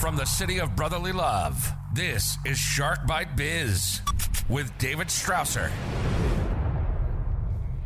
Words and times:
From 0.00 0.16
the 0.16 0.24
city 0.24 0.60
of 0.60 0.74
brotherly 0.74 1.12
love, 1.12 1.74
this 1.92 2.38
is 2.46 2.56
Shark 2.56 3.06
Bite 3.06 3.36
Biz 3.36 4.00
with 4.48 4.72
David 4.78 5.08
Strausser. 5.08 5.70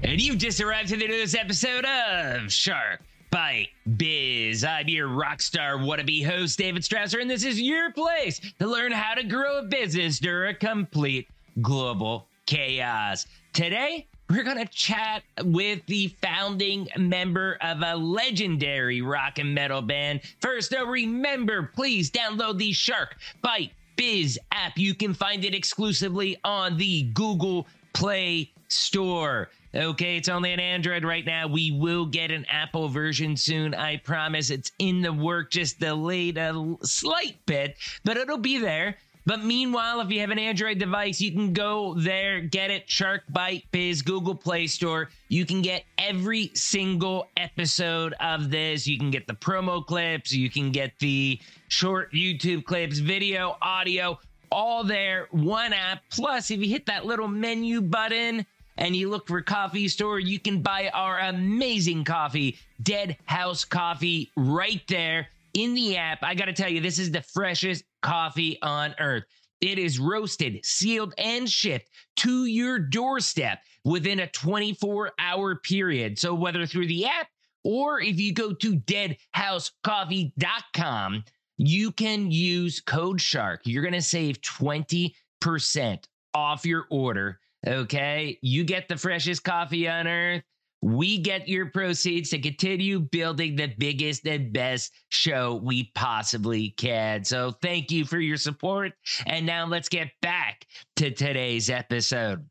And 0.05 0.21
you've 0.21 0.39
just 0.39 0.61
arrived 0.61 0.91
to 0.91 0.97
the 0.97 1.09
newest 1.09 1.35
episode 1.37 1.85
of 1.85 2.53
Shark 2.53 3.01
Bite 3.33 3.71
Biz. 3.97 4.63
I'm 4.63 4.87
your 4.87 5.09
rock 5.09 5.43
star 5.43 5.77
wannabe 5.77 6.25
host, 6.25 6.57
David 6.57 6.83
Strausser, 6.83 7.21
and 7.21 7.29
this 7.29 7.45
is 7.45 7.61
your 7.61 7.91
place 7.91 8.41
to 8.61 8.69
learn 8.69 8.93
how 8.93 9.15
to 9.15 9.25
grow 9.25 9.59
a 9.59 9.65
business 9.65 10.21
during 10.21 10.55
a 10.55 10.57
complete 10.57 11.27
global 11.63 12.29
chaos. 12.47 13.27
Today, 13.53 14.07
we're 14.35 14.43
going 14.43 14.59
to 14.59 14.73
chat 14.73 15.23
with 15.45 15.85
the 15.87 16.09
founding 16.21 16.89
member 16.97 17.57
of 17.61 17.83
a 17.83 17.95
legendary 17.95 19.01
rock 19.01 19.39
and 19.39 19.55
metal 19.55 19.81
band. 19.81 20.23
First, 20.41 20.71
though, 20.73 20.87
remember, 20.87 21.71
please 21.75 22.11
download 22.11 22.59
the 22.59 22.73
Shark 22.73 23.17
Bite 23.43 23.73
Biz 23.97 24.39
app. 24.51 24.77
You 24.77 24.95
can 24.95 25.15
find 25.15 25.45
it 25.45 25.55
exclusively 25.55 26.37
on 26.43 26.77
the 26.77 27.05
Google 27.15 27.69
Play 27.93 28.51
Store. 28.67 29.51
Okay, 29.73 30.17
it's 30.17 30.29
only 30.29 30.53
an 30.53 30.61
Android 30.61 31.05
right 31.05 31.25
now. 31.25 31.47
We 31.47 31.71
will 31.71 32.07
get 32.07 32.31
an 32.31 32.45
Apple 32.49 32.89
version 32.89 33.37
soon. 33.37 33.75
I 33.75 33.99
promise 33.99 34.51
it's 34.51 34.73
in 34.79 35.01
the 35.01 35.13
work, 35.13 35.51
just 35.51 35.79
delayed 35.79 36.39
a 36.39 36.77
slight 36.83 37.37
bit, 37.47 37.77
but 38.05 38.17
it'll 38.17 38.39
be 38.39 38.59
there. 38.59 38.97
But 39.27 39.43
meanwhile, 39.43 40.01
if 40.01 40.11
you 40.11 40.21
have 40.21 40.31
an 40.31 40.39
Android 40.39 40.79
device, 40.79 41.21
you 41.21 41.33
can 41.33 41.53
go 41.55 41.95
there, 41.95 42.41
get 42.41 42.71
it, 42.71 42.89
Shark 42.91 43.23
Bite 43.31 43.65
Biz, 43.71 44.03
Google 44.03 44.35
Play 44.35 44.67
Store. 44.67 45.09
You 45.29 45.47
can 45.47 45.63
get 45.63 45.85
every 45.97 46.51
single 46.55 47.29
episode 47.39 48.15
of 48.21 48.51
this. 48.51 48.87
You 48.87 48.99
can 48.99 49.11
get 49.11 49.27
the 49.27 49.35
promo 49.35 49.85
clips, 49.85 50.33
you 50.33 50.51
can 50.51 50.73
get 50.73 50.99
the 50.99 51.41
short 51.69 52.13
YouTube 52.13 52.65
clips, 52.65 52.99
video, 52.99 53.57
audio, 53.63 54.19
all 54.53 54.85
there, 54.85 55.29
one 55.31 55.73
app. 55.73 56.03
Plus, 56.11 56.51
if 56.51 56.61
you 56.61 56.69
hit 56.69 56.85
that 56.87 57.07
little 57.07 57.29
menu 57.29 57.81
button, 57.81 58.45
and 58.77 58.97
you 58.97 59.09
look 59.09 59.29
for 59.29 59.41
coffee 59.41 59.89
store, 59.89 60.19
you 60.19 60.39
can 60.39 60.61
buy 60.61 60.91
our 60.93 61.21
amazing 61.21 62.05
coffee, 62.05 62.59
Dead 62.83 63.17
House 63.25 63.65
Coffee, 63.65 64.31
right 64.37 64.83
there 64.89 65.29
in 65.55 65.75
the 65.75 65.97
app. 65.97 66.23
I 66.23 66.35
got 66.35 66.47
to 66.47 66.53
tell 66.53 66.69
you, 66.69 66.81
this 66.81 66.99
is 66.99 67.11
the 67.11 67.23
freshest 67.23 67.85
coffee 68.05 68.57
on 68.63 68.95
earth. 69.01 69.25
It 69.61 69.81
is 69.81 69.99
roasted, 69.99 70.65
sealed, 70.65 71.13
and 71.19 71.51
shipped 71.51 71.91
to 72.17 72.45
your 72.45 72.79
doorstep 72.79 73.63
within 73.85 74.21
a 74.21 74.29
24 74.29 75.11
hour 75.19 75.57
period. 75.57 76.17
So, 76.19 76.35
whether 76.35 76.65
through 76.67 76.87
the 76.87 77.07
app 77.07 77.27
or 77.65 78.01
if 78.01 78.21
you 78.21 78.33
go 78.33 78.53
to 78.53 78.77
deadhousecoffee.com, 78.77 81.25
you 81.57 81.93
can 81.93 82.31
use 82.31 82.81
code 82.81 83.19
SHARK. 83.21 83.63
You're 83.65 83.83
going 83.83 83.95
to 83.95 84.03
save 84.03 84.41
20% 84.43 86.05
off 86.35 86.67
your 86.67 86.87
order. 86.91 87.41
Okay. 87.67 88.39
You 88.43 88.65
get 88.65 88.89
the 88.89 88.99
freshest 88.99 89.43
coffee 89.45 89.89
on 89.89 90.07
earth 90.07 90.43
we 90.85 91.17
get 91.17 91.49
your 91.49 91.71
proceeds 91.71 92.29
to 92.29 92.39
continue 92.39 93.01
building 93.01 93.57
the 93.57 93.73
biggest 93.79 94.27
and 94.27 94.53
best 94.53 94.93
show 95.09 95.59
we 95.65 95.91
possibly 95.95 96.75
can. 96.77 97.25
So 97.25 97.53
thank 97.63 97.91
you 97.91 98.05
for 98.05 98.21
your 98.21 98.37
support. 98.37 98.93
And 99.25 99.47
now 99.47 99.65
let's 99.65 99.89
get 99.89 100.11
back 100.21 100.67
to 100.97 101.11
today's 101.11 101.71
episode. 101.71 102.47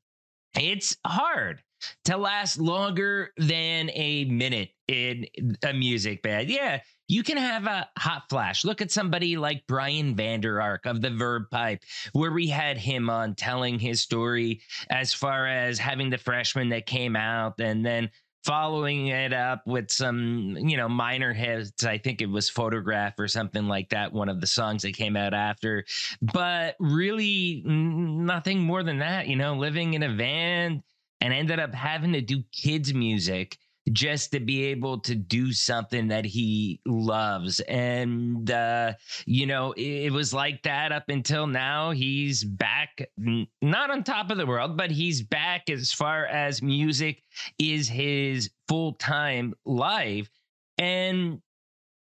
It's 0.56 0.98
hard 1.06 1.62
to 2.06 2.18
last 2.18 2.58
longer 2.58 3.32
than 3.38 3.92
a 3.94 4.26
minute 4.26 4.70
in 4.88 5.28
a 5.64 5.74
music 5.74 6.24
band. 6.24 6.50
Yeah, 6.50 6.80
you 7.08 7.24
can 7.24 7.38
have 7.38 7.66
a 7.66 7.88
hot 7.98 8.24
flash. 8.30 8.66
Look 8.66 8.82
at 8.82 8.92
somebody 8.92 9.38
like 9.38 9.64
Brian 9.68 10.16
Vander 10.16 10.62
Ark 10.62 10.86
of 10.86 11.02
the 11.02 11.10
Verve 11.10 11.50
Pipe, 11.52 11.84
where 12.14 12.32
we 12.32 12.48
had 12.48 12.78
him 12.78 13.10
on 13.10 13.36
telling 13.36 13.78
his 13.78 14.02
story 14.02 14.62
as 14.90 15.14
far 15.14 15.48
as 15.48 15.78
having 15.78 16.10
the 16.10 16.18
freshman 16.18 16.70
that 16.70 16.86
came 16.86 17.16
out 17.16 17.60
and 17.60 17.86
then 17.86 18.10
following 18.44 19.08
it 19.08 19.34
up 19.34 19.64
with 19.66 19.90
some, 19.90 20.58
you 20.58 20.78
know, 20.78 20.90
minor 20.90 21.34
hits. 21.34 21.84
I 21.86 21.98
think 21.98 22.22
it 22.22 22.30
was 22.30 22.50
Photograph 22.50 23.18
or 23.18 23.28
something 23.28 23.68
like 23.68 23.90
that, 23.90 24.14
one 24.14 24.30
of 24.30 24.42
the 24.42 24.48
songs 24.48 24.84
that 24.84 24.96
came 24.96 25.16
out 25.16 25.34
after. 25.34 25.86
But 26.22 26.76
really, 26.80 27.64
nothing 27.66 28.60
more 28.60 28.84
than 28.84 29.00
that, 29.00 29.28
you 29.28 29.36
know, 29.36 29.56
living 29.56 29.94
in 29.94 30.04
a 30.04 30.14
van 30.14 30.84
and 31.22 31.34
ended 31.34 31.60
up 31.60 31.74
having 31.74 32.14
to 32.14 32.22
do 32.22 32.44
kids' 32.52 32.94
music 32.94 33.58
just 33.92 34.32
to 34.32 34.40
be 34.40 34.64
able 34.66 35.00
to 35.00 35.16
do 35.16 35.52
something 35.52 36.08
that 36.08 36.26
he 36.26 36.80
loves. 36.86 37.60
And, 37.62 38.50
uh, 38.50 38.94
you 39.26 39.46
know, 39.46 39.74
it, 39.74 40.06
it, 40.06 40.12
was 40.12 40.34
like 40.34 40.64
that 40.64 40.92
up 40.92 41.10
until 41.10 41.48
now. 41.48 41.92
He's 41.92 42.44
back, 42.44 43.10
not 43.18 43.92
on 43.92 44.04
top 44.04 44.32
of 44.32 44.38
the 44.38 44.46
world, 44.46 44.78
but 44.78 44.92
he's 44.92 45.22
back 45.22 45.70
as 45.70 45.92
far 45.92 46.26
as 46.26 46.62
music 46.62 47.22
is 47.60 47.90
his 47.90 48.50
full 48.68 48.94
time 48.94 49.54
life. 49.66 50.30
And, 50.78 51.42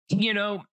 you 0.10 0.34
know, 0.34 0.64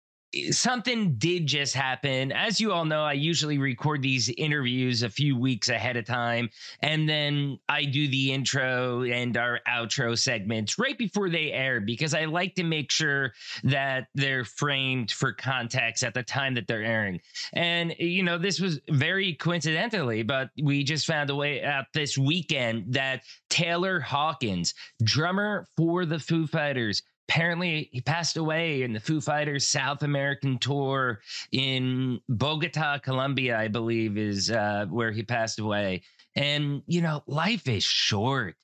something 0.51 1.15
did 1.17 1.47
just 1.47 1.75
happen. 1.75 2.33
As 2.33 2.61
you 2.61 2.73
all 2.73 2.85
know, 2.85 3.03
I 3.03 3.13
usually 3.13 3.59
record 3.59 4.03
these 4.03 4.29
interviews 4.31 5.03
a 5.03 5.11
few 5.11 5.39
weeks 5.39 5.69
ahead 5.69 5.97
of 5.97 6.05
time, 6.05 6.51
and 6.81 7.09
then 7.09 7.59
I 7.69 7.85
do 7.85 8.09
the 8.09 8.33
intro 8.33 9.03
and 9.03 9.37
our 9.37 9.61
outro 9.69 10.19
segments 10.19 10.79
right 10.79 10.97
before 10.99 11.29
they 11.31 11.53
air 11.53 11.81
because 11.81 12.15
I 12.15 12.25
like 12.25 12.55
to 12.57 12.65
make 12.65 12.91
sure 12.91 13.33
that 13.65 14.09
they're 14.15 14.45
framed 14.45 15.11
for 15.11 15.33
context 15.33 16.03
at 16.05 16.15
the 16.15 16.23
time 16.23 16.55
that 16.55 16.67
they're 16.67 16.83
airing. 16.83 17.21
And, 17.53 17.95
you 17.99 18.23
know, 18.23 18.39
this 18.39 18.61
was 18.61 18.81
very 18.91 19.35
coincidentally, 19.35 20.23
but 20.23 20.51
we 20.63 20.85
just 20.85 21.07
found 21.07 21.31
a 21.31 21.35
way 21.35 21.63
out 21.63 21.87
this 21.95 22.19
weekend 22.19 22.93
that 22.93 23.23
Taylor 23.51 24.01
Hawkins, 24.01 24.75
drummer 25.03 25.67
for 25.77 26.07
the 26.07 26.19
Foo 26.19 26.47
Fighters, 26.47 27.03
apparently 27.29 27.89
he 27.93 28.01
passed 28.01 28.37
away 28.37 28.83
in 28.83 28.93
the 28.93 29.01
Foo 29.01 29.21
Fighters 29.21 29.67
South 29.67 30.03
American 30.03 30.59
tour 30.59 31.21
in 31.53 32.21
Bogota, 32.29 32.99
Colombia, 32.99 33.59
I 33.59 33.69
believe 33.69 34.19
is 34.19 34.51
uh, 34.51 34.87
where 34.91 35.11
he 35.11 35.23
passed 35.23 35.59
away. 35.59 36.03
And 36.37 36.83
you 36.87 37.01
know, 37.01 37.23
life 37.27 37.69
is 37.69 37.85
short. 37.85 38.57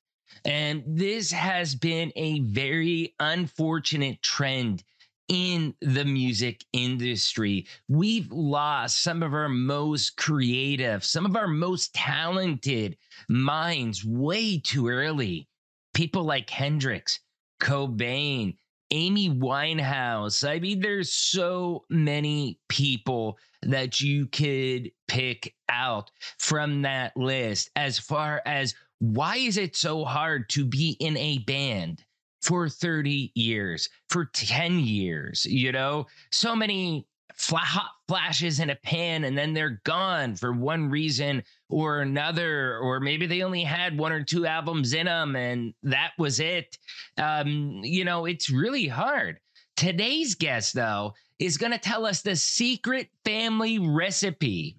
And 0.44 0.84
this 0.86 1.32
has 1.32 1.74
been 1.74 2.12
a 2.16 2.40
very 2.40 3.14
unfortunate 3.18 4.22
trend 4.22 4.84
in 5.28 5.74
the 5.80 6.04
music 6.04 6.64
industry. 6.72 7.66
We've 7.88 8.30
lost 8.32 9.02
some 9.02 9.22
of 9.22 9.32
our 9.32 9.48
most 9.48 10.16
creative, 10.16 11.04
some 11.04 11.24
of 11.24 11.36
our 11.36 11.48
most 11.48 11.94
talented 11.94 12.96
minds 13.28 14.04
way 14.04 14.58
too 14.58 14.88
early. 14.88 15.48
People 15.94 16.24
like 16.24 16.50
Hendrix, 16.50 17.20
Cobain, 17.60 18.56
Amy 18.90 19.30
Winehouse. 19.30 20.48
I 20.48 20.58
mean, 20.58 20.80
there's 20.80 21.12
so 21.12 21.84
many 21.88 22.58
people 22.68 23.38
that 23.62 24.00
you 24.00 24.26
could 24.26 24.90
pick 25.06 25.54
out 25.68 26.10
from 26.38 26.82
that 26.82 27.16
list 27.16 27.70
as 27.76 27.98
far 27.98 28.42
as 28.46 28.74
why 28.98 29.36
is 29.36 29.56
it 29.56 29.76
so 29.76 30.04
hard 30.04 30.48
to 30.50 30.64
be 30.64 30.96
in 31.00 31.16
a 31.16 31.38
band 31.38 32.04
for 32.42 32.68
30 32.68 33.32
years, 33.34 33.88
for 34.08 34.24
10 34.24 34.80
years, 34.80 35.44
you 35.44 35.72
know? 35.72 36.06
So 36.32 36.56
many 36.56 37.06
hot 37.38 37.90
flashes 38.08 38.60
in 38.60 38.70
a 38.70 38.76
pan 38.76 39.24
and 39.24 39.36
then 39.36 39.52
they're 39.52 39.80
gone 39.84 40.34
for 40.34 40.52
one 40.52 40.88
reason 40.88 41.42
or 41.68 42.00
another 42.00 42.78
or 42.78 43.00
maybe 43.00 43.26
they 43.26 43.42
only 43.42 43.62
had 43.62 43.96
one 43.96 44.12
or 44.12 44.22
two 44.22 44.46
albums 44.46 44.92
in 44.92 45.06
them 45.06 45.36
and 45.36 45.74
that 45.82 46.12
was 46.18 46.40
it. 46.40 46.78
Um, 47.18 47.80
you 47.82 48.04
know 48.04 48.26
it's 48.26 48.50
really 48.50 48.86
hard. 48.86 49.38
Today's 49.76 50.34
guest 50.34 50.74
though 50.74 51.14
is 51.38 51.56
going 51.56 51.72
to 51.72 51.78
tell 51.78 52.04
us 52.04 52.22
the 52.22 52.36
secret 52.36 53.08
family 53.24 53.78
recipe 53.78 54.76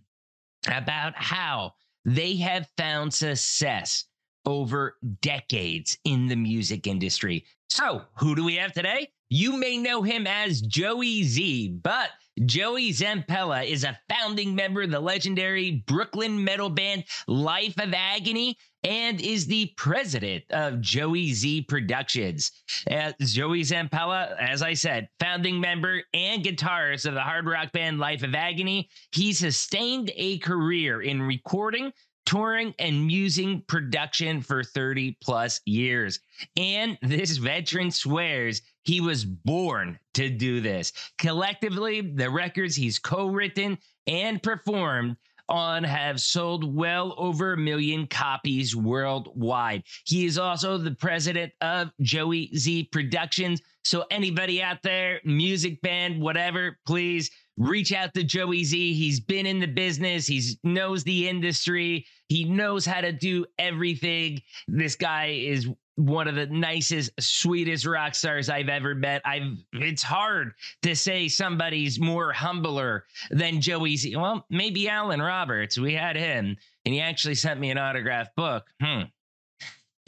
about 0.68 1.13
how 1.15 1.74
they 2.06 2.36
have 2.38 2.68
found 2.77 3.13
success 3.13 4.06
over 4.45 4.97
decades 5.21 5.97
in 6.06 6.27
the 6.27 6.36
music 6.36 6.88
industry. 6.88 7.45
So 7.69 8.01
who 8.15 8.36
do 8.36 8.44
we 8.44 8.56
have 8.56 8.74
today? 8.74 9.07
You 9.30 9.57
may 9.57 9.77
know 9.77 10.01
him 10.01 10.27
as 10.27 10.62
Joey 10.62 11.24
Z, 11.24 11.80
but 11.81 12.09
Joey 12.45 12.92
Zampella 12.92 13.66
is 13.66 13.83
a 13.83 14.00
founding 14.10 14.56
member 14.56 14.81
of 14.81 14.92
the 14.92 15.00
legendary 15.00 15.83
Brooklyn 15.86 16.44
metal 16.44 16.69
band 16.69 17.04
Life 17.28 17.78
of 17.80 17.94
Agony 17.94 18.57
and 18.83 19.19
is 19.22 19.45
the 19.45 19.72
president 19.78 20.44
of 20.50 20.81
Joey 20.81 21.33
Z 21.33 21.63
Productions. 21.63 22.51
Uh, 22.89 23.12
Joey 23.22 23.62
Zampella, 23.62 24.36
as 24.39 24.62
I 24.62 24.74
said, 24.74 25.10
founding 25.19 25.60
member 25.60 26.01
and 26.13 26.44
guitarist 26.44 27.06
of 27.06 27.13
the 27.13 27.22
hard 27.22 27.45
rock 27.48 27.74
band 27.74 28.00
Life 28.00 28.24
of 28.24 28.33
Agony, 28.33 28.89
he 29.12 29.33
sustained 29.33 30.12
a 30.16 30.39
career 30.39 31.01
in 31.01 31.22
recording, 31.22 31.92
touring 32.25 32.74
and 32.80 33.06
music 33.06 33.68
production 33.68 34.42
for 34.42 34.63
30 34.63 35.18
plus 35.22 35.60
years. 35.66 36.19
And 36.56 36.98
this 37.01 37.38
veteran 37.38 37.92
swears 37.92 38.62
He 38.83 39.01
was 39.01 39.25
born 39.25 40.00
to 40.16 40.30
do 40.30 40.62
this. 40.62 40.94
Collectively, 41.18 42.01
the 42.01 42.30
records 42.30 42.75
he's 42.75 43.00
co 43.00 43.28
written 43.28 43.78
and 44.07 44.42
performed 44.42 45.18
on 45.51 45.83
have 45.83 46.22
sold 46.22 46.75
well 46.75 47.13
over 47.18 47.54
a 47.54 47.57
million 47.57 48.07
copies 48.07 48.75
worldwide. 48.75 49.83
He 50.06 50.25
is 50.25 50.38
also 50.38 50.78
the 50.78 50.95
president 50.95 51.51
of 51.60 51.92
Joey 52.00 52.56
Z 52.56 52.86
Productions. 52.92 53.62
So, 53.83 54.06
anybody 54.12 54.62
out 54.62 54.81
there, 54.81 55.19
music 55.25 55.81
band, 55.81 56.22
whatever, 56.22 56.78
please 56.86 57.30
reach 57.57 57.92
out 57.92 58.13
to 58.13 58.24
Joey 58.24 58.63
Z. 58.63 58.94
He's 58.94 59.19
been 59.19 59.45
in 59.45 59.60
the 59.60 59.68
business, 59.68 60.25
he 60.25 60.42
knows 60.63 61.04
the 61.04 61.28
industry, 61.28 62.06
he 62.28 62.45
knows 62.45 62.86
how 62.86 63.01
to 63.01 63.12
do 63.12 63.45
everything. 63.60 64.42
This 64.68 64.95
guy 64.95 65.28
is 65.28 65.68
one 65.95 66.27
of 66.27 66.35
the 66.35 66.47
nicest, 66.47 67.11
sweetest 67.19 67.85
rock 67.85 68.15
stars 68.15 68.49
I've 68.49 68.69
ever 68.69 68.95
met. 68.95 69.21
I've 69.25 69.57
it's 69.73 70.03
hard 70.03 70.53
to 70.83 70.95
say 70.95 71.27
somebody's 71.27 71.99
more 71.99 72.31
humbler 72.31 73.05
than 73.29 73.61
Joey 73.61 73.97
Z. 73.97 74.15
Well, 74.15 74.45
maybe 74.49 74.88
Alan 74.88 75.21
Roberts. 75.21 75.77
We 75.77 75.93
had 75.93 76.15
him, 76.15 76.57
and 76.85 76.93
he 76.93 77.01
actually 77.01 77.35
sent 77.35 77.59
me 77.59 77.71
an 77.71 77.77
autographed 77.77 78.35
book. 78.35 78.65
Hmm. 78.81 79.03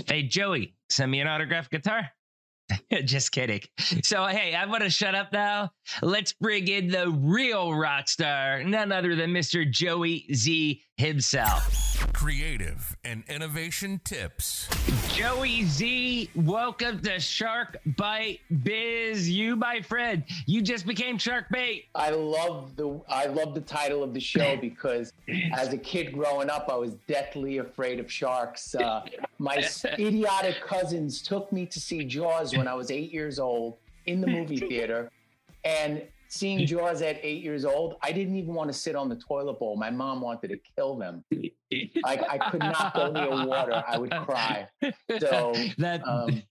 Hey 0.05 0.23
Joey, 0.23 0.75
send 0.89 1.11
me 1.11 1.19
an 1.19 1.27
autographed 1.27 1.71
guitar. 1.71 2.09
Just 3.05 3.31
kidding. 3.31 3.61
So, 4.03 4.25
hey, 4.25 4.55
I'm 4.55 4.71
to 4.71 4.89
shut 4.89 5.15
up 5.15 5.31
now. 5.31 5.71
Let's 6.01 6.33
bring 6.33 6.67
in 6.67 6.87
the 6.87 7.09
real 7.09 7.73
rock 7.73 8.07
star, 8.07 8.63
none 8.63 8.91
other 8.91 9.15
than 9.15 9.31
Mr. 9.31 9.69
Joey 9.69 10.25
Z 10.33 10.81
himself. 10.97 11.92
Creative 12.23 12.95
and 13.03 13.25
innovation 13.27 13.99
tips. 14.05 14.69
Joey 15.13 15.65
Z, 15.65 16.29
welcome 16.35 17.01
to 17.01 17.19
Shark 17.19 17.75
Bite 17.97 18.39
Biz. 18.63 19.29
You, 19.29 19.57
my 19.57 19.81
friend, 19.81 20.23
you 20.45 20.61
just 20.61 20.85
became 20.85 21.17
Shark 21.17 21.47
Bait. 21.51 21.87
I 21.93 22.11
love 22.11 22.77
the 22.77 23.01
I 23.09 23.25
love 23.25 23.53
the 23.53 23.59
title 23.59 24.03
of 24.03 24.13
the 24.13 24.21
show 24.21 24.55
because 24.55 25.11
as 25.53 25.73
a 25.73 25.77
kid 25.77 26.13
growing 26.13 26.49
up, 26.49 26.69
I 26.71 26.77
was 26.77 26.93
deathly 27.09 27.57
afraid 27.57 27.99
of 27.99 28.09
sharks. 28.09 28.73
Uh, 28.73 29.01
my 29.37 29.61
idiotic 29.99 30.61
cousins 30.65 31.21
took 31.21 31.51
me 31.51 31.65
to 31.65 31.77
see 31.77 32.05
Jaws 32.05 32.55
when 32.55 32.69
I 32.69 32.73
was 32.73 32.89
eight 32.89 33.11
years 33.11 33.37
old 33.37 33.75
in 34.05 34.21
the 34.21 34.27
movie 34.27 34.59
theater, 34.59 35.11
and 35.65 36.01
seeing 36.33 36.65
Jaws 36.65 37.01
at 37.01 37.19
eight 37.23 37.43
years 37.43 37.65
old, 37.65 37.95
I 38.01 38.11
didn't 38.11 38.35
even 38.35 38.53
want 38.53 38.71
to 38.71 38.77
sit 38.77 38.95
on 38.95 39.09
the 39.09 39.15
toilet 39.15 39.59
bowl. 39.59 39.77
My 39.77 39.89
mom 39.89 40.21
wanted 40.21 40.49
to 40.49 40.59
kill 40.75 40.95
them. 40.97 41.23
I, 42.05 42.19
I 42.29 42.49
could 42.49 42.61
not 42.61 42.93
go 42.93 43.11
near 43.11 43.45
water. 43.45 43.83
I 43.87 43.97
would 43.97 44.11
cry. 44.11 44.67
So 45.19 45.53
that 45.77 46.05
um, 46.07 46.43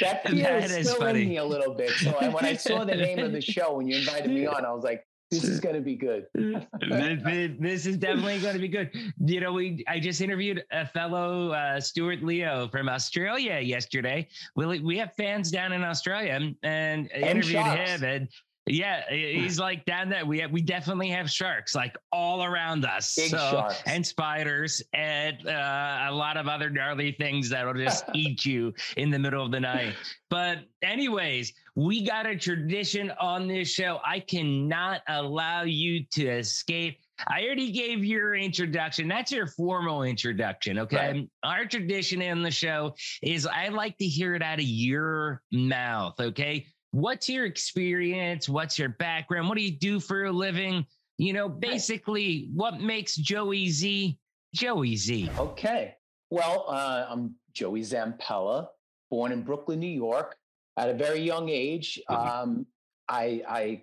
that 0.00 0.28
fear 0.28 0.42
that 0.44 0.64
is, 0.64 0.76
is 0.76 0.88
still 0.88 1.00
funny. 1.00 1.22
in 1.22 1.28
me 1.28 1.36
a 1.38 1.44
little 1.44 1.74
bit. 1.74 1.90
So 1.90 2.16
I, 2.20 2.28
when 2.28 2.44
I 2.44 2.54
saw 2.54 2.84
the 2.84 2.94
name 2.94 3.20
of 3.20 3.32
the 3.32 3.40
show 3.54 3.76
when 3.76 3.86
you 3.88 3.96
invited 3.96 4.30
me 4.30 4.46
on, 4.46 4.64
I 4.64 4.72
was 4.72 4.84
like, 4.84 5.04
this 5.30 5.44
is 5.44 5.60
going 5.60 5.74
to 5.74 5.82
be 5.82 5.94
good. 5.94 6.26
this 6.34 7.86
is 7.86 7.98
definitely 7.98 8.38
going 8.38 8.54
to 8.54 8.60
be 8.60 8.68
good. 8.68 8.90
You 9.24 9.40
know, 9.40 9.52
we 9.52 9.84
I 9.86 10.00
just 10.00 10.20
interviewed 10.20 10.64
a 10.72 10.86
fellow 10.86 11.50
uh, 11.50 11.80
Stuart 11.80 12.22
Leo 12.22 12.68
from 12.68 12.88
Australia 12.88 13.60
yesterday. 13.60 14.26
We 14.56 14.80
we 14.80 14.96
have 14.98 15.12
fans 15.16 15.50
down 15.50 15.72
in 15.72 15.82
Australia 15.84 16.32
and, 16.32 16.56
and 16.62 17.10
interviewed 17.12 17.64
him 17.64 18.04
and 18.04 18.28
yeah, 18.68 19.02
he's 19.10 19.58
like 19.68 19.84
down 19.84 20.08
there. 20.08 20.24
We 20.24 20.40
have, 20.40 20.50
we 20.50 20.60
definitely 20.60 21.08
have 21.10 21.30
sharks 21.30 21.74
like 21.74 21.96
all 22.12 22.44
around 22.44 22.84
us. 22.84 23.14
Big 23.16 23.30
so, 23.30 23.36
sharks. 23.36 23.82
and 23.86 24.06
spiders 24.06 24.82
and 24.92 25.46
uh, 25.46 26.06
a 26.08 26.12
lot 26.12 26.36
of 26.36 26.48
other 26.48 26.70
gnarly 26.70 27.12
things 27.12 27.48
that'll 27.50 27.74
just 27.74 28.04
eat 28.14 28.44
you 28.44 28.72
in 28.96 29.10
the 29.10 29.18
middle 29.18 29.44
of 29.44 29.50
the 29.50 29.60
night. 29.60 29.94
But 30.30 30.58
anyways, 30.82 31.52
we 31.74 32.04
got 32.04 32.26
a 32.26 32.36
tradition 32.36 33.12
on 33.20 33.48
this 33.48 33.68
show. 33.70 34.00
I 34.04 34.20
cannot 34.20 35.02
allow 35.08 35.62
you 35.62 36.04
to 36.12 36.26
escape. 36.26 36.98
I 37.26 37.44
already 37.44 37.72
gave 37.72 38.04
your 38.04 38.36
introduction. 38.36 39.08
That's 39.08 39.32
your 39.32 39.46
formal 39.46 40.04
introduction. 40.04 40.78
Okay. 40.78 40.96
Right. 40.96 41.28
Our 41.42 41.64
tradition 41.64 42.22
in 42.22 42.42
the 42.42 42.50
show 42.50 42.94
is 43.22 43.46
I 43.46 43.68
like 43.68 43.98
to 43.98 44.06
hear 44.06 44.34
it 44.34 44.42
out 44.42 44.58
of 44.58 44.64
your 44.64 45.42
mouth. 45.50 46.20
Okay 46.20 46.66
what's 46.92 47.28
your 47.28 47.44
experience? 47.44 48.48
What's 48.48 48.78
your 48.78 48.90
background? 48.90 49.48
What 49.48 49.58
do 49.58 49.64
you 49.64 49.76
do 49.76 50.00
for 50.00 50.24
a 50.24 50.32
living? 50.32 50.86
You 51.18 51.32
know, 51.32 51.48
basically, 51.48 52.48
what 52.54 52.80
makes 52.80 53.16
Joey 53.16 53.68
Z 53.68 54.18
Joey 54.54 54.96
Z? 54.96 55.30
Okay. 55.38 55.94
Well, 56.30 56.66
uh, 56.68 57.06
I'm 57.08 57.34
Joey 57.52 57.80
Zampella, 57.80 58.68
born 59.10 59.32
in 59.32 59.42
Brooklyn, 59.42 59.80
New 59.80 59.86
York. 59.86 60.36
At 60.76 60.88
a 60.88 60.94
very 60.94 61.20
young 61.20 61.48
age, 61.48 62.00
mm-hmm. 62.08 62.28
um, 62.28 62.66
I, 63.08 63.42
I 63.48 63.82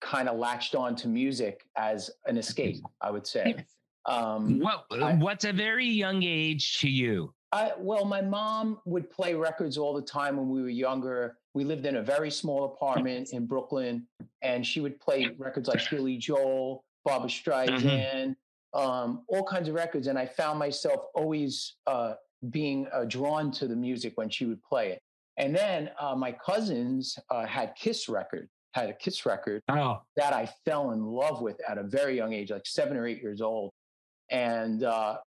kind 0.00 0.28
of 0.28 0.38
latched 0.38 0.74
on 0.74 0.96
to 0.96 1.08
music 1.08 1.62
as 1.76 2.10
an 2.26 2.36
escape, 2.36 2.82
I 3.00 3.10
would 3.10 3.26
say. 3.26 3.64
Um, 4.08 4.60
well, 4.60 4.86
what's 5.18 5.44
a 5.44 5.52
very 5.52 5.88
young 5.88 6.22
age 6.22 6.78
to 6.78 6.88
you? 6.88 7.34
I, 7.56 7.72
well, 7.78 8.04
my 8.04 8.20
mom 8.20 8.80
would 8.84 9.10
play 9.10 9.32
records 9.34 9.78
all 9.78 9.94
the 9.94 10.02
time 10.02 10.36
when 10.36 10.50
we 10.50 10.60
were 10.60 10.68
younger. 10.68 11.38
We 11.54 11.64
lived 11.64 11.86
in 11.86 11.96
a 11.96 12.02
very 12.02 12.30
small 12.30 12.66
apartment 12.66 13.30
in 13.32 13.46
Brooklyn, 13.46 14.06
and 14.42 14.64
she 14.64 14.80
would 14.80 15.00
play 15.00 15.34
records 15.38 15.66
like 15.66 15.80
Billy 15.90 16.18
Joel, 16.18 16.84
Barbra 17.06 17.30
Streisand, 17.30 17.80
mm-hmm. 17.80 18.78
um, 18.78 19.24
all 19.28 19.42
kinds 19.42 19.68
of 19.70 19.74
records. 19.74 20.06
And 20.06 20.18
I 20.18 20.26
found 20.26 20.58
myself 20.58 21.06
always 21.14 21.76
uh, 21.86 22.14
being 22.50 22.88
uh, 22.92 23.06
drawn 23.06 23.50
to 23.52 23.66
the 23.66 23.76
music 23.76 24.12
when 24.16 24.28
she 24.28 24.44
would 24.44 24.62
play 24.62 24.90
it. 24.90 25.00
And 25.38 25.56
then 25.56 25.90
uh, 25.98 26.14
my 26.14 26.32
cousins 26.32 27.18
uh, 27.30 27.46
had 27.46 27.74
Kiss 27.74 28.06
record, 28.06 28.50
had 28.74 28.90
a 28.90 28.92
Kiss 28.92 29.24
record 29.24 29.62
oh. 29.70 30.02
that 30.16 30.34
I 30.34 30.46
fell 30.66 30.90
in 30.90 31.02
love 31.02 31.40
with 31.40 31.58
at 31.66 31.78
a 31.78 31.82
very 31.82 32.16
young 32.16 32.34
age, 32.34 32.50
like 32.50 32.66
seven 32.66 32.98
or 32.98 33.06
eight 33.06 33.22
years 33.22 33.40
old. 33.40 33.72
And 34.30 34.84
uh, 34.84 35.18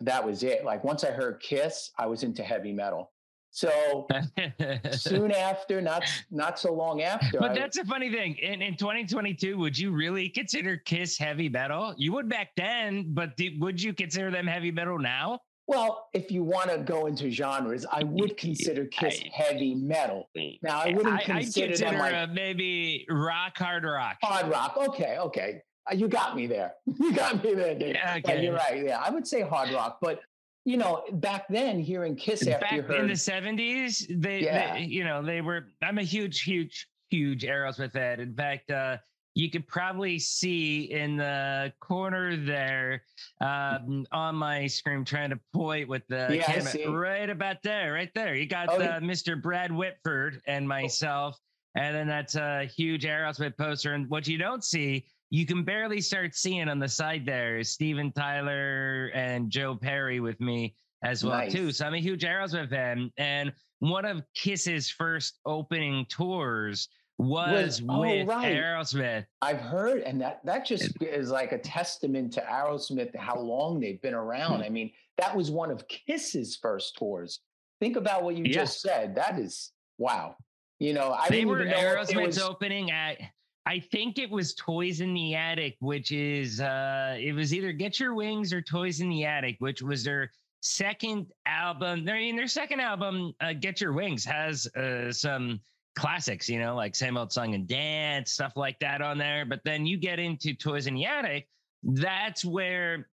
that 0.00 0.24
was 0.24 0.42
it. 0.42 0.64
Like 0.64 0.84
once 0.84 1.04
I 1.04 1.10
heard 1.10 1.40
Kiss, 1.40 1.90
I 1.98 2.06
was 2.06 2.22
into 2.22 2.42
heavy 2.42 2.72
metal. 2.72 3.12
So 3.50 4.06
soon 4.92 5.32
after, 5.32 5.80
not 5.80 6.04
not 6.30 6.58
so 6.58 6.74
long 6.74 7.00
after. 7.00 7.38
But 7.38 7.52
I, 7.52 7.54
that's 7.54 7.78
a 7.78 7.86
funny 7.86 8.12
thing. 8.12 8.36
In 8.36 8.60
in 8.60 8.76
2022, 8.76 9.56
would 9.56 9.78
you 9.78 9.92
really 9.92 10.28
consider 10.28 10.76
Kiss 10.76 11.16
heavy 11.16 11.48
metal? 11.48 11.94
You 11.96 12.12
would 12.12 12.28
back 12.28 12.50
then, 12.56 13.14
but 13.14 13.30
would 13.58 13.82
you 13.82 13.94
consider 13.94 14.30
them 14.30 14.46
heavy 14.46 14.70
metal 14.70 14.98
now? 14.98 15.40
Well, 15.68 16.08
if 16.12 16.30
you 16.30 16.44
want 16.44 16.70
to 16.70 16.78
go 16.78 17.06
into 17.06 17.30
genres, 17.30 17.84
I 17.90 18.04
would 18.04 18.36
consider 18.36 18.84
Kiss 18.86 19.20
I, 19.24 19.42
heavy 19.42 19.74
metal. 19.74 20.28
Now, 20.62 20.82
I 20.82 20.92
wouldn't 20.92 21.22
consider, 21.22 21.32
I 21.32 21.42
consider 21.42 21.76
them 21.76 21.98
like, 21.98 22.14
uh, 22.14 22.26
maybe 22.32 23.04
rock, 23.10 23.56
hard 23.56 23.84
rock. 23.84 24.18
Hard 24.22 24.48
rock. 24.48 24.76
Okay, 24.76 25.16
okay. 25.18 25.62
Uh, 25.90 25.94
you 25.94 26.08
got 26.08 26.36
me 26.36 26.46
there. 26.46 26.74
You 26.98 27.12
got 27.12 27.42
me 27.42 27.54
there, 27.54 27.74
Dave. 27.74 27.94
Yeah, 27.94 28.16
okay. 28.18 28.42
you're 28.42 28.54
right. 28.54 28.82
Yeah, 28.84 29.00
I 29.04 29.10
would 29.10 29.26
say 29.26 29.42
hard 29.42 29.70
rock, 29.70 29.98
but 30.00 30.20
you 30.64 30.76
know, 30.76 31.04
back 31.12 31.46
then 31.48 31.78
hearing 31.78 32.16
Kiss 32.16 32.46
after 32.46 32.60
back 32.60 32.72
you 32.72 32.82
heard 32.82 33.00
in 33.00 33.08
the 33.08 33.16
seventies, 33.16 34.06
they, 34.10 34.42
yeah. 34.42 34.74
they, 34.74 34.80
you 34.80 35.04
know, 35.04 35.22
they 35.22 35.40
were. 35.40 35.66
I'm 35.82 35.98
a 35.98 36.02
huge, 36.02 36.42
huge, 36.42 36.88
huge 37.08 37.44
Aerosmith 37.44 37.92
fan. 37.92 38.18
In 38.18 38.34
fact, 38.34 38.70
uh, 38.70 38.96
you 39.36 39.50
could 39.50 39.68
probably 39.68 40.18
see 40.18 40.90
in 40.90 41.18
the 41.18 41.72
corner 41.78 42.36
there 42.36 43.02
um, 43.40 44.06
on 44.10 44.34
my 44.34 44.66
screen 44.66 45.04
trying 45.04 45.30
to 45.30 45.38
point 45.54 45.88
with 45.88 46.02
the 46.08 46.28
yeah, 46.32 46.42
camera 46.42 46.90
right 46.90 47.30
about 47.30 47.62
there, 47.62 47.92
right 47.92 48.10
there. 48.14 48.34
You 48.34 48.46
got 48.46 48.70
oh, 48.70 48.80
uh, 48.80 48.98
Mr. 49.00 49.40
Brad 49.40 49.70
Whitford 49.70 50.40
and 50.46 50.64
oh. 50.64 50.68
myself, 50.68 51.38
and 51.76 51.94
then 51.94 52.08
that's 52.08 52.34
a 52.34 52.64
huge 52.64 53.04
Aerosmith 53.04 53.56
poster. 53.58 53.92
And 53.92 54.08
what 54.08 54.26
you 54.26 54.38
don't 54.38 54.64
see 54.64 55.06
you 55.30 55.46
can 55.46 55.64
barely 55.64 56.00
start 56.00 56.34
seeing 56.34 56.68
on 56.68 56.78
the 56.78 56.88
side 56.88 57.26
there 57.26 57.62
Steven 57.64 58.12
Tyler 58.12 59.10
and 59.14 59.50
Joe 59.50 59.74
Perry 59.74 60.20
with 60.20 60.40
me 60.40 60.74
as 61.02 61.24
well 61.24 61.38
nice. 61.38 61.52
too. 61.52 61.72
So 61.72 61.86
I'm 61.86 61.94
a 61.94 62.00
huge 62.00 62.22
Aerosmith 62.22 62.70
fan, 62.70 63.10
and 63.18 63.52
one 63.80 64.04
of 64.04 64.22
Kiss's 64.34 64.90
first 64.90 65.38
opening 65.44 66.06
tours 66.08 66.88
was, 67.18 67.82
was 67.82 67.82
oh, 67.88 68.00
with 68.00 68.28
right. 68.28 68.54
Aerosmith. 68.54 69.24
I've 69.42 69.60
heard, 69.60 70.02
and 70.02 70.20
that 70.20 70.40
that 70.44 70.66
just 70.66 70.92
is 71.00 71.30
like 71.30 71.52
a 71.52 71.58
testament 71.58 72.32
to 72.34 72.40
Aerosmith 72.42 73.14
how 73.16 73.38
long 73.38 73.80
they've 73.80 74.00
been 74.02 74.14
around. 74.14 74.54
Mm-hmm. 74.54 74.62
I 74.62 74.68
mean, 74.68 74.90
that 75.18 75.34
was 75.34 75.50
one 75.50 75.70
of 75.70 75.86
Kiss's 75.88 76.56
first 76.56 76.96
tours. 76.96 77.40
Think 77.80 77.96
about 77.96 78.22
what 78.22 78.36
you 78.36 78.44
yeah. 78.44 78.54
just 78.54 78.80
said. 78.80 79.16
That 79.16 79.38
is 79.38 79.72
wow. 79.98 80.36
You 80.78 80.92
know, 80.92 81.12
I 81.12 81.28
they 81.30 81.44
were 81.44 81.64
Aerosmith's 81.64 82.36
was... 82.36 82.38
opening 82.38 82.90
at 82.90 83.18
I 83.66 83.80
think 83.80 84.18
it 84.18 84.30
was 84.30 84.54
Toys 84.54 85.00
in 85.00 85.12
the 85.12 85.34
Attic, 85.34 85.76
which 85.80 86.12
is 86.12 86.60
uh 86.60 87.16
it 87.18 87.32
was 87.32 87.52
either 87.52 87.72
Get 87.72 87.98
Your 87.98 88.14
Wings 88.14 88.52
or 88.52 88.62
Toys 88.62 89.00
in 89.00 89.08
the 89.08 89.24
Attic, 89.24 89.56
which 89.58 89.82
was 89.82 90.04
their 90.04 90.30
second 90.60 91.26
album. 91.46 92.06
I 92.08 92.12
mean, 92.12 92.36
their 92.36 92.46
second 92.46 92.80
album, 92.80 93.34
uh, 93.40 93.52
Get 93.52 93.80
Your 93.80 93.92
Wings, 93.92 94.24
has 94.24 94.66
uh, 94.76 95.12
some 95.12 95.60
classics, 95.96 96.48
you 96.48 96.58
know, 96.58 96.74
like 96.74 96.94
Same 96.94 97.16
Old 97.16 97.32
Song 97.32 97.54
and 97.54 97.66
Dance, 97.66 98.32
stuff 98.32 98.52
like 98.56 98.78
that 98.80 99.00
on 99.00 99.18
there. 99.18 99.44
But 99.44 99.60
then 99.64 99.86
you 99.86 99.96
get 99.96 100.18
into 100.18 100.54
Toys 100.54 100.86
in 100.86 100.94
the 100.94 101.06
Attic, 101.06 101.48
that's 101.82 102.44
where 102.44 103.08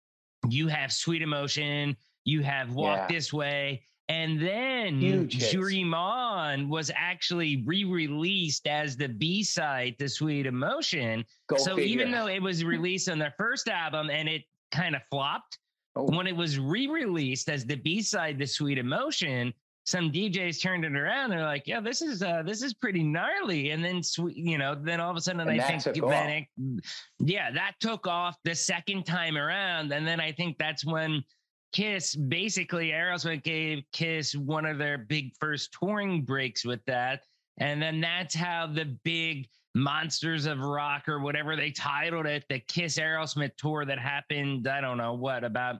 you 0.48 0.68
have 0.68 0.92
Sweet 0.92 1.22
Emotion, 1.22 1.96
you 2.24 2.42
have 2.42 2.74
Walk 2.74 2.98
yeah. 2.98 3.06
This 3.08 3.32
Way, 3.32 3.82
And 4.10 4.40
then 4.42 4.98
Huge 5.00 5.34
hits. 5.40 5.52
Dream 5.52 5.94
On 5.94 6.68
was 6.68 6.90
actually 6.96 7.62
re-released 7.64 8.66
as 8.66 8.96
the 8.96 9.08
B-side 9.08 9.96
to 10.00 10.08
Sweet 10.08 10.46
Emotion. 10.46 11.24
Go 11.48 11.56
so 11.56 11.76
figure. 11.76 11.84
even 12.00 12.10
though 12.10 12.26
it 12.26 12.42
was 12.42 12.64
released 12.64 13.08
on 13.08 13.20
their 13.20 13.32
first 13.38 13.68
album 13.68 14.10
and 14.10 14.28
it 14.28 14.42
kind 14.72 14.96
of 14.96 15.02
flopped, 15.10 15.58
Oh. 15.96 16.04
when 16.16 16.26
it 16.26 16.34
was 16.34 16.58
re-released 16.58 17.48
as 17.48 17.64
the 17.64 17.76
B-side 17.76 18.38
to 18.40 18.46
Sweet 18.48 18.78
Emotion, 18.78 19.52
some 19.86 20.10
DJs 20.12 20.60
turned 20.60 20.84
it 20.84 20.94
around. 20.96 21.30
They're 21.30 21.42
like, 21.44 21.66
"Yeah, 21.66 21.80
this 21.80 22.02
is 22.02 22.22
uh, 22.22 22.42
this 22.44 22.62
is 22.62 22.74
pretty 22.74 23.02
gnarly." 23.02 23.70
And 23.70 23.82
then, 23.84 24.02
you 24.34 24.56
know, 24.58 24.74
then 24.74 25.00
all 25.00 25.10
of 25.10 25.16
a 25.16 25.20
sudden, 25.20 25.40
And 25.40 25.50
I 25.50 25.66
think, 25.66 25.82
took 25.82 26.02
off. 26.04 26.10
then 26.10 26.30
it- 26.30 26.84
yeah, 27.18 27.50
that 27.52 27.72
took 27.80 28.06
off 28.06 28.36
the 28.44 28.54
second 28.54 29.04
time 29.04 29.36
around. 29.36 29.92
And 29.92 30.06
then 30.06 30.20
I 30.20 30.30
think 30.32 30.58
that's 30.58 30.84
when 30.84 31.24
Kiss, 31.72 32.16
basically, 32.16 32.88
Aerosmith 32.88 33.42
gave 33.44 33.84
Kiss 33.92 34.34
one 34.34 34.66
of 34.66 34.78
their 34.78 34.98
big 34.98 35.32
first 35.38 35.70
touring 35.78 36.22
breaks 36.22 36.64
with 36.64 36.84
that. 36.86 37.24
And 37.58 37.80
then 37.80 38.00
that's 38.00 38.34
how 38.34 38.66
the 38.66 38.96
big 39.04 39.48
Monsters 39.74 40.46
of 40.46 40.58
Rock 40.60 41.08
or 41.08 41.20
whatever 41.20 41.54
they 41.54 41.70
titled 41.70 42.26
it, 42.26 42.44
the 42.48 42.58
Kiss 42.60 42.98
Aerosmith 42.98 43.56
tour 43.56 43.84
that 43.84 43.98
happened, 44.00 44.66
I 44.66 44.80
don't 44.80 44.98
know 44.98 45.14
what, 45.14 45.44
about 45.44 45.76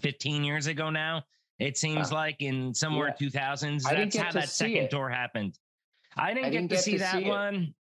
15 0.00 0.44
years 0.44 0.66
ago 0.68 0.90
now. 0.90 1.24
It 1.58 1.76
seems 1.76 2.12
Wow. 2.12 2.18
like 2.18 2.36
in 2.40 2.72
somewhere 2.72 3.08
Yeah. 3.18 3.28
2000s. 3.28 3.82
That's 3.82 4.16
how 4.16 4.30
that 4.32 4.48
second 4.48 4.76
it. 4.84 4.90
tour 4.90 5.08
happened. 5.08 5.58
I 6.16 6.32
didn't, 6.32 6.46
I 6.46 6.50
get, 6.50 6.56
didn't 6.58 6.68
to 6.70 6.74
get 6.76 6.84
see 6.84 6.92
to 6.92 6.98
that 6.98 7.22
see 7.22 7.28
one. 7.28 7.74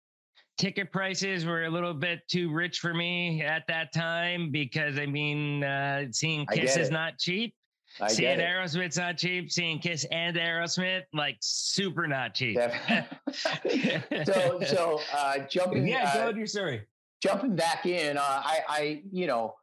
Ticket 0.57 0.93
prices 0.93 1.45
were 1.45 1.65
a 1.65 1.71
little 1.71 1.95
bit 1.95 2.21
too 2.29 2.53
rich 2.53 2.79
for 2.79 2.95
me 2.95 3.43
at 3.43 3.65
that 3.67 3.93
time 3.93 4.51
because 4.53 4.99
I 4.99 5.07
mean, 5.07 5.65
uh, 5.65 6.05
seeing 6.13 6.47
Kiss 6.47 6.77
is 6.77 6.91
not 6.91 7.19
cheap. 7.19 7.55
I 8.01 8.09
seeing. 8.09 8.39
Aerosmith's 8.39 8.97
not 8.97 9.19
cheap. 9.19 9.51
Seeing 9.51 9.79
Kiss 9.81 10.05
and 10.11 10.37
Aerosmith, 10.37 11.03
like 11.13 11.37
super 11.41 12.07
not 12.07 12.35
cheap. 12.35 12.59
So 14.25 14.61
so 14.65 15.01
uh, 15.13 15.39
jumping 15.51 15.87
yeah, 15.89 16.11
uh, 16.15 16.15
go 16.21 16.27
with 16.29 16.37
your 16.37 16.47
story. 16.47 16.87
jumping 17.23 17.57
back 17.57 17.87
in, 17.87 18.17
uh, 18.17 18.21
I, 18.23 18.59
I, 18.69 19.03
you 19.11 19.27
know, 19.27 19.55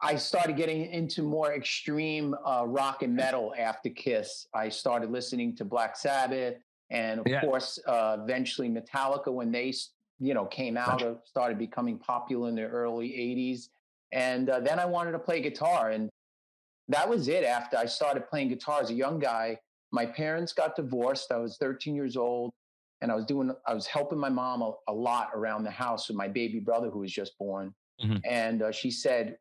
I 0.00 0.16
started 0.16 0.56
getting 0.56 0.86
into 0.86 1.22
more 1.22 1.52
extreme 1.54 2.34
uh, 2.44 2.64
rock 2.66 3.02
and 3.02 3.14
metal 3.14 3.54
after 3.58 3.90
Kiss. 3.90 4.46
I 4.54 4.68
started 4.70 5.10
listening 5.10 5.54
to 5.56 5.64
Black 5.64 5.96
Sabbath, 5.96 6.56
and 6.90 7.20
of 7.20 7.26
Yeah. 7.26 7.40
course, 7.42 7.78
uh, 7.86 8.16
eventually 8.20 8.68
Metallica 8.68 9.32
when 9.32 9.52
they, 9.52 9.72
you 10.22 10.34
know, 10.34 10.46
came 10.46 10.76
out 10.76 11.02
or 11.02 11.20
started 11.24 11.58
becoming 11.58 11.98
popular 11.98 12.48
in 12.48 12.54
the 12.54 12.62
early 12.62 13.08
'80s. 13.08 13.68
And 14.12 14.48
uh, 14.48 14.60
then 14.60 14.78
I 14.78 14.84
wanted 14.84 15.12
to 15.12 15.18
play 15.18 15.40
guitar, 15.40 15.90
and 15.90 16.08
that 16.88 17.08
was 17.08 17.28
it. 17.28 17.44
After 17.44 17.76
I 17.76 17.86
started 17.86 18.28
playing 18.28 18.48
guitar 18.48 18.80
as 18.80 18.90
a 18.90 18.94
young 18.94 19.18
guy, 19.18 19.58
my 19.92 20.06
parents 20.06 20.52
got 20.52 20.76
divorced. 20.76 21.32
I 21.32 21.38
was 21.38 21.56
13 21.58 21.94
years 21.94 22.16
old 22.16 22.52
and 23.00 23.10
I 23.10 23.14
was 23.14 23.24
doing, 23.24 23.52
I 23.66 23.74
was 23.74 23.86
helping 23.86 24.18
my 24.18 24.28
mom 24.28 24.62
a, 24.62 24.72
a 24.88 24.92
lot 24.92 25.30
around 25.34 25.64
the 25.64 25.70
house 25.70 26.08
with 26.08 26.16
my 26.16 26.28
baby 26.28 26.60
brother 26.60 26.90
who 26.90 27.00
was 27.00 27.12
just 27.12 27.36
born. 27.38 27.74
Mhm. 28.02 28.20
And 28.24 28.62
uh, 28.62 28.72
she 28.72 28.90
said, 28.90 29.36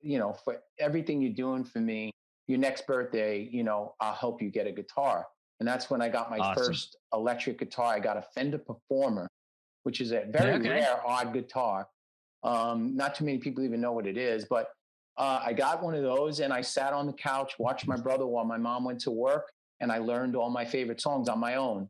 you 0.00 0.18
know, 0.18 0.32
for 0.32 0.62
everything 0.78 1.20
you're 1.20 1.32
doing 1.32 1.64
for 1.64 1.80
me, 1.80 2.10
your 2.46 2.58
next 2.58 2.86
birthday, 2.86 3.48
you 3.50 3.64
know, 3.64 3.94
I'll 4.00 4.14
help 4.14 4.40
you 4.40 4.50
get 4.50 4.66
a 4.66 4.72
guitar. 4.72 5.26
And 5.58 5.66
that's 5.66 5.90
when 5.90 6.02
I 6.02 6.08
got 6.08 6.30
my 6.30 6.38
Awesome. 6.38 6.64
first 6.64 6.96
electric 7.12 7.58
guitar. 7.58 7.94
I 7.94 8.00
got 8.00 8.16
a 8.16 8.22
Fender 8.34 8.58
Performer, 8.58 9.26
which 9.86 10.00
is 10.00 10.10
a 10.10 10.24
very 10.26 10.54
Okay. 10.54 10.68
rare, 10.68 11.00
odd 11.06 11.32
guitar. 11.32 11.88
Um, 12.42 12.96
not 12.96 13.14
too 13.14 13.24
many 13.24 13.38
people 13.38 13.62
even 13.62 13.80
know 13.80 13.92
what 13.92 14.04
it 14.04 14.18
is, 14.18 14.44
but 14.44 14.70
uh, 15.16 15.40
I 15.44 15.52
got 15.52 15.80
one 15.80 15.94
of 15.94 16.02
those 16.02 16.40
and 16.40 16.52
I 16.52 16.60
sat 16.60 16.92
on 16.92 17.06
the 17.06 17.12
couch, 17.12 17.56
watched 17.60 17.86
my 17.86 17.96
brother 17.96 18.26
while 18.26 18.44
my 18.44 18.58
mom 18.58 18.84
went 18.84 19.00
to 19.02 19.12
work, 19.12 19.52
and 19.78 19.92
I 19.92 19.98
learned 19.98 20.34
all 20.34 20.50
my 20.50 20.64
favorite 20.64 21.00
songs 21.00 21.28
on 21.28 21.38
my 21.38 21.54
own. 21.54 21.88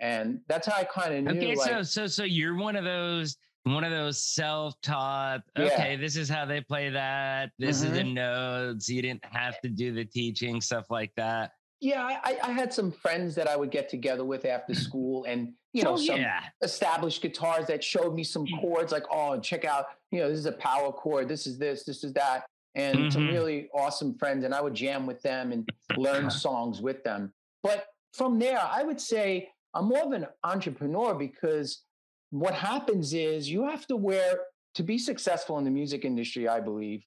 And 0.00 0.40
that's 0.48 0.66
how 0.66 0.74
I 0.74 0.82
kind 0.82 1.14
of 1.14 1.34
knew. 1.34 1.40
Okay, 1.40 1.54
like, 1.54 1.68
so 1.68 1.82
so 1.84 2.06
so 2.08 2.24
you're 2.24 2.56
one 2.56 2.74
of 2.74 2.84
those 2.84 3.36
one 3.62 3.84
of 3.84 3.92
those 3.92 4.20
self-taught. 4.20 5.42
Yeah. 5.56 5.66
Okay, 5.66 5.94
this 5.94 6.16
is 6.16 6.28
how 6.28 6.46
they 6.46 6.60
play 6.60 6.90
that. 6.90 7.52
This 7.60 7.80
is 7.80 7.92
the 7.92 8.04
notes. 8.04 8.88
You 8.88 9.02
didn't 9.02 9.24
have 9.24 9.60
to 9.60 9.68
do 9.68 9.92
the 9.92 10.04
teaching 10.04 10.60
stuff 10.60 10.86
like 10.90 11.12
that. 11.16 11.52
Yeah, 11.80 12.02
I, 12.02 12.38
I- 12.42 12.52
had 12.52 12.72
some 12.72 12.90
friends 12.90 13.34
that 13.34 13.48
I 13.48 13.56
would 13.56 13.70
get 13.70 13.88
together 13.88 14.24
with 14.24 14.44
after 14.44 14.74
school, 14.74 15.24
and 15.24 15.52
you 15.72 15.82
know, 15.82 15.92
oh 15.92 15.96
some 15.96 16.20
yeah, 16.20 16.40
established 16.62 17.20
guitars 17.20 17.66
that 17.66 17.84
showed 17.84 18.14
me 18.14 18.24
some 18.24 18.46
Mm. 18.46 18.60
chords 18.60 18.92
like, 18.92 19.04
oh, 19.10 19.38
check 19.38 19.64
out, 19.64 19.86
you 20.10 20.20
know, 20.20 20.28
this 20.30 20.38
is 20.38 20.46
a 20.46 20.52
power 20.52 20.90
chord, 20.90 21.28
this 21.28 21.46
is 21.46 21.58
this, 21.58 21.84
this 21.84 22.02
is 22.02 22.12
that. 22.14 22.46
And 22.74 23.10
some 23.12 23.24
Mhm. 23.24 23.28
really 23.32 23.68
awesome 23.74 24.16
friends, 24.18 24.44
and 24.44 24.54
I 24.54 24.60
would 24.60 24.74
jam 24.74 25.06
with 25.06 25.20
them 25.22 25.52
and 25.52 25.66
learn 25.96 26.30
songs 26.46 26.80
with 26.80 27.02
them. 27.04 27.32
But 27.62 27.86
from 28.14 28.38
there, 28.38 28.58
I 28.60 28.82
would 28.82 29.00
say 29.00 29.50
I'm 29.74 29.86
more 29.86 30.02
of 30.04 30.12
an 30.12 30.26
entrepreneur 30.44 31.14
because 31.14 31.84
what 32.30 32.54
happens 32.54 33.12
is 33.12 33.50
you 33.50 33.64
have 33.66 33.86
to 33.88 33.96
wear 33.96 34.38
to 34.74 34.82
be 34.82 34.98
successful 34.98 35.58
in 35.58 35.64
the 35.64 35.70
music 35.70 36.04
industry, 36.04 36.48
I 36.48 36.60
believe. 36.60 37.04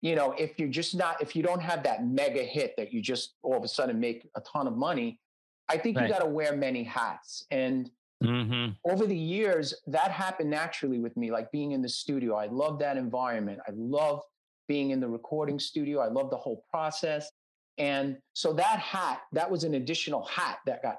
You 0.00 0.14
know, 0.14 0.32
if 0.38 0.58
you're 0.58 0.68
just 0.68 0.94
not, 0.94 1.20
if 1.20 1.34
you 1.34 1.42
don't 1.42 1.60
have 1.60 1.82
that 1.82 2.06
mega 2.06 2.42
hit 2.42 2.74
that 2.76 2.92
you 2.92 3.02
just 3.02 3.34
all 3.42 3.56
of 3.56 3.64
a 3.64 3.68
sudden 3.68 3.98
make 3.98 4.28
a 4.36 4.40
ton 4.40 4.66
of 4.66 4.76
money, 4.76 5.20
I 5.68 5.76
think 5.76 5.96
Right. 5.96 6.04
you 6.04 6.12
got 6.12 6.20
to 6.20 6.28
wear 6.28 6.56
many 6.56 6.84
hats. 6.84 7.44
And 7.50 7.90
hmm 8.22 8.68
over 8.84 9.06
the 9.06 9.16
years, 9.16 9.74
that 9.86 10.10
happened 10.10 10.50
naturally 10.50 10.98
with 10.98 11.16
me, 11.16 11.30
like 11.30 11.50
being 11.52 11.72
in 11.72 11.82
the 11.82 11.88
studio. 11.88 12.34
I 12.36 12.46
love 12.46 12.78
that 12.78 12.96
environment. 12.96 13.60
I 13.68 13.72
love 13.74 14.22
being 14.66 14.90
in 14.90 15.00
the 15.00 15.08
recording 15.08 15.58
studio. 15.58 16.00
I 16.00 16.08
love 16.08 16.30
the 16.30 16.36
whole 16.36 16.64
process. 16.70 17.30
And 17.76 18.18
so 18.34 18.52
that 18.54 18.78
hat, 18.78 19.22
that 19.32 19.50
was 19.50 19.64
an 19.64 19.74
additional 19.74 20.24
hat 20.24 20.58
that 20.66 20.82
got, 20.82 20.98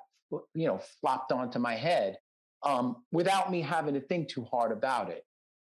you 0.53 0.67
know, 0.67 0.79
flopped 1.01 1.31
onto 1.31 1.59
my 1.59 1.75
head 1.75 2.17
um, 2.63 2.97
without 3.11 3.51
me 3.51 3.61
having 3.61 3.93
to 3.95 4.01
think 4.01 4.29
too 4.29 4.43
hard 4.43 4.71
about 4.71 5.09
it. 5.09 5.25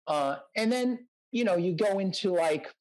Uh, 0.08 0.38
and 0.56 0.72
then, 0.72 1.08
you 1.32 1.44
know, 1.44 1.56
you 1.56 1.76
go 1.76 2.00
into 2.00 2.34
like 2.34 2.74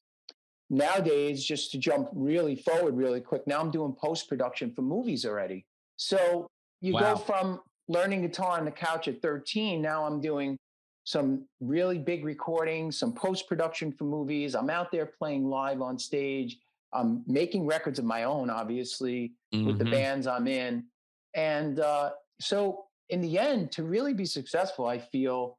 nowadays, 0.69 1.43
just 1.43 1.71
to 1.71 1.77
jump 1.77 2.09
really 2.13 2.55
forward 2.55 2.95
really 2.95 3.21
quick, 3.21 3.45
now 3.47 3.59
I'm 3.59 3.71
doing 3.71 3.93
post 3.93 4.27
production 4.27 4.71
for 4.73 4.81
movies 4.81 5.25
already. 5.25 5.65
So 5.95 6.47
you 6.81 6.93
Wow. 6.93 7.13
go 7.13 7.19
from 7.19 7.61
learning 7.87 8.21
guitar 8.21 8.57
on 8.57 8.65
the 8.65 8.71
couch 8.71 9.07
at 9.07 9.21
13. 9.21 9.81
Now 9.81 10.05
I'm 10.05 10.19
doing 10.19 10.57
some 11.05 11.47
really 11.61 11.97
big 11.97 12.25
recordings, 12.25 12.99
some 12.99 13.13
post 13.13 13.47
production 13.47 13.91
for 13.93 14.03
movies. 14.03 14.55
I'm 14.55 14.69
out 14.69 14.91
there 14.91 15.05
playing 15.05 15.45
live 15.49 15.81
on 15.81 15.97
stage. 15.97 16.59
I'm 16.91 17.23
making 17.27 17.65
records 17.65 17.97
of 17.99 18.05
my 18.05 18.23
own, 18.23 18.49
obviously, 18.49 19.33
with 19.53 19.79
the 19.79 19.85
Mhm. 19.85 19.91
bands 19.91 20.27
I'm 20.27 20.47
in. 20.47 20.85
And 21.33 21.79
uh, 21.79 22.11
so, 22.41 22.87
in 23.09 23.21
the 23.21 23.39
end, 23.39 23.71
to 23.73 23.83
really 23.83 24.13
be 24.13 24.25
successful, 24.25 24.85
I 24.85 24.99
feel 24.99 25.57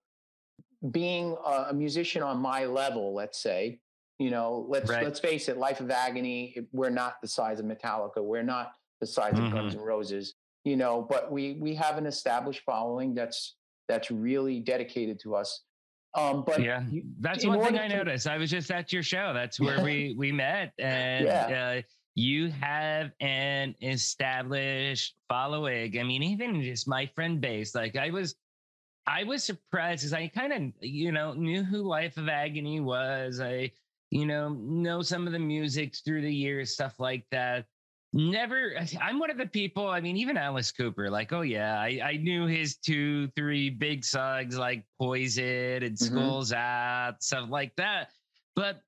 being 0.90 1.34
a, 1.44 1.66
a 1.70 1.72
musician 1.74 2.22
on 2.22 2.38
my 2.38 2.66
level, 2.66 3.14
let's 3.14 3.38
say, 3.38 3.80
you 4.18 4.30
know, 4.30 4.66
let's 4.68 4.90
Right. 4.90 5.04
let's 5.04 5.20
face 5.20 5.48
it, 5.48 5.56
Life 5.58 5.80
of 5.80 5.90
Agony, 5.90 6.56
we're 6.72 6.90
not 6.90 7.20
the 7.22 7.28
size 7.28 7.60
of 7.60 7.66
Metallica, 7.66 8.22
we're 8.22 8.42
not 8.42 8.72
the 9.00 9.06
size 9.06 9.32
of 9.34 9.50
Guns 9.52 9.72
Mm-hmm. 9.75 9.80
N' 9.80 9.87
Roses, 9.87 10.34
you 10.64 10.76
know, 10.76 11.02
but 11.08 11.30
we 11.30 11.54
we 11.60 11.75
have 11.76 11.98
an 11.98 12.06
established 12.06 12.62
following 12.64 13.14
that's 13.14 13.54
that's 13.88 14.10
really 14.10 14.60
dedicated 14.60 15.18
to 15.20 15.34
us. 15.37 15.62
Um, 16.14 16.42
but 16.46 16.60
yeah, 16.62 16.84
you- 16.90 17.04
that's 17.20 17.46
one 17.46 17.60
thing 17.62 17.78
I 17.78 17.87
to- 17.88 17.96
noticed. 17.96 18.26
I 18.26 18.38
was 18.38 18.50
just 18.50 18.70
at 18.70 18.92
your 18.92 19.02
show. 19.02 19.32
That's 19.34 19.60
where 19.66 19.82
we 19.82 20.14
we 20.18 20.32
met, 20.32 20.72
and 20.78 21.28
uh, 21.28 21.82
you 22.16 22.50
have 22.50 23.12
an 23.20 23.76
established 23.82 25.14
following. 25.28 25.98
I 25.98 26.02
mean, 26.02 26.22
even 26.25 26.60
just 26.62 26.88
my 26.88 27.06
friend 27.06 27.40
base. 27.40 27.75
Like 27.75 27.94
I 27.96 28.10
was, 28.10 28.34
I 29.06 29.22
was 29.25 29.44
surprised 29.44 30.02
because 30.02 30.12
I 30.12 30.26
kind 30.28 30.52
of 30.52 30.72
you 30.80 31.12
know 31.12 31.34
knew 31.34 31.62
who 31.62 31.82
Life 31.82 32.16
of 32.16 32.28
Agony 32.28 32.80
was. 32.80 33.40
I 33.40 33.70
you 34.10 34.26
know 34.26 34.50
know 34.50 35.02
some 35.02 35.26
of 35.26 35.32
the 35.32 35.38
music 35.38 35.94
through 36.04 36.22
the 36.22 36.34
years, 36.34 36.72
stuff 36.72 36.98
like 36.98 37.26
that. 37.30 37.66
Never, 38.14 38.72
I'm 39.02 39.18
one 39.18 39.30
of 39.30 39.36
the 39.36 39.46
people. 39.46 39.86
I 39.86 40.00
mean, 40.00 40.16
even 40.16 40.38
Alice 40.38 40.72
Cooper, 40.72 41.10
like, 41.10 41.32
oh 41.32 41.42
yeah, 41.42 41.78
I, 41.78 42.00
I 42.02 42.16
knew 42.16 42.46
his 42.46 42.78
two, 42.78 43.28
three 43.36 43.68
big 43.68 44.02
songs 44.02 44.56
like 44.56 44.86
Poison 44.98 45.82
and 45.82 45.94
Mhm. 45.94 45.98
School's 45.98 46.52
Out, 46.54 47.22
stuff 47.22 47.50
like 47.50 47.74
that. 47.76 48.10
But 48.56 48.80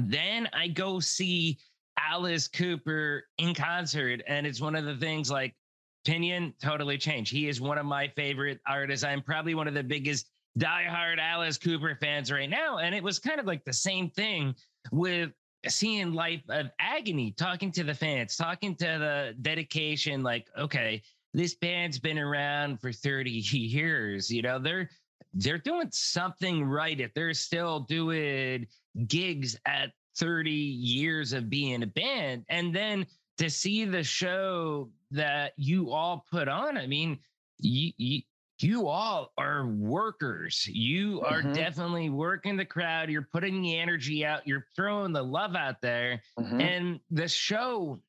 then 0.00 0.48
I 0.52 0.68
go 0.68 1.00
see 1.00 1.58
Alice 1.98 2.46
Cooper 2.48 3.24
in 3.38 3.54
concert, 3.54 4.22
and 4.28 4.46
it's 4.46 4.60
one 4.60 4.76
of 4.76 4.84
the 4.84 4.96
things 4.96 5.30
like 5.30 5.56
opinion 6.04 6.54
totally 6.62 6.98
changed. 6.98 7.32
He 7.32 7.48
is 7.48 7.60
one 7.60 7.78
of 7.78 7.86
my 7.86 8.08
favorite 8.08 8.60
artists. 8.66 9.04
I'm 9.04 9.22
probably 9.22 9.54
one 9.54 9.66
of 9.68 9.74
the 9.74 9.82
biggest 9.82 10.30
diehard 10.58 11.18
Alice 11.18 11.58
Cooper 11.58 11.96
fans 12.00 12.30
right 12.30 12.48
now. 12.48 12.78
And 12.78 12.94
it 12.94 13.02
was 13.02 13.18
kind 13.18 13.40
of 13.40 13.46
like 13.46 13.64
the 13.64 13.72
same 13.72 14.10
thing 14.10 14.54
with 14.92 15.32
seeing 15.68 16.12
Life 16.12 16.42
of 16.48 16.66
Agony, 16.78 17.32
talking 17.32 17.72
to 17.72 17.84
the 17.84 17.94
fans, 17.94 18.36
talking 18.36 18.76
to 18.76 18.84
the 18.84 19.34
dedication, 19.42 20.22
like, 20.22 20.48
okay, 20.58 21.02
this 21.32 21.54
band's 21.54 21.98
been 21.98 22.18
around 22.18 22.80
for 22.80 22.92
30 22.92 23.30
years. 23.52 24.30
You 24.30 24.42
know, 24.42 24.58
they're 24.58 24.88
they're 25.34 25.58
doing 25.58 25.88
something 25.90 26.64
right 26.64 27.00
if 27.00 27.12
they're 27.12 27.34
still 27.34 27.80
doing 27.80 28.66
gigs 29.08 29.56
at 29.66 29.90
30 30.16 30.50
years 30.50 31.32
of 31.32 31.50
being 31.50 31.82
a 31.82 31.86
band. 31.86 32.44
And 32.48 32.74
then 32.74 33.04
to 33.38 33.50
see 33.50 33.84
the 33.84 34.04
show 34.04 34.90
that 35.10 35.52
you 35.56 35.90
all 35.90 36.24
put 36.30 36.48
on, 36.48 36.78
I 36.78 36.86
mean, 36.86 37.18
you, 37.58 37.90
you, 37.96 38.22
you 38.60 38.86
all 38.88 39.32
are 39.36 39.66
workers. 39.66 40.66
You 40.66 41.20
are 41.22 41.42
Mhm. 41.42 41.54
definitely 41.54 42.10
working 42.10 42.56
the 42.56 42.64
crowd. 42.64 43.10
You're 43.10 43.28
putting 43.32 43.60
the 43.62 43.76
energy 43.78 44.24
out. 44.24 44.46
You're 44.46 44.66
throwing 44.76 45.12
the 45.12 45.22
love 45.22 45.56
out 45.56 45.80
there. 45.80 46.22
Mhm. 46.38 46.60
And 46.62 47.00
the 47.10 47.28
show, 47.28 48.00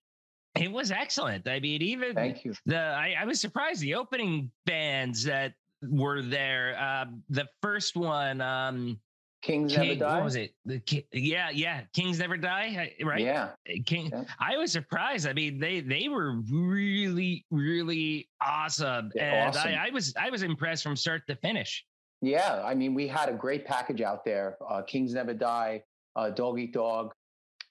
it 0.55 0.71
was 0.71 0.91
excellent. 0.91 1.47
I 1.47 1.59
mean, 1.59 1.81
even 1.81 2.13
Thank 2.13 2.45
you. 2.45 2.53
the 2.65 2.77
I, 2.77 3.15
I 3.19 3.25
was 3.25 3.41
surprised 3.41 3.81
the 3.81 3.95
opening 3.95 4.51
bands 4.65 5.23
that 5.23 5.55
were 5.81 6.21
there. 6.21 6.77
Uh, 6.79 7.05
the 7.29 7.47
first 7.61 7.95
one, 7.95 8.39
um, 8.41 8.99
Kings 9.45 9.75
King, 9.75 9.87
never 9.89 9.99
die. 9.99 10.15
what 10.15 10.23
was 10.23 10.35
it? 10.35 10.55
The 10.65 10.79
Ki- 10.79 11.05
yeah, 11.13 11.51
yeah, 11.51 11.81
Kings 11.93 12.17
Never 12.17 12.35
Die, 12.35 12.91
right? 13.03 13.21
Yeah. 13.21 13.49
King. 13.85 14.09
Yeah. 14.11 14.23
I 14.39 14.57
was 14.57 14.71
surprised. 14.71 15.27
I 15.27 15.33
mean, 15.33 15.59
they 15.59 15.81
they 15.81 16.09
were 16.09 16.37
really 16.51 17.45
really 17.51 18.27
awesome, 18.41 19.11
They're 19.13 19.23
and 19.31 19.55
awesome. 19.55 19.69
I, 19.71 19.87
I 19.87 19.89
was 19.91 20.13
I 20.19 20.31
was 20.31 20.41
impressed 20.41 20.81
from 20.81 20.95
start 20.95 21.27
to 21.27 21.35
finish. 21.35 21.85
Yeah, 22.21 22.63
I 22.65 22.73
mean, 22.73 22.95
we 22.95 23.07
had 23.07 23.29
a 23.29 23.33
great 23.33 23.65
package 23.65 24.01
out 24.01 24.25
there. 24.25 24.57
Uh, 24.67 24.81
Kings 24.81 25.13
Never 25.13 25.33
Die, 25.35 25.83
uh, 26.15 26.29
Dog 26.31 26.59
Eat 26.59 26.73
Dog, 26.73 27.13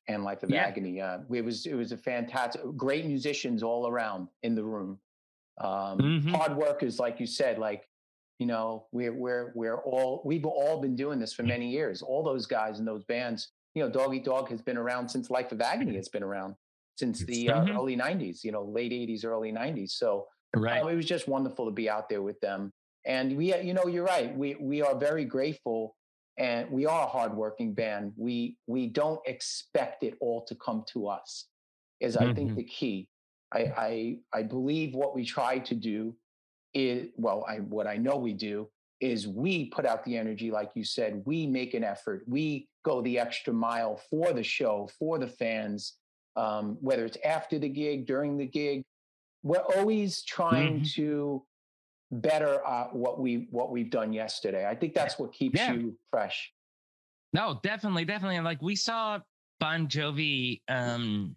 and 0.07 0.23
Life 0.23 0.45
of 0.45 0.51
Yeah. 0.51 0.63
Agony. 0.67 1.01
Uh, 1.01 1.19
it 1.33 1.45
was 1.45 1.67
it 1.67 1.75
was 1.75 1.91
a 1.91 1.97
fantastic, 1.99 2.63
great 2.77 3.05
musicians 3.05 3.65
all 3.65 3.89
around 3.89 4.29
in 4.45 4.55
the 4.55 4.63
room. 4.63 5.01
Um, 5.59 5.99
Mhm. 5.99 6.31
Hard 6.37 6.57
workers, 6.57 7.01
like 7.01 7.19
you 7.19 7.27
said, 7.27 7.59
like 7.59 7.89
you 8.39 8.47
know, 8.47 8.87
we're 8.93 9.13
we're 9.13 9.53
we're 9.55 9.79
all 9.83 10.23
we've 10.25 10.45
all 10.45 10.81
been 10.81 10.97
doing 10.97 11.19
this 11.19 11.33
for 11.33 11.43
many 11.45 11.71
years. 11.71 12.03
All 12.03 12.23
those 12.23 12.47
guys 12.47 12.79
in 12.79 12.85
those 12.85 13.05
bands. 13.05 13.51
You 13.75 13.83
know, 13.85 13.91
Dog 13.91 14.15
Eat 14.15 14.25
Dog 14.25 14.49
has 14.51 14.63
been 14.63 14.77
around 14.77 15.09
since 15.09 15.31
Life 15.31 15.53
of 15.53 15.61
Agony 15.61 15.97
has 15.97 16.09
been 16.09 16.23
around 16.23 16.55
since 16.97 17.25
the 17.25 17.51
uh, 17.51 17.65
Mhm. 17.65 17.77
early 17.77 17.97
'90s. 17.97 18.43
You 18.45 18.53
know, 18.53 18.65
late 18.65 18.93
'80s, 18.93 19.25
early 19.25 19.53
'90s. 19.53 19.93
So 19.97 20.29
Right. 20.57 20.81
um, 20.83 20.89
it 20.89 20.95
was 20.95 21.07
just 21.07 21.27
wonderful 21.27 21.65
to 21.67 21.73
be 21.73 21.91
out 21.91 22.09
there 22.09 22.23
with 22.23 22.39
them. 22.41 22.73
And 23.05 23.37
we, 23.37 23.55
you 23.61 23.75
know, 23.75 23.87
you're 23.87 24.05
right. 24.05 24.37
We 24.37 24.55
we 24.57 24.83
are 24.83 24.95
very 24.97 25.25
grateful, 25.25 25.97
and 26.39 26.71
we 26.71 26.87
are 26.87 27.05
a 27.05 27.09
hardworking 27.11 27.75
band. 27.75 28.13
We 28.17 28.57
we 28.67 28.89
don't 28.89 29.21
expect 29.27 30.03
it 30.05 30.15
all 30.21 30.45
to 30.47 30.55
come 30.57 30.85
to 30.93 31.09
us. 31.09 31.49
Is 32.01 32.17
I 32.17 32.33
think 32.35 32.53
Mhm. 32.53 32.57
the 32.57 32.65
key. 32.65 33.09
I 33.53 33.61
I 33.77 34.19
I 34.33 34.43
believe 34.43 34.95
what 34.95 35.15
we 35.15 35.25
try 35.25 35.59
to 35.61 35.75
do 35.75 36.17
is 36.75 37.09
well. 37.17 37.45
I 37.49 37.57
what 37.59 37.87
I 37.87 37.97
know 37.97 38.17
we 38.17 38.33
do 38.33 38.69
is 39.01 39.27
we 39.29 39.67
put 39.67 39.85
out 39.87 40.05
the 40.05 40.17
energy, 40.17 40.51
like 40.51 40.71
you 40.75 40.85
said. 40.85 41.23
We 41.27 41.47
make 41.47 41.75
an 41.75 41.85
effort. 41.85 42.25
We 42.27 42.69
go 42.85 43.03
the 43.03 43.19
extra 43.19 43.53
mile 43.53 43.97
for 44.11 44.33
the 44.33 44.43
show, 44.43 44.89
for 44.99 45.19
the 45.19 45.29
fans. 45.29 45.95
Um, 46.37 46.77
whether 46.81 47.05
it's 47.05 47.19
after 47.25 47.59
the 47.59 47.69
gig, 47.69 48.07
during 48.07 48.37
the 48.37 48.47
gig, 48.47 48.83
we're 49.43 49.65
always 49.77 50.23
trying 50.25 50.81
Mhm. 50.81 50.93
to 50.95 51.47
better 52.11 52.65
uh, 52.67 52.89
what 52.89 53.19
we 53.21 53.49
what 53.51 53.71
we've 53.71 53.91
done 53.91 54.13
yesterday. 54.13 54.67
I 54.67 54.75
think 54.75 54.95
that's 54.95 55.19
what 55.19 55.33
keeps 55.33 55.59
Yeah. 55.59 55.73
you 55.75 55.99
fresh. 56.11 56.53
No, 57.33 57.59
definitely, 57.63 58.05
definitely. 58.05 58.41
Like 58.41 58.63
we 58.63 58.77
saw 58.77 59.21
Bon 59.61 59.87
Jovi. 59.89 60.61
Um, 60.69 61.37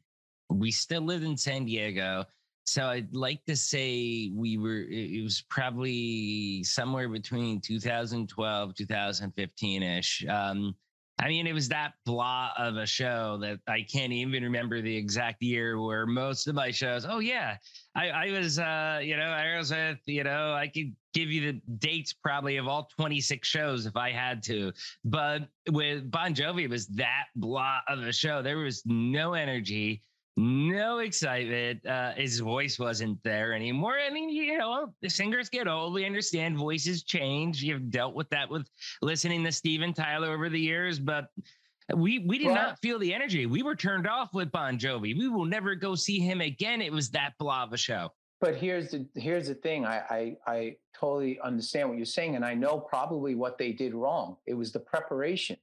we 0.50 0.72
still 0.72 1.02
live 1.02 1.24
in 1.24 1.36
San 1.38 1.66
Diego, 1.66 2.26
so 2.68 2.84
I'd 2.84 3.16
like 3.16 3.46
to 3.46 3.56
say 3.56 4.30
we 4.36 4.58
were. 4.58 4.82
It 4.82 5.24
was 5.24 5.42
probably 5.50 6.64
somewhere 6.66 7.08
between 7.08 7.62
2012, 7.62 8.76
2015 8.76 9.84
ish. 9.84 10.26
Um, 10.28 10.76
I 11.20 11.30
mean, 11.30 11.48
it 11.48 11.54
was 11.54 11.70
that 11.70 11.94
blah 12.06 12.50
of 12.58 12.76
a 12.76 12.86
show 12.86 13.40
that 13.42 13.60
I 13.68 13.82
can't 13.82 14.12
even 14.12 14.44
remember 14.44 14.82
the 14.82 14.96
exact 14.96 15.42
year 15.42 15.80
where 15.80 16.06
most 16.06 16.48
of 16.48 16.56
my 16.56 16.70
shows. 16.70 17.06
Oh 17.10 17.20
yeah, 17.20 17.56
I, 17.96 18.10
I 18.10 18.32
was, 18.32 18.60
uh, 18.60 19.00
you 19.02 19.16
know, 19.16 19.24
Aerosmith. 19.24 20.00
You 20.06 20.26
know, 20.26 20.54
I 20.54 20.68
could 20.68 20.94
give 21.14 21.30
you 21.32 21.54
the 21.54 21.62
dates 21.78 22.12
probably 22.12 22.58
of 22.58 22.68
all 22.68 22.90
26 22.98 23.48
shows 23.48 23.86
if 23.86 23.96
I 23.96 24.12
had 24.12 24.44
to. 24.44 24.74
But 25.06 25.48
with 25.72 26.12
Bon 26.12 26.36
Jovi, 26.36 26.64
it 26.66 26.70
was 26.70 26.88
that 26.88 27.28
blah 27.36 27.80
of 27.88 28.00
a 28.00 28.12
show. 28.12 28.42
There 28.42 28.58
was 28.58 28.84
no 28.86 29.34
energy, 29.36 30.04
no 30.38 31.00
excitement. 31.00 31.84
Uh, 31.86 32.14
his 32.14 32.40
voice 32.40 32.78
wasn't 32.78 33.22
there 33.24 33.54
anymore. 33.54 33.98
I 34.00 34.12
mean, 34.12 34.30
you 34.30 34.58
know, 34.58 34.94
the 35.02 35.10
singers 35.10 35.50
get 35.50 35.68
old. 35.68 35.94
We 35.94 36.06
understand 36.06 36.56
voices 36.58 37.04
change. 37.04 37.64
You've 37.64 37.90
dealt 37.90 38.14
with 38.14 38.30
that 38.30 38.50
with 38.50 38.70
listening 39.02 39.44
to 39.44 39.52
Steven 39.52 39.94
Tyler 39.94 40.32
over 40.32 40.48
the 40.48 40.60
years, 40.60 41.00
but 41.00 41.30
we 41.96 42.20
we 42.20 42.38
did 42.38 42.48
Well- 42.48 42.56
not 42.56 42.80
feel 42.80 43.00
the 43.00 43.14
energy. 43.14 43.48
We 43.48 43.64
were 43.64 43.76
turned 43.76 44.08
off 44.08 44.34
with 44.34 44.52
Bon 44.52 44.78
Jovi. 44.78 45.18
We 45.18 45.28
will 45.28 45.46
never 45.46 45.74
go 45.74 45.96
see 45.96 46.20
him 46.20 46.40
again. 46.42 46.82
It 46.82 46.92
was 46.92 47.10
that 47.12 47.34
blah 47.40 47.64
of 47.64 47.74
a 47.74 47.78
show. 47.78 48.12
But 48.40 48.56
here's 48.58 48.92
the 48.92 49.08
here's 49.16 49.48
the 49.48 49.56
thing. 49.56 49.86
I, 49.86 49.98
I 50.10 50.38
I 50.46 50.76
totally 50.96 51.40
understand 51.40 51.90
what 51.90 51.98
you're 51.98 52.06
saying, 52.06 52.36
and 52.36 52.46
I 52.46 52.54
know 52.54 52.78
probably 52.80 53.34
what 53.34 53.58
they 53.58 53.72
did 53.72 53.96
wrong. 53.96 54.38
It 54.46 54.54
was 54.54 54.72
the 54.72 54.80
preparation, 54.80 55.58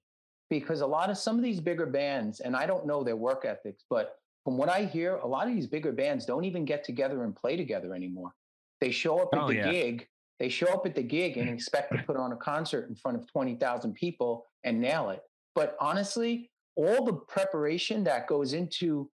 because 0.50 0.80
a 0.80 0.86
lot 0.86 1.08
of 1.08 1.16
some 1.16 1.36
of 1.36 1.44
these 1.44 1.60
bigger 1.60 1.86
bands, 1.86 2.40
and 2.40 2.56
I 2.56 2.66
don't 2.66 2.84
know 2.84 3.04
their 3.04 3.14
work 3.14 3.44
ethics, 3.44 3.84
but 3.88 4.16
from 4.44 4.56
what 4.58 4.68
I 4.68 4.84
hear, 4.84 5.16
a 5.16 5.26
lot 5.26 5.48
of 5.48 5.54
these 5.54 5.66
bigger 5.66 5.92
bands 5.92 6.26
don't 6.26 6.44
even 6.44 6.64
get 6.64 6.84
together 6.84 7.24
and 7.24 7.34
play 7.34 7.56
together 7.56 7.94
anymore. 7.94 8.34
They 8.80 8.90
show 8.90 9.18
up 9.18 9.30
at 9.32 9.40
Oh, 9.42 9.46
the 9.48 9.54
yeah. 9.54 9.70
gig. 9.72 10.08
They 10.38 10.48
show 10.48 10.66
up 10.68 10.84
at 10.84 10.94
the 10.94 11.02
gig 11.02 11.38
and 11.38 11.48
expect 11.54 11.92
to 11.92 11.98
put 11.98 12.16
on 12.16 12.32
a 12.32 12.36
concert 12.36 12.88
in 12.88 12.94
front 12.94 13.16
of 13.16 13.26
twenty 13.26 13.54
thousand 13.56 13.94
people 13.94 14.46
and 14.64 14.80
nail 14.80 15.10
it. 15.10 15.22
But 15.54 15.76
honestly, 15.80 16.50
all 16.76 17.04
the 17.04 17.14
preparation 17.14 18.04
that 18.04 18.26
goes 18.26 18.52
into 18.52 19.10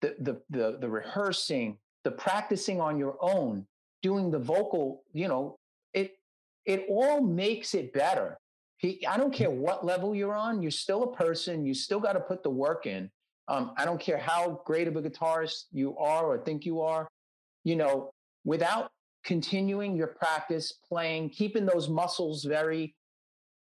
the 0.00 0.16
the 0.18 0.42
the, 0.50 0.78
the 0.80 0.88
rehearsing, 0.88 1.78
the 2.02 2.10
practicing 2.10 2.80
on 2.80 2.98
your 2.98 3.16
own, 3.20 3.66
doing 4.02 4.30
the 4.30 4.38
vocal, 4.40 5.04
you 5.12 5.28
know, 5.28 5.56
it 5.92 6.16
it 6.66 6.86
all 6.88 7.20
makes 7.20 7.74
it 7.74 7.92
better. 7.92 8.38
He, 8.78 9.06
I 9.06 9.16
don't 9.16 9.32
care 9.32 9.50
what 9.50 9.86
level 9.86 10.14
you're 10.16 10.34
on, 10.34 10.60
you're 10.60 10.70
still 10.72 11.04
a 11.04 11.14
person. 11.14 11.64
You 11.64 11.74
still 11.74 12.00
got 12.00 12.14
to 12.14 12.20
put 12.20 12.42
the 12.42 12.50
work 12.50 12.86
in. 12.86 13.08
Um, 13.48 13.72
I 13.76 13.84
don't 13.84 14.00
care 14.00 14.18
how 14.18 14.62
great 14.64 14.88
of 14.88 14.96
a 14.96 15.02
guitarist 15.02 15.64
you 15.72 15.96
are 15.98 16.24
or 16.26 16.38
think 16.38 16.64
you 16.64 16.80
are. 16.80 17.08
You 17.64 17.76
know, 17.76 18.10
without 18.44 18.90
continuing 19.24 19.96
your 19.96 20.08
practice, 20.08 20.72
playing, 20.86 21.30
keeping 21.30 21.64
those 21.66 21.88
muscles 21.88 22.44
very 22.44 22.94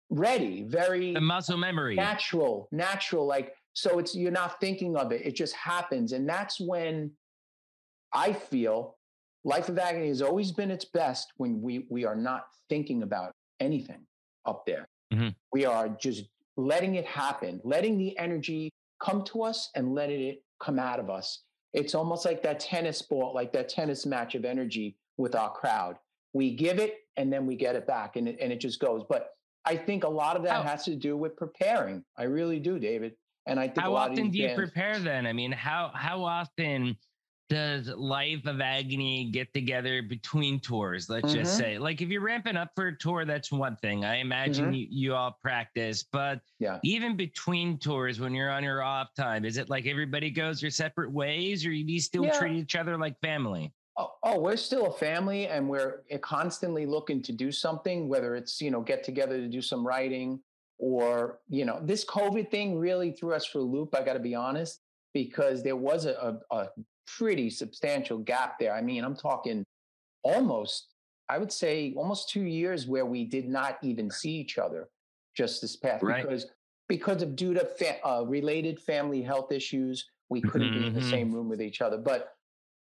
ready, 0.09 0.63
very 0.63 1.13
The 1.13 1.21
muscle 1.21 1.57
memory. 1.57 1.95
natural, 1.95 2.67
natural. 2.71 3.25
Like, 3.25 3.53
so 3.73 3.99
it's, 3.99 4.15
you're 4.15 4.31
not 4.31 4.59
thinking 4.59 4.95
of 4.97 5.11
it. 5.11 5.21
It 5.25 5.35
just 5.35 5.55
happens. 5.55 6.11
And 6.13 6.27
that's 6.27 6.59
when 6.59 7.11
I 8.13 8.33
feel 8.33 8.97
Life 9.43 9.69
of 9.69 9.79
Agony 9.79 10.09
has 10.09 10.21
always 10.21 10.51
been 10.51 10.69
its 10.69 10.85
best 10.85 11.31
when 11.37 11.61
we, 11.61 11.85
we 11.89 12.05
are 12.05 12.15
not 12.15 12.43
thinking 12.69 13.03
about 13.03 13.31
anything 13.59 14.05
up 14.45 14.65
there. 14.65 14.85
Mhm. 15.13 15.33
We 15.51 15.65
are 15.65 15.89
just 15.89 16.25
letting 16.57 16.95
it 16.95 17.05
happen, 17.05 17.59
letting 17.63 17.97
the 17.97 18.17
energy 18.17 18.69
come 19.01 19.23
to 19.25 19.43
us 19.43 19.69
and 19.75 19.93
letting 19.93 20.21
it 20.21 20.43
come 20.59 20.79
out 20.79 20.99
of 20.99 21.09
us. 21.09 21.43
It's 21.73 21.95
almost 21.95 22.25
like 22.25 22.43
that 22.43 22.59
tennis 22.59 23.01
ball, 23.01 23.33
like 23.33 23.51
that 23.53 23.69
tennis 23.69 24.05
match 24.05 24.35
of 24.35 24.45
energy 24.45 24.97
with 25.17 25.35
our 25.35 25.51
crowd. 25.51 25.95
We 26.33 26.55
give 26.55 26.79
it 26.79 26.95
and 27.17 27.31
then 27.31 27.45
we 27.45 27.55
get 27.55 27.75
it 27.75 27.87
back 27.87 28.15
and 28.15 28.27
it, 28.27 28.37
and 28.41 28.51
it 28.51 28.59
just 28.59 28.79
goes. 28.79 29.03
But 29.09 29.31
I 29.65 29.75
think 29.77 30.03
a 30.03 30.09
lot 30.09 30.35
of 30.37 30.43
that 30.43 30.65
has 30.65 30.83
to 30.85 30.95
do 30.95 31.15
with 31.17 31.35
preparing. 31.35 32.03
I 32.17 32.23
really 32.23 32.59
do, 32.59 32.79
David. 32.79 33.13
And 33.47 33.59
I 33.59 33.67
think 33.67 33.77
a 33.77 33.81
How 33.81 33.95
often 33.95 34.27
of 34.27 34.31
do 34.31 34.37
you 34.37 34.47
bands- 34.47 34.59
prepare 34.59 34.99
then? 34.99 35.25
I 35.25 35.33
mean, 35.33 35.51
how 35.51 35.91
how 35.93 36.23
often 36.23 36.95
does 37.51 37.89
Life 37.89 38.45
of 38.45 38.61
Agony 38.61 39.29
get 39.29 39.53
together 39.53 40.01
between 40.01 40.61
tours? 40.61 41.09
Let's 41.09 41.33
just 41.33 41.51
Mhm. 41.51 41.57
say, 41.57 41.77
like, 41.77 42.01
if 42.01 42.07
you're 42.07 42.21
ramping 42.21 42.55
up 42.55 42.71
for 42.75 42.87
a 42.87 42.97
tour, 42.97 43.25
that's 43.25 43.51
one 43.51 43.75
thing. 43.75 44.05
I 44.05 44.15
imagine 44.19 44.71
Mhm. 44.71 44.77
you, 44.77 44.87
you 44.89 45.15
all 45.15 45.33
practice, 45.41 46.01
but 46.01 46.41
Yeah. 46.59 46.79
even 46.83 47.17
between 47.17 47.77
tours, 47.77 48.21
when 48.21 48.33
you're 48.33 48.49
on 48.49 48.63
your 48.63 48.81
off 48.81 49.13
time, 49.15 49.43
is 49.43 49.57
it 49.57 49.69
like 49.69 49.85
everybody 49.85 50.31
goes 50.31 50.61
your 50.61 50.71
separate 50.71 51.11
ways, 51.11 51.65
or 51.65 51.73
you 51.73 51.99
still 51.99 52.23
Yeah. 52.23 52.39
treat 52.39 52.55
each 52.55 52.77
other 52.77 52.97
like 52.97 53.19
family? 53.19 53.73
Oh, 53.97 54.15
oh, 54.23 54.39
we're 54.39 54.55
still 54.55 54.85
a 54.85 54.93
family 54.93 55.47
and 55.47 55.67
we're 55.67 56.03
constantly 56.21 56.85
looking 56.85 57.21
to 57.23 57.33
do 57.33 57.51
something, 57.51 58.07
whether 58.07 58.33
it's, 58.35 58.61
you 58.61 58.71
know, 58.71 58.79
get 58.79 59.03
together 59.03 59.37
to 59.41 59.49
do 59.49 59.61
some 59.61 59.85
writing 59.85 60.41
or, 60.77 61.41
you 61.49 61.65
know, 61.65 61.81
this 61.83 62.05
COVID 62.05 62.49
thing 62.49 62.79
really 62.79 63.11
threw 63.11 63.33
us 63.33 63.45
for 63.45 63.57
a 63.57 63.61
loop. 63.61 63.93
I 63.93 64.03
got 64.03 64.13
to 64.13 64.19
be 64.19 64.35
honest, 64.35 64.79
because 65.13 65.61
there 65.61 65.75
was 65.75 66.05
a, 66.05 66.13
a, 66.13 66.55
a 66.55 66.69
pretty 67.17 67.49
substantial 67.49 68.17
gap 68.17 68.59
there. 68.59 68.73
I 68.73 68.81
mean, 68.81 69.03
I'm 69.03 69.15
talking 69.15 69.63
almost, 70.23 70.87
I 71.29 71.37
would 71.37 71.51
say 71.51 71.93
almost 71.95 72.29
two 72.29 72.43
years 72.43 72.87
where 72.87 73.05
we 73.05 73.25
did 73.25 73.47
not 73.47 73.77
even 73.81 74.09
see 74.09 74.31
each 74.31 74.57
other 74.57 74.89
just 75.35 75.61
this 75.61 75.75
past 75.75 76.03
Right. 76.03 76.23
because, 76.23 76.47
because 76.87 77.21
of 77.21 77.35
due 77.35 77.53
to 77.53 77.65
fa- 77.65 78.05
uh, 78.05 78.23
related 78.25 78.79
family 78.79 79.21
health 79.21 79.51
issues, 79.51 80.09
we 80.29 80.41
couldn't 80.41 80.73
be 80.73 80.87
in 80.87 80.93
the 80.93 81.01
same 81.01 81.31
room 81.31 81.49
with 81.49 81.61
each 81.61 81.81
other. 81.81 81.97
But 81.97 82.33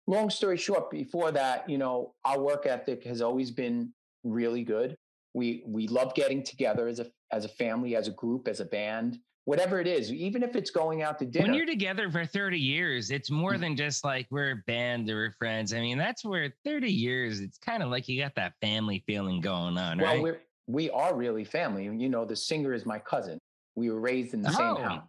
long 0.08 0.30
story 0.30 0.58
short, 0.58 0.90
before 0.90 1.32
that, 1.32 1.70
you 1.70 1.78
know, 1.78 2.14
our 2.24 2.40
work 2.40 2.66
ethic 2.66 3.04
has 3.04 3.22
always 3.22 3.52
been 3.52 3.94
really 4.24 4.64
good. 4.64 4.96
We 5.34 5.64
we 5.68 5.88
love 5.88 6.16
getting 6.16 6.42
together 6.44 6.88
as 6.88 7.00
a 7.00 7.08
as 7.32 7.46
a 7.46 7.50
family, 7.50 7.96
as 7.96 8.08
a 8.08 8.12
group, 8.12 8.48
as 8.48 8.60
a 8.62 8.66
band, 8.66 9.20
whatever 9.46 9.80
it 9.80 9.88
is. 9.88 10.12
Even 10.12 10.44
if 10.44 10.56
it's 10.56 10.70
going 10.72 11.02
out 11.04 11.18
to 11.20 11.26
dinner. 11.26 11.46
When 11.46 11.54
you're 11.54 11.66
together 11.66 12.10
for 12.12 12.26
30 12.26 12.60
years, 12.60 13.12
it's 13.12 13.30
more 13.32 13.54
Mm. 13.54 13.60
than 13.62 13.76
just 13.76 14.04
like 14.04 14.28
we're 14.32 14.52
a 14.52 14.64
band 14.68 15.10
or 15.10 15.16
we're 15.16 15.32
friends. 15.32 15.74
I 15.74 15.80
mean, 15.80 15.98
that's 15.98 16.26
where 16.26 16.54
30 16.64 16.92
years, 16.92 17.40
it's 17.40 17.58
kind 17.58 17.82
of 17.82 17.90
like 17.90 18.08
you 18.10 18.20
got 18.22 18.36
that 18.36 18.54
family 18.60 19.04
feeling 19.08 19.40
going 19.42 19.78
on, 19.78 20.00
right? 20.00 20.04
well, 20.04 20.14
right? 20.16 20.22
we're 20.24 20.42
we 20.68 20.90
are 20.90 21.14
really 21.16 21.44
family. 21.44 21.84
You 21.84 22.10
know, 22.10 22.26
the 22.26 22.36
singer 22.36 22.74
is 22.74 22.88
my 22.88 22.98
cousin. 22.98 23.38
We 23.76 23.92
were 23.92 24.00
raised 24.00 24.34
in 24.34 24.42
the 24.42 24.50
same 24.52 24.66
Oh, 24.66 24.76
house. 24.82 25.04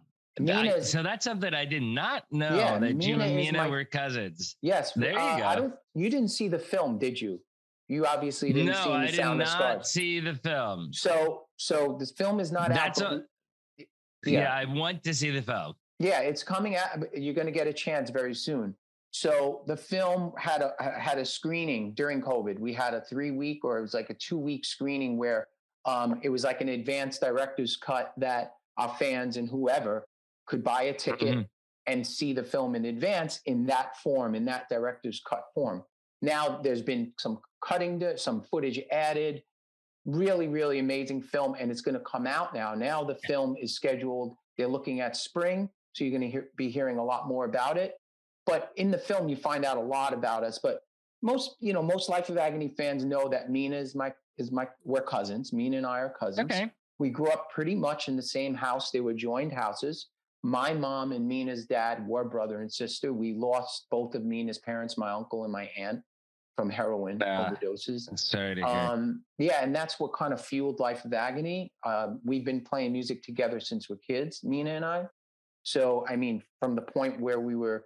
I- 0.47 0.79
so 0.81 1.01
that's 1.01 1.23
something 1.25 1.51
I 1.51 1.65
did 1.65 1.81
not 1.81 2.25
know 2.31 2.55
Yeah, 2.55 2.77
that 2.77 2.89
you 2.91 2.95
Mina 3.17 3.23
and 3.25 3.39
is 3.39 3.45
Mina 3.47 3.57
my- 3.63 3.67
were 3.67 3.83
cousins. 3.83 4.55
Yes. 4.61 4.93
There 4.93 5.13
you 5.13 5.17
uh, 5.17 5.21
I 5.23 5.55
go. 5.55 5.61
don't. 5.61 5.73
You 5.95 6.11
didn't 6.11 6.27
see 6.29 6.47
the 6.47 6.59
film, 6.59 6.99
did 6.99 7.19
you? 7.19 7.41
You 7.87 8.05
obviously 8.05 8.53
didn't 8.53 8.67
No, 8.73 8.83
see 8.83 8.89
the 8.89 8.95
I 8.95 9.05
did 9.07 9.15
Sound 9.15 9.41
of 9.41 9.47
not 9.47 9.57
Scars. 9.57 9.89
see 9.89 10.19
the 10.19 10.35
film. 10.35 10.93
So, 10.93 11.47
so 11.55 11.95
this 11.99 12.11
film 12.11 12.39
is 12.39 12.51
not 12.51 12.69
That's 12.69 13.01
out. 13.01 13.13
a- 13.13 13.23
Yeah. 14.25 14.41
Yeah. 14.41 14.53
I 14.53 14.65
want 14.65 15.03
to 15.03 15.13
see 15.13 15.29
the 15.29 15.41
film. 15.41 15.73
Yeah, 15.99 16.19
it's 16.21 16.43
coming 16.43 16.75
out. 16.75 16.89
You're 17.15 17.33
going 17.33 17.47
to 17.47 17.51
get 17.53 17.67
a 17.67 17.73
chance 17.73 18.09
very 18.09 18.33
soon. 18.33 18.75
So 19.11 19.61
the 19.67 19.77
film 19.77 20.33
had 20.37 20.61
a 20.61 20.73
had 20.99 21.17
a 21.17 21.25
screening 21.25 21.93
during 21.93 22.21
COVID. 22.21 22.59
We 22.59 22.73
had 22.73 22.93
a 22.93 23.01
three 23.01 23.31
week 23.31 23.63
or 23.63 23.79
it 23.79 23.81
was 23.81 23.93
like 23.93 24.09
a 24.09 24.13
two 24.13 24.37
week 24.37 24.65
screening 24.65 25.17
where 25.17 25.47
um, 25.85 26.19
it 26.21 26.29
was 26.29 26.43
like 26.43 26.61
an 26.61 26.69
advanced 26.69 27.21
director's 27.21 27.77
cut 27.77 28.13
that 28.17 28.53
our 28.77 28.93
fans 28.99 29.37
and 29.37 29.49
whoever 29.49 30.05
could 30.45 30.63
buy 30.63 30.83
a 30.83 30.93
ticket 30.93 31.35
Mhm. 31.35 31.47
and 31.87 32.05
see 32.05 32.33
the 32.33 32.43
film 32.43 32.75
in 32.75 32.85
advance 32.85 33.39
in 33.45 33.65
that 33.67 33.97
form, 33.97 34.35
in 34.35 34.45
that 34.45 34.69
director's 34.69 35.21
cut 35.27 35.45
form. 35.55 35.83
Now 36.21 36.59
there's 36.61 36.81
been 36.81 37.13
some 37.17 37.39
cutting, 37.63 37.99
to, 38.01 38.17
some 38.17 38.43
footage 38.43 38.79
added. 38.91 39.41
Really, 40.07 40.47
really 40.47 40.79
amazing 40.79 41.21
film, 41.21 41.55
and 41.59 41.69
it's 41.69 41.81
going 41.81 41.95
to 41.95 42.03
come 42.09 42.25
out 42.25 42.53
now. 42.53 42.73
Now 42.73 43.03
the 43.03 43.15
film 43.27 43.55
is 43.61 43.75
scheduled. 43.75 44.35
They're 44.57 44.67
looking 44.67 45.01
at 45.01 45.15
spring, 45.15 45.69
so 45.93 46.03
you're 46.03 46.17
going 46.17 46.21
to 46.21 46.29
hear, 46.29 46.47
be 46.57 46.69
hearing 46.69 46.97
a 46.97 47.03
lot 47.03 47.27
more 47.27 47.45
about 47.45 47.77
it. 47.77 47.93
But 48.45 48.71
in 48.77 48.89
the 48.89 48.97
film, 48.97 49.27
you 49.27 49.35
find 49.35 49.65
out 49.65 49.77
a 49.77 49.81
lot 49.81 50.13
about 50.13 50.43
us. 50.43 50.59
But 50.63 50.79
most, 51.21 51.57
you 51.59 51.73
know, 51.73 51.83
most 51.83 52.09
Life 52.09 52.29
of 52.29 52.37
Agony 52.37 52.73
fans 52.77 53.03
know 53.03 53.27
that 53.27 53.51
Mina 53.51 53.75
is 53.75 53.93
my 53.93 54.13
is 54.37 54.51
my 54.51 54.67
we're 54.83 55.01
cousins. 55.01 55.51
Mina 55.51 55.77
and 55.77 55.85
I 55.85 55.99
are 55.99 56.13
cousins. 56.17 56.51
Okay. 56.51 56.71
We 56.99 57.09
grew 57.09 57.27
up 57.27 57.51
pretty 57.51 57.75
much 57.75 58.07
in 58.07 58.15
the 58.15 58.23
same 58.23 58.55
house. 58.55 58.91
They 58.91 59.01
were 59.01 59.13
joined 59.13 59.51
houses. 59.51 60.07
My 60.43 60.73
mom 60.73 61.11
and 61.11 61.27
Mina's 61.27 61.65
dad 61.65 62.07
were 62.07 62.23
brother 62.23 62.61
and 62.61 62.71
sister. 62.71 63.11
We 63.13 63.33
lost 63.33 63.87
both 63.91 64.15
of 64.15 64.23
Mina's 64.23 64.59
parents, 64.59 64.97
my 64.97 65.11
uncle 65.11 65.43
and 65.43 65.51
my 65.51 65.69
aunt, 65.77 66.01
from 66.57 66.69
heroin 66.71 67.21
Ah. 67.21 67.51
overdoses. 67.51 68.17
Sorry 68.19 68.55
to 68.55 68.61
hear. 68.65 68.67
Um, 68.67 69.23
yeah, 69.37 69.63
and 69.63 69.73
that's 69.73 69.99
what 69.99 70.11
kind 70.13 70.33
of 70.33 70.41
fueled 70.43 70.79
Life 70.79 71.05
of 71.05 71.13
Agony. 71.13 71.71
Uh, 71.83 72.15
we've 72.25 72.43
been 72.43 72.61
playing 72.61 72.91
music 72.91 73.21
together 73.21 73.59
since 73.59 73.87
we're 73.89 73.97
kids, 73.97 74.43
Mina 74.43 74.71
and 74.71 74.83
I. 74.83 75.07
So, 75.61 76.03
I 76.09 76.15
mean, 76.15 76.41
from 76.59 76.75
the 76.75 76.81
point 76.81 77.19
where 77.19 77.39
we 77.39 77.55
were, 77.55 77.85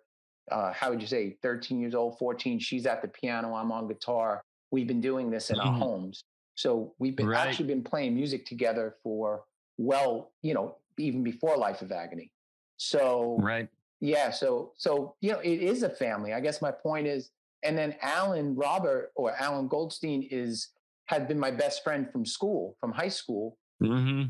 uh, 0.51 0.71
how 0.71 0.89
would 0.89 1.01
you 1.01 1.07
say, 1.07 1.37
13 1.41 1.81
years 1.81 1.93
old, 1.93 2.17
14, 2.17 2.59
she's 2.59 2.85
at 2.85 3.01
the 3.01 3.09
piano, 3.09 3.53
I'm 3.55 3.71
on 3.73 3.87
guitar. 3.89 4.41
We've 4.71 4.87
been 4.87 5.01
doing 5.01 5.29
this 5.29 5.49
in 5.49 5.59
our 5.59 5.73
Mhm. 5.73 5.79
homes. 5.79 6.23
So 6.55 6.95
we've 6.97 7.15
been 7.15 7.27
Right. 7.27 7.47
actually 7.47 7.67
been 7.67 7.83
playing 7.83 8.15
music 8.15 8.45
together 8.45 8.95
for 9.03 9.43
well, 9.77 10.31
you 10.43 10.53
know, 10.53 10.77
even 10.97 11.23
before 11.23 11.57
Life 11.57 11.81
of 11.81 11.91
Agony. 11.91 12.31
So 12.77 13.37
right. 13.39 13.67
yeah, 13.99 14.29
so 14.29 14.73
so 14.77 15.15
you 15.21 15.31
know, 15.31 15.39
it 15.39 15.61
is 15.61 15.81
a 15.83 15.89
family. 15.89 16.33
I 16.33 16.39
guess 16.39 16.61
my 16.61 16.71
point 16.71 17.07
is, 17.07 17.31
and 17.63 17.77
then 17.77 17.95
Alan 18.01 18.55
Robert 18.55 19.11
or 19.15 19.33
Alan 19.39 19.67
Goldstein 19.67 20.27
is 20.29 20.69
had 21.05 21.27
been 21.27 21.39
my 21.39 21.51
best 21.51 21.83
friend 21.83 22.09
from 22.11 22.25
school, 22.25 22.77
from 22.79 22.91
high 22.91 23.09
school. 23.09 23.57
hmm 23.79 24.23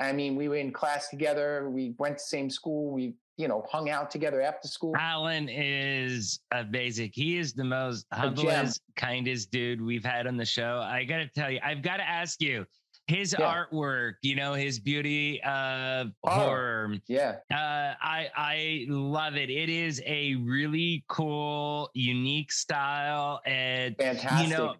I 0.00 0.12
mean, 0.12 0.34
we 0.34 0.48
were 0.48 0.56
in 0.56 0.72
class 0.72 1.08
together. 1.08 1.68
We 1.68 1.94
went 1.98 2.16
to 2.16 2.22
the 2.22 2.26
same 2.26 2.50
school. 2.50 2.90
We 2.90 3.14
you 3.36 3.48
know 3.48 3.64
hung 3.70 3.90
out 3.90 4.10
together 4.10 4.40
after 4.40 4.68
school. 4.68 4.94
Alan 4.98 5.48
is 5.48 6.40
a 6.52 6.64
basic. 6.64 7.14
He 7.14 7.38
is 7.38 7.52
the 7.52 7.64
most 7.64 8.06
humblest, 8.12 8.80
kindest 8.96 9.50
dude 9.50 9.80
we've 9.80 10.04
had 10.04 10.26
on 10.26 10.36
the 10.36 10.44
show. 10.44 10.80
I 10.82 11.04
got 11.04 11.18
to 11.18 11.28
tell 11.28 11.50
you, 11.50 11.60
I've 11.62 11.82
got 11.82 11.98
to 11.98 12.08
ask 12.08 12.40
you, 12.40 12.66
his 13.06 13.34
Yeah. 13.38 13.64
artwork, 13.66 14.14
you 14.22 14.34
know, 14.34 14.54
his 14.54 14.80
beauty 14.80 15.42
of 15.42 16.12
Oh. 16.24 16.30
horror. 16.30 16.96
Yeah, 17.06 17.40
Uh, 17.50 17.94
I 18.00 18.30
I 18.34 18.86
love 18.88 19.36
it. 19.36 19.50
It 19.50 19.68
is 19.68 20.02
a 20.06 20.34
really 20.36 21.04
cool, 21.08 21.90
unique 21.94 22.50
style, 22.52 23.40
and 23.44 23.96
fantastic. 23.98 24.42
you 24.42 24.48
know, 24.48 24.76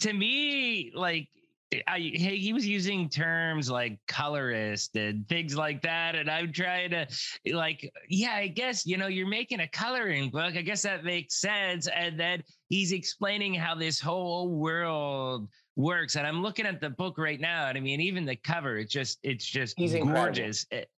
to 0.00 0.12
me, 0.12 0.92
like 0.94 1.28
I 1.86 2.00
hey, 2.00 2.36
he 2.36 2.52
was 2.52 2.66
using 2.66 3.08
terms 3.08 3.70
like 3.70 4.00
colorist 4.08 4.96
and 4.96 5.28
things 5.28 5.56
like 5.56 5.82
that, 5.82 6.16
and 6.16 6.28
I'm 6.30 6.52
trying 6.52 6.90
to 6.90 7.06
like, 7.52 7.88
yeah, 8.08 8.34
I 8.34 8.48
guess 8.48 8.84
you 8.84 8.96
know 8.96 9.06
you're 9.06 9.28
making 9.28 9.60
a 9.60 9.68
coloring 9.68 10.30
book. 10.30 10.56
I 10.56 10.62
guess 10.62 10.82
that 10.82 11.04
makes 11.04 11.40
sense. 11.40 11.86
And 11.86 12.18
then 12.18 12.42
he's 12.68 12.92
explaining 12.92 13.54
how 13.54 13.74
this 13.76 14.00
whole 14.00 14.50
world 14.58 15.48
works, 15.80 16.16
and 16.16 16.26
I'm 16.26 16.42
looking 16.42 16.66
at 16.66 16.80
the 16.80 16.90
book 16.90 17.18
right 17.18 17.40
now, 17.40 17.66
and 17.68 17.76
I 17.76 17.80
mean, 17.80 18.00
even 18.00 18.24
the 18.24 18.36
cover, 18.36 18.78
it's 18.78 18.92
just 18.92 19.18
it's 19.22 19.44
just 19.44 19.76
He's 19.78 19.94
incredible. 19.94 20.22
gorgeous. 20.24 20.66
It- 20.70 20.90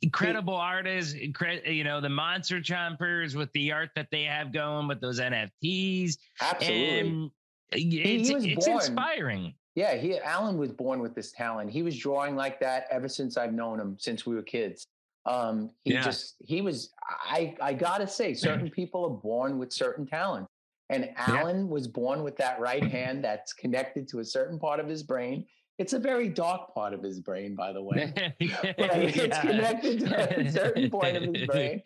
incredible 0.00 0.54
artists, 0.56 1.12
incre- 1.12 1.70
you 1.70 1.84
know, 1.84 2.00
the 2.00 2.08
monster 2.08 2.60
chompers 2.62 3.34
with 3.34 3.52
the 3.52 3.70
art 3.70 3.90
that 3.94 4.08
they 4.10 4.22
have 4.22 4.54
going 4.54 4.88
with 4.88 5.02
those 5.02 5.20
NFTs. 5.20 6.16
absolutely. 6.40 6.98
And 7.00 7.30
it's, 7.72 8.32
was 8.32 8.44
it's 8.46 8.66
inspiring. 8.66 9.52
Yeah, 9.74 9.96
he 9.96 10.18
Alan 10.18 10.56
was 10.56 10.72
born 10.72 11.00
with 11.00 11.14
this 11.14 11.30
talent. 11.32 11.70
He 11.70 11.82
was 11.82 11.94
drawing 11.98 12.36
like 12.36 12.58
that 12.60 12.86
ever 12.90 13.06
since 13.06 13.36
I've 13.36 13.52
known 13.52 13.78
him, 13.78 13.96
since 13.98 14.24
we 14.24 14.34
were 14.34 14.42
kids. 14.42 14.86
Um, 15.26 15.70
he 15.84 15.92
Yeah. 15.92 16.04
just 16.04 16.36
he 16.42 16.62
was 16.62 16.90
I 17.22 17.54
I 17.60 17.74
gotta 17.74 18.06
say, 18.06 18.32
certain 18.32 18.70
people 18.80 19.04
are 19.04 19.10
born 19.22 19.58
with 19.58 19.74
certain 19.74 20.06
talent. 20.06 20.46
And 20.90 21.08
Alan 21.16 21.68
was 21.68 21.86
born 21.86 22.22
with 22.24 22.36
that 22.38 22.58
right 22.60 22.82
hand 22.84 23.24
that's 23.24 23.52
connected 23.52 24.08
to 24.08 24.18
a 24.18 24.24
certain 24.24 24.58
part 24.58 24.80
of 24.80 24.88
his 24.88 25.02
brain. 25.04 25.46
It's 25.78 25.92
a 25.94 25.98
very 25.98 26.28
dark 26.28 26.74
part 26.74 26.92
of 26.92 27.02
his 27.02 27.20
brain, 27.20 27.54
by 27.54 27.72
the 27.72 27.82
way. 27.82 28.12
It's 28.40 29.16
Yeah. 29.16 29.40
connected 29.40 30.00
to 30.00 30.40
a 30.40 30.50
certain 30.60 30.90
point 30.90 31.16
of 31.16 31.22
his 31.22 31.46
brain. 31.46 31.80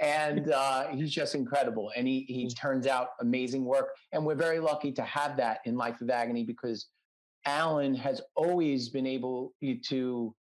And 0.00 0.50
uh, 0.52 0.86
he's 0.88 1.10
just 1.12 1.34
incredible. 1.34 1.90
And 1.96 2.06
he 2.06 2.24
he 2.28 2.48
turns 2.48 2.86
out 2.86 3.08
amazing 3.20 3.64
work. 3.64 3.88
And 4.12 4.24
we're 4.24 4.34
very 4.36 4.60
lucky 4.60 4.92
to 4.92 5.02
have 5.02 5.36
that 5.38 5.58
in 5.66 5.76
Life 5.76 6.00
of 6.00 6.08
Agony 6.08 6.44
because 6.44 6.86
Alan 7.44 7.94
has 7.96 8.22
always 8.36 8.88
been 8.88 9.06
able 9.06 9.52
to 9.88 10.34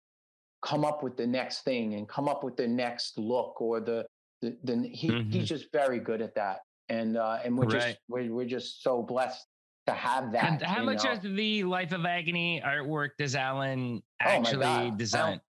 come 0.63 0.85
up 0.85 1.03
with 1.03 1.17
the 1.17 1.27
next 1.27 1.63
thing 1.63 1.95
and 1.95 2.07
come 2.07 2.29
up 2.29 2.41
with 2.43 2.55
the 2.55 2.67
next 2.67 3.17
look 3.17 3.59
or 3.59 3.81
the 3.81 4.05
the, 4.41 4.55
the 4.63 4.87
he, 4.87 5.09
Mhm. 5.09 5.31
he's 5.33 5.47
just 5.49 5.71
very 5.73 5.99
good 5.99 6.21
at 6.21 6.35
that. 6.35 6.59
And 6.89 7.17
uh, 7.17 7.39
and 7.43 7.57
we're 7.57 7.65
just 7.65 7.97
we're, 8.07 8.31
we're 8.33 8.45
just 8.45 8.83
so 8.83 9.01
blessed 9.01 9.45
to 9.87 9.93
have 9.93 10.31
that. 10.31 10.43
And 10.43 10.61
how 10.61 10.83
much 10.83 11.03
know. 11.03 11.13
of 11.13 11.21
the 11.21 11.63
Life 11.63 11.91
of 11.91 12.05
Agony 12.05 12.61
artwork 12.65 13.11
does 13.17 13.35
Alan 13.35 14.01
Oh 14.21 14.25
actually 14.25 14.61
God. 14.61 14.97
design? 14.97 15.41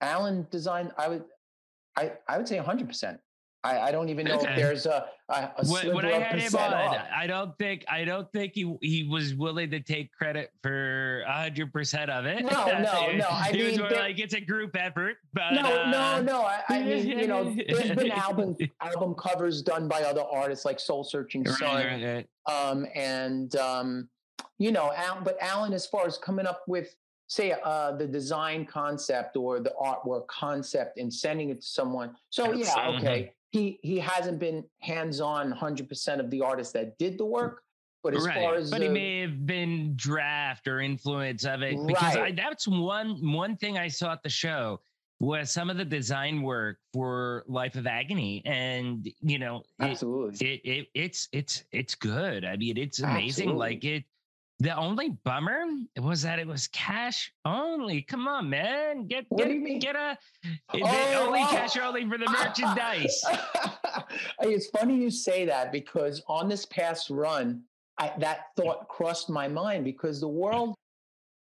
Alan 0.00 0.46
designed, 0.50 0.92
I 0.98 1.08
would, 1.08 1.24
I, 1.96 2.12
I 2.28 2.36
would 2.36 2.48
say 2.48 2.58
100%. 2.58 3.18
I, 3.64 3.78
I 3.78 3.92
don't 3.92 4.08
even 4.08 4.26
know 4.26 4.40
if 4.40 4.56
there's 4.56 4.86
a, 4.86 5.06
a, 5.28 5.50
a 5.56 5.66
When, 5.66 5.94
when 5.94 6.04
I 6.04 6.12
had 6.18 6.40
him 6.40 6.54
on, 6.56 6.74
off. 6.74 6.96
I 7.14 7.28
don't 7.28 7.56
think 7.58 7.84
I 7.88 8.04
don't 8.04 8.30
think 8.32 8.54
he 8.54 8.76
he 8.80 9.04
was 9.08 9.34
willing 9.36 9.70
to 9.70 9.78
take 9.78 10.10
credit 10.12 10.50
for 10.64 11.22
hundred 11.28 11.72
percent 11.72 12.10
of 12.10 12.26
it. 12.26 12.44
No, 12.44 12.50
no, 12.80 13.12
no. 13.12 13.28
I 13.30 13.50
he 13.52 13.62
was 13.62 13.72
mean, 13.72 13.80
more 13.80 13.88
there- 13.90 14.00
like 14.00 14.18
it's 14.18 14.34
a 14.34 14.40
group 14.40 14.74
effort. 14.76 15.18
But 15.32 15.52
No, 15.52 15.60
uh, 15.82 15.90
no, 15.90 16.22
no. 16.22 16.42
I, 16.42 16.62
I 16.70 16.82
mean, 16.82 17.06
you 17.06 17.28
know, 17.28 17.54
there's 17.54 17.92
been 17.94 18.10
album 18.26 18.56
album 18.80 19.14
covers 19.14 19.62
done 19.62 19.86
by 19.86 20.02
other 20.02 20.24
artists 20.28 20.64
like 20.64 20.80
Soul 20.80 21.04
Searching 21.04 21.44
Right, 21.44 21.54
Sun, 21.54 21.86
right, 21.86 22.26
right. 22.48 22.68
um, 22.70 22.86
and 22.96 23.54
um, 23.56 24.08
you 24.58 24.72
know, 24.72 24.92
Al, 24.96 25.20
but 25.22 25.36
Alan, 25.40 25.72
as 25.72 25.86
far 25.86 26.04
as 26.06 26.18
coming 26.18 26.46
up 26.46 26.62
with, 26.66 26.94
say, 27.28 27.54
uh, 27.64 27.92
the 27.92 28.06
design 28.06 28.64
concept 28.66 29.36
or 29.36 29.60
the 29.60 29.72
artwork 29.80 30.26
concept 30.26 30.98
and 30.98 31.12
sending 31.12 31.50
it 31.50 31.60
to 31.60 31.66
someone. 31.66 32.14
So 32.30 32.52
yeah, 32.52 32.88
okay, 32.98 33.32
he 33.52 33.78
he 33.82 33.98
hasn't 33.98 34.38
been 34.38 34.64
hands 34.80 35.20
on 35.20 35.50
100 35.50 35.88
percent 35.88 36.20
of 36.20 36.30
the 36.30 36.40
artists 36.40 36.72
that 36.72 36.98
did 36.98 37.18
the 37.18 37.24
work, 37.24 37.62
but 38.02 38.16
as 38.16 38.26
right. 38.26 38.34
far 38.34 38.54
as 38.56 38.70
but 38.70 38.80
he 38.80 38.88
uh, 38.88 38.92
may 38.92 39.20
have 39.20 39.46
been 39.46 39.92
draft 39.94 40.66
or 40.66 40.80
influence 40.80 41.44
of 41.44 41.62
it 41.62 41.76
because 41.86 42.16
I, 42.16 42.32
that's 42.32 42.66
one 42.66 43.32
one 43.32 43.56
thing 43.56 43.78
I 43.78 43.88
saw 43.88 44.12
at 44.12 44.22
the 44.22 44.30
show 44.30 44.80
was 45.20 45.52
some 45.52 45.70
of 45.70 45.76
the 45.76 45.84
design 45.84 46.42
work 46.42 46.78
for 46.92 47.44
Life 47.46 47.76
of 47.76 47.86
Agony, 47.86 48.42
and 48.44 49.08
you 49.20 49.38
know, 49.38 49.58
it, 49.78 49.84
absolutely, 49.84 50.46
it, 50.46 50.60
it 50.64 50.88
it's 50.94 51.28
it's 51.32 51.64
it's 51.70 51.94
good. 51.94 52.44
I 52.46 52.56
mean, 52.56 52.78
it's 52.78 53.00
amazing. 53.00 53.50
Absolutely. 53.50 53.58
Like 53.58 53.84
it. 53.84 54.04
The 54.62 54.76
only 54.76 55.18
bummer 55.24 55.64
was 56.00 56.22
that 56.22 56.38
it 56.38 56.46
was 56.46 56.68
cash 56.68 57.32
only. 57.44 58.02
Come 58.02 58.28
on, 58.28 58.48
man, 58.48 59.08
get 59.08 59.26
What 59.28 59.48
get 59.48 59.48
do 59.48 59.78
get 59.80 59.96
a 59.96 60.16
eh, 60.44 60.46
it- 60.74 60.82
Oh, 60.84 61.26
only 61.26 61.40
oh. 61.42 61.48
cash 61.50 61.76
only 61.76 62.08
for 62.08 62.16
the 62.16 62.30
merchandise. 62.30 63.20
it's 64.40 64.68
funny 64.68 64.94
you 64.94 65.10
say 65.10 65.44
that 65.46 65.72
because 65.72 66.22
on 66.28 66.48
this 66.48 66.64
past 66.66 67.10
run, 67.10 67.64
I, 67.98 68.12
that 68.18 68.46
thought 68.56 68.86
crossed 68.86 69.28
my 69.28 69.48
mind 69.48 69.84
because 69.84 70.20
the 70.20 70.28
world, 70.28 70.76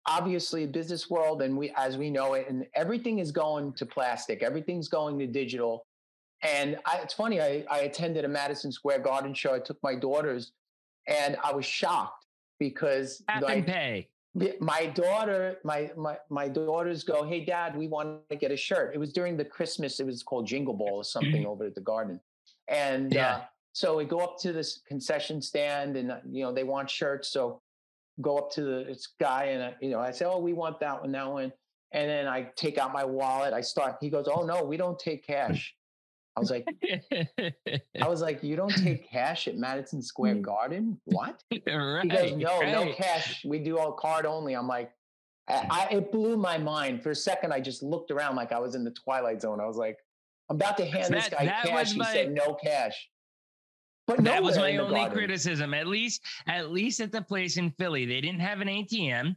obviously 0.07 0.65
business 0.65 1.07
world 1.07 1.43
and 1.43 1.55
we 1.55 1.71
as 1.75 1.99
we 1.99 2.09
know 2.09 2.33
it 2.33 2.49
and 2.49 2.65
everything 2.73 3.19
is 3.19 3.31
going 3.31 3.73
to 3.73 3.85
plastic 3.87 4.43
everything's 4.43 4.87
going 4.87 5.17
to 5.17 5.25
digital 5.25 5.83
and 6.43 6.77
I, 6.85 6.97
it's 6.97 7.15
funny 7.15 7.41
I, 7.41 7.65
I 7.71 7.79
attended 7.79 8.23
a 8.23 8.27
madison 8.27 8.71
square 8.71 8.99
garden 8.99 9.33
show 9.33 9.55
i 9.55 9.59
took 9.59 9.79
my 9.81 9.95
daughters 9.95 10.51
and 11.07 11.37
i 11.43 11.51
was 11.51 11.65
shocked 11.65 12.24
because 12.59 13.21
and 13.27 13.65
pay. 13.65 14.07
my 14.59 14.85
daughter 14.87 15.57
my, 15.63 15.91
my 15.95 16.17
my 16.29 16.47
daughters 16.47 17.03
go 17.03 17.23
hey 17.23 17.43
dad 17.43 17.75
we 17.75 17.87
want 17.87 18.27
to 18.29 18.35
get 18.35 18.51
a 18.51 18.57
shirt 18.57 18.93
it 18.93 18.97
was 18.97 19.11
during 19.13 19.37
the 19.37 19.45
christmas 19.45 19.99
it 19.99 20.05
was 20.05 20.23
called 20.23 20.45
jingle 20.45 20.73
ball 20.73 20.95
or 20.97 21.03
something 21.03 21.45
over 21.51 21.65
at 21.65 21.75
the 21.75 21.81
garden 21.81 22.19
and 22.67 23.13
Yeah. 23.13 23.35
uh, 23.35 23.41
so 23.73 23.97
we 23.97 24.05
go 24.05 24.19
up 24.19 24.37
to 24.39 24.51
this 24.53 24.81
concession 24.87 25.41
stand 25.41 25.97
and 25.97 26.11
uh, 26.11 26.17
you 26.29 26.43
know 26.43 26.53
they 26.53 26.63
want 26.63 26.89
shirts 26.89 27.29
so 27.29 27.61
go 28.21 28.37
up 28.37 28.49
to 28.51 28.61
the 28.63 28.85
this 28.87 29.07
guy 29.19 29.45
and 29.45 29.61
I, 29.63 29.75
you 29.81 29.89
know 29.89 29.99
I 29.99 30.11
say, 30.11 30.23
"Oh, 30.25 30.39
we 30.39 30.53
want 30.53 30.79
that 30.79 31.01
one, 31.01 31.11
that 31.11 31.29
one," 31.29 31.51
and 31.91 32.09
then 32.09 32.27
I 32.27 32.49
take 32.55 32.77
out 32.77 32.93
my 32.93 33.03
wallet. 33.03 33.53
I 33.53 33.59
start. 33.59 33.97
He 33.99 34.09
goes, 34.09 34.27
"Oh 34.33 34.45
no, 34.45 34.63
we 34.63 34.77
don't 34.77 34.97
take 34.97 35.27
cash." 35.27 35.75
I 36.35 36.39
was 36.39 36.51
like, 36.51 36.67
I 38.01 38.07
was 38.07 38.21
like, 38.21 38.43
"You 38.43 38.55
don't 38.55 38.75
take 38.75 39.09
cash 39.11 39.47
at 39.47 39.55
Madison 39.55 40.01
Square 40.01 40.35
mm. 40.35 40.41
Garden? 40.41 40.99
What?" 41.05 41.41
right. 41.65 42.03
He 42.03 42.09
goes, 42.09 42.31
"No, 42.33 42.59
no 42.61 42.93
cash. 42.93 43.45
We 43.45 43.59
do 43.59 43.77
all 43.77 43.93
card 43.93 44.25
only." 44.25 44.53
I'm 44.53 44.67
like, 44.67 44.91
I, 45.47 45.67
I, 45.69 45.95
it 45.95 46.11
blew 46.11 46.37
my 46.37 46.57
mind 46.57 47.03
for 47.03 47.11
a 47.11 47.15
second. 47.15 47.53
I 47.53 47.59
just 47.59 47.83
looked 47.83 48.11
around 48.11 48.35
like 48.35 48.51
I 48.51 48.59
was 48.59 48.75
in 48.75 48.83
the 48.83 48.91
twilight 48.91 49.41
zone. 49.41 49.59
I 49.59 49.65
was 49.65 49.77
like, 49.77 49.97
I'm 50.49 50.57
about 50.57 50.77
to 50.77 50.85
hand 50.85 51.13
this 51.13 51.29
guy 51.29 51.45
cash. 51.45 51.93
He 51.93 51.99
my- 51.99 52.11
said 52.11 52.33
no 52.33 52.55
cash. 52.55 53.09
But 54.07 54.23
that 54.23 54.43
was 54.43 54.55
my 54.55 54.77
only 54.77 54.99
garden. 54.99 55.17
criticism. 55.17 55.73
At 55.73 55.87
least, 55.87 56.21
at 56.45 56.71
least 56.71 56.99
at 56.99 57.11
the 57.11 57.23
place 57.23 57.57
in 57.57 57.71
Philly, 57.71 58.05
they 58.05 58.21
didn't 58.21 58.39
have 58.39 58.61
an 58.61 58.67
ATM, 58.67 59.35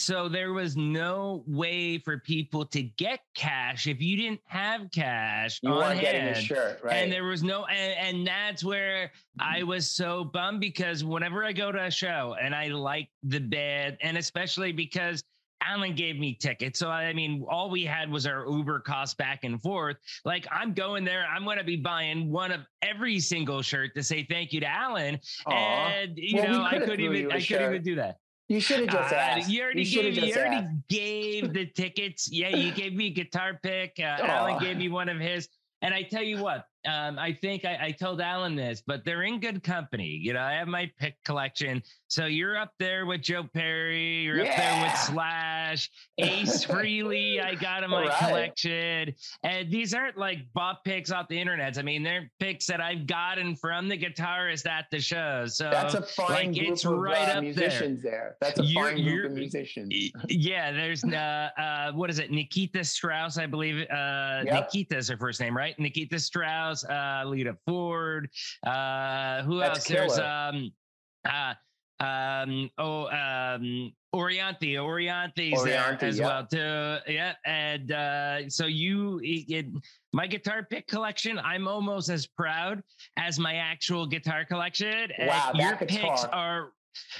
so 0.00 0.28
there 0.28 0.52
was 0.52 0.76
no 0.76 1.44
way 1.46 1.98
for 1.98 2.18
people 2.18 2.64
to 2.66 2.82
get 2.82 3.20
cash 3.34 3.86
if 3.86 4.00
you 4.00 4.16
didn't 4.16 4.40
have 4.46 4.90
cash 4.90 5.60
You 5.62 5.70
on 5.70 5.76
weren't 5.78 6.00
getting 6.00 6.22
a 6.22 6.32
hand. 6.34 6.44
shirt, 6.44 6.80
right? 6.82 6.94
And 6.94 7.12
there 7.12 7.24
was 7.24 7.42
no, 7.42 7.66
and, 7.66 8.16
and 8.18 8.26
that's 8.26 8.64
where 8.64 9.12
I 9.38 9.62
was 9.62 9.90
so 9.90 10.24
bummed 10.24 10.60
because 10.60 11.04
whenever 11.04 11.44
I 11.44 11.52
go 11.52 11.70
to 11.70 11.84
a 11.84 11.90
show 11.90 12.34
and 12.40 12.54
I 12.54 12.68
like 12.68 13.08
the 13.22 13.40
band, 13.40 13.98
and 14.00 14.16
especially 14.16 14.72
because 14.72 15.22
Alan 15.62 15.94
gave 15.94 16.18
me 16.18 16.32
tickets. 16.34 16.78
So, 16.78 16.88
I 16.88 17.12
mean, 17.12 17.44
all 17.50 17.68
we 17.68 17.84
had 17.84 18.10
was 18.10 18.26
our 18.26 18.46
Uber 18.48 18.80
cost 18.80 19.18
back 19.18 19.44
and 19.44 19.60
forth. 19.60 19.98
Like, 20.24 20.46
I'm 20.50 20.72
going 20.72 21.04
there, 21.04 21.26
I'm 21.26 21.44
going 21.44 21.58
to 21.58 21.64
be 21.64 21.76
buying 21.76 22.30
one 22.30 22.50
of 22.50 22.62
every 22.80 23.20
single 23.20 23.60
shirt 23.60 23.94
to 23.94 24.02
say 24.02 24.24
thank 24.24 24.54
you 24.54 24.60
to 24.60 24.66
Alan. 24.66 25.20
Aw. 25.46 25.52
And, 25.52 26.12
you 26.16 26.38
Well, 26.38 26.52
know, 26.52 26.62
I 26.64 26.78
couldn't 26.78 27.00
even, 27.00 27.30
I 27.30 27.36
I 27.36 27.40
couldn't 27.42 27.68
even 27.68 27.82
do 27.82 27.94
that. 27.96 28.16
You 28.50 28.60
should 28.60 28.80
have 28.80 28.88
just 28.90 29.12
Uh, 29.12 29.16
asked. 29.16 29.48
you 29.48 29.62
already 29.62 29.84
should 29.84 30.02
gave 30.12 30.24
you 30.24 30.34
already 30.34 30.66
gave 30.88 31.52
the 31.52 31.66
tickets. 31.66 32.28
Yeah, 32.30 32.48
you 32.48 32.72
gave 32.72 32.94
me 32.94 33.06
a 33.06 33.10
guitar 33.10 33.60
pick. 33.62 33.92
Uh, 33.98 34.02
Alan 34.02 34.58
gave 34.58 34.76
me 34.76 34.88
one 34.88 35.08
of 35.08 35.18
his. 35.20 35.48
And 35.82 35.94
I 35.94 36.02
tell 36.02 36.22
you 36.22 36.42
what, 36.42 36.66
um, 36.88 37.18
I 37.18 37.32
think 37.32 37.64
I, 37.64 37.78
I 37.86 37.90
told 37.92 38.20
Alan 38.20 38.56
this, 38.56 38.82
but 38.86 39.04
they're 39.04 39.22
in 39.24 39.38
good 39.40 39.62
company. 39.62 40.06
You 40.22 40.32
know, 40.32 40.40
I 40.40 40.52
have 40.54 40.68
my 40.68 40.90
pick 40.98 41.16
collection. 41.24 41.82
So 42.08 42.26
you're 42.26 42.56
up 42.56 42.72
there 42.78 43.06
with 43.06 43.20
Joe 43.22 43.44
Perry. 43.54 44.22
You're 44.22 44.40
up 44.40 44.56
there 44.56 44.82
with 44.82 44.98
Slash, 44.98 45.90
Ace 46.18 46.64
Frehley. 46.66 47.42
I 47.44 47.54
got 47.54 47.84
in 47.84 47.90
my 47.90 48.04
Right. 48.06 48.18
collection. 48.18 49.14
And 49.44 49.70
these 49.70 49.92
aren't 49.94 50.16
like 50.16 50.38
bop 50.54 50.82
picks 50.84 51.10
off 51.10 51.28
the 51.28 51.38
internet. 51.38 51.76
I 51.78 51.82
mean, 51.82 52.02
they're 52.02 52.30
picks 52.40 52.66
that 52.66 52.80
I've 52.80 53.06
gotten 53.06 53.54
from 53.56 53.88
the 53.88 53.98
guitarist 53.98 54.66
at 54.66 54.86
the 54.90 55.00
show. 55.00 55.44
So 55.46 55.70
That's 55.70 55.94
a 55.94 56.02
fine 56.02 56.28
like, 56.52 56.54
group 56.58 56.68
it's 56.72 56.84
of 56.84 56.92
right 56.92 57.28
uh, 57.28 57.32
up 57.38 57.42
musicians 57.42 58.02
there. 58.02 58.36
That's 58.40 58.58
a 58.58 58.64
You're- 58.64 58.94
fine 58.94 59.04
group 59.04 59.26
of 59.26 59.32
musicians. 59.36 59.92
Yeah, 60.28 60.72
there's 60.72 61.04
uh, 61.04 61.50
uh 61.58 61.92
what 61.92 62.08
is 62.10 62.18
it? 62.18 62.30
Nikita 62.30 62.82
Strauss, 62.84 63.36
I 63.38 63.46
believe. 63.46 63.82
Uh 63.90 64.42
Yep. 64.46 64.54
Nikita's 64.54 65.08
her 65.08 65.16
first 65.18 65.40
name, 65.40 65.54
right? 65.56 65.78
Nikita 65.78 66.18
Strauss, 66.18 66.69
uh 66.84 67.22
Lita 67.26 67.56
Ford, 67.66 68.28
uh 68.66 69.42
who 69.42 69.58
That's 69.58 69.78
else? 69.78 69.88
There's 69.88 70.16
killer. 70.16 70.26
um 70.26 70.72
uh 71.28 71.54
um 72.02 72.70
oh 72.78 73.06
um 73.08 73.92
Orianthi, 74.14 74.74
Orianthi's 74.74 75.62
there 75.62 75.96
as 76.00 76.20
well 76.20 76.44
too. 76.44 76.96
Yeah, 77.06 77.34
and 77.46 77.92
uh 77.92 78.48
so 78.48 78.66
you 78.66 79.20
it, 79.22 79.66
my 80.12 80.26
guitar 80.26 80.66
pick 80.68 80.88
collection, 80.88 81.38
I'm 81.38 81.68
almost 81.68 82.08
as 82.08 82.26
proud 82.26 82.82
as 83.16 83.38
my 83.38 83.54
actual 83.54 84.06
guitar 84.06 84.44
collection. 84.44 85.10
And 85.16 85.28
Wow, 85.28 85.52
that 85.54 85.62
your 85.62 85.76
picks 85.88 86.24
are 86.24 86.72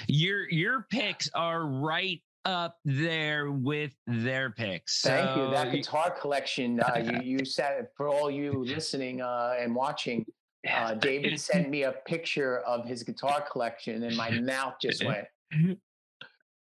your 0.08 0.50
your 0.50 0.86
picks 0.90 1.30
are 1.34 1.64
right 1.66 2.20
up 2.44 2.78
there 2.84 3.50
with 3.50 3.92
their 4.06 4.50
picks. 4.50 5.02
Thank 5.02 5.36
you. 5.36 5.50
That 5.50 5.72
guitar 5.72 6.10
collection, 6.10 6.80
uh, 6.80 6.98
you, 7.22 7.38
you 7.38 7.44
said 7.44 7.88
for 7.96 8.08
all 8.08 8.30
you 8.30 8.64
listening 8.64 9.20
uh, 9.20 9.54
and 9.58 9.74
watching, 9.74 10.24
uh, 10.70 10.94
David 10.94 11.38
sent 11.40 11.70
me 11.70 11.84
a 11.84 11.92
picture 12.06 12.60
of 12.60 12.84
his 12.86 13.02
guitar 13.02 13.44
collection, 13.50 14.02
and 14.02 14.16
my 14.16 14.30
mouth 14.30 14.74
just 14.80 15.04
went. 15.10 15.26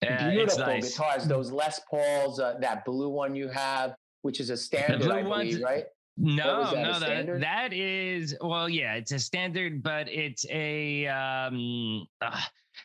Beautiful 0.02 0.60
nice. 0.60 0.98
guitars. 0.98 1.26
Those 1.26 1.52
Les 1.52 1.80
Pauls, 1.90 2.40
uh, 2.40 2.56
that 2.60 2.84
blue 2.86 3.10
one 3.10 3.36
you 3.36 3.48
have, 3.50 3.96
which 4.22 4.40
is 4.40 4.50
a 4.50 4.58
standard, 4.58 5.02
blue 5.02 5.12
I 5.12 5.22
believe, 5.24 5.30
one's- 5.30 5.62
right? 5.62 5.86
No, 6.16 6.72
that, 6.72 6.76
no, 6.76 7.00
that, 7.00 7.40
that 7.40 7.74
is 7.74 8.38
well, 8.40 8.70
yeah, 8.70 8.94
it's 8.94 9.12
a 9.12 9.18
standard, 9.18 9.82
but 9.82 10.08
it's 10.08 10.46
a 10.48 11.08
um 11.08 12.06
uh, 12.22 12.40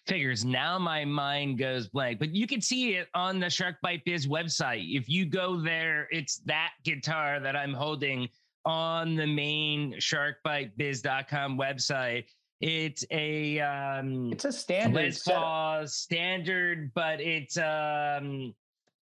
figures. 0.08 0.44
Now 0.44 0.78
my 0.78 1.04
mind 1.04 1.58
goes 1.58 1.88
blank, 1.88 2.18
but 2.18 2.34
you 2.34 2.46
can 2.46 2.60
see 2.60 2.94
it 2.94 3.08
on 3.14 3.38
the 3.38 3.50
Shark 3.50 3.76
Bite 3.82 4.04
Biz 4.04 4.26
website. 4.26 4.96
If 4.96 5.08
you 5.08 5.26
go 5.26 5.60
there, 5.60 6.08
it's 6.10 6.38
that 6.46 6.72
guitar 6.82 7.38
that 7.40 7.54
I'm 7.54 7.74
holding 7.74 8.28
on 8.64 9.14
the 9.14 9.26
main 9.26 9.94
sharkbitebiz.com 9.94 11.58
website. 11.58 12.24
It's 12.60 13.04
a 13.10 13.60
um 13.60 14.32
It's 14.32 14.44
a 14.44 14.52
standard. 14.52 14.94
Les. 14.96 15.22
Paul 15.22 15.86
standard, 15.86 16.90
but 16.94 17.20
it's 17.20 17.56
um 17.56 18.52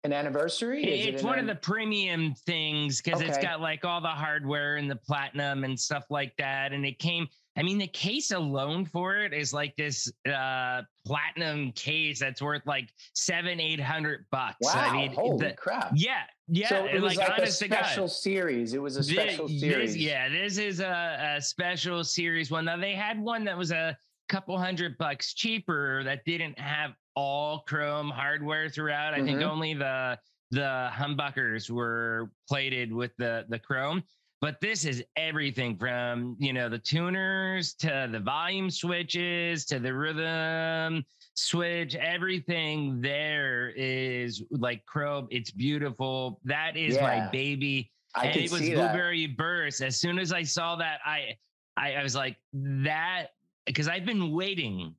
An 0.03 0.11
anniversary? 0.11 0.83
It 0.83 1.13
it's 1.13 1.21
an 1.21 1.27
one 1.29 1.39
of 1.39 1.47
the 1.47 1.55
premium 1.55 2.33
things 2.45 3.01
because 3.01 3.21
it's 3.21 3.37
got 3.37 3.61
like 3.61 3.85
all 3.85 4.01
the 4.01 4.07
hardware 4.09 4.75
and 4.75 4.91
the 4.91 4.97
platinum 4.97 5.63
and 5.63 5.79
stuff 5.79 6.03
like 6.09 6.35
that. 6.37 6.73
And 6.73 6.85
it 6.85 6.99
came, 6.99 7.27
I 7.57 7.63
mean, 7.63 7.77
the 7.77 7.87
case 7.87 8.31
alone 8.31 8.85
for 8.85 9.17
it 9.17 9.33
is 9.33 9.53
like 9.53 9.75
this 9.75 10.09
uh 10.31 10.83
platinum 11.05 11.71
case 11.73 12.19
that's 12.19 12.41
worth 12.41 12.65
like 12.65 12.89
seven, 13.13 13.59
eight 13.59 13.79
hundred 13.81 14.25
bucks. 14.31 14.57
Wow! 14.61 14.73
I 14.75 14.93
mean, 14.93 15.11
holy 15.13 15.47
the- 15.49 15.53
crap! 15.53 15.91
yeah, 15.95 16.21
yeah. 16.47 16.69
so 16.69 16.85
it 16.85 17.01
was 17.01 17.15
like, 17.17 17.27
a 17.27 17.33
honest 17.33 17.61
God. 17.67 17.73
special 17.85 18.07
series. 18.07 18.73
It 18.73 18.81
was 18.81 18.95
a 18.97 19.03
special 19.03 19.47
this- 19.47 19.59
series. 19.59 19.97
yeah, 19.97 20.29
this 20.29 20.57
is 20.57 20.79
a, 20.79 21.35
a 21.37 21.41
special 21.41 22.03
series 22.03 22.49
one. 22.51 22.65
Now 22.65 22.77
they 22.77 22.93
had 22.93 23.19
one 23.19 23.43
that 23.45 23.57
was 23.57 23.71
a 23.71 23.97
couple 24.29 24.57
hundred 24.57 24.97
bucks 24.99 25.33
cheaper 25.33 26.03
that 26.03 26.23
didn't 26.25 26.57
have 26.59 26.91
all 27.15 27.63
chrome 27.67 28.09
hardware 28.09 28.69
throughout. 28.69 29.13
I 29.13 29.23
think 29.23 29.39
Mhm. 29.39 29.49
only 29.51 29.73
the 29.73 30.17
the 30.51 30.89
humbuckers 30.93 31.69
were 31.69 32.31
plated 32.47 32.93
with 32.93 33.11
the 33.17 33.45
the 33.49 33.59
chrome. 33.59 34.03
But 34.41 34.61
this 34.61 34.85
is 34.85 35.03
everything 35.17 35.77
from 35.77 36.37
you 36.39 36.53
know 36.53 36.69
the 36.69 36.77
tuners 36.77 37.73
to 37.75 38.07
the 38.11 38.19
volume 38.19 38.69
switches 38.69 39.65
to 39.65 39.79
the 39.79 39.93
rhythm 39.93 41.03
switch. 41.33 41.95
Everything 41.95 43.01
there 43.01 43.73
is 43.75 44.43
like 44.49 44.85
chrome. 44.85 45.27
It's 45.29 45.51
beautiful. 45.51 46.39
That 46.45 46.77
is 46.77 46.99
my 47.01 47.27
baby 47.31 47.91
I 48.15 48.27
and 48.27 48.39
it 48.39 48.51
was 48.51 48.61
see 48.61 48.73
that. 48.73 48.93
blueberry 48.93 49.27
burst. 49.27 49.81
As 49.81 49.97
soon 49.97 50.17
as 50.17 50.31
I 50.31 50.43
saw 50.43 50.75
that, 50.77 50.99
I 51.05 51.37
I, 51.75 51.95
I 51.95 52.03
was 52.03 52.15
like 52.15 52.37
that 52.53 53.27
because 53.65 53.87
I've 53.87 54.05
been 54.05 54.31
waiting 54.31 54.95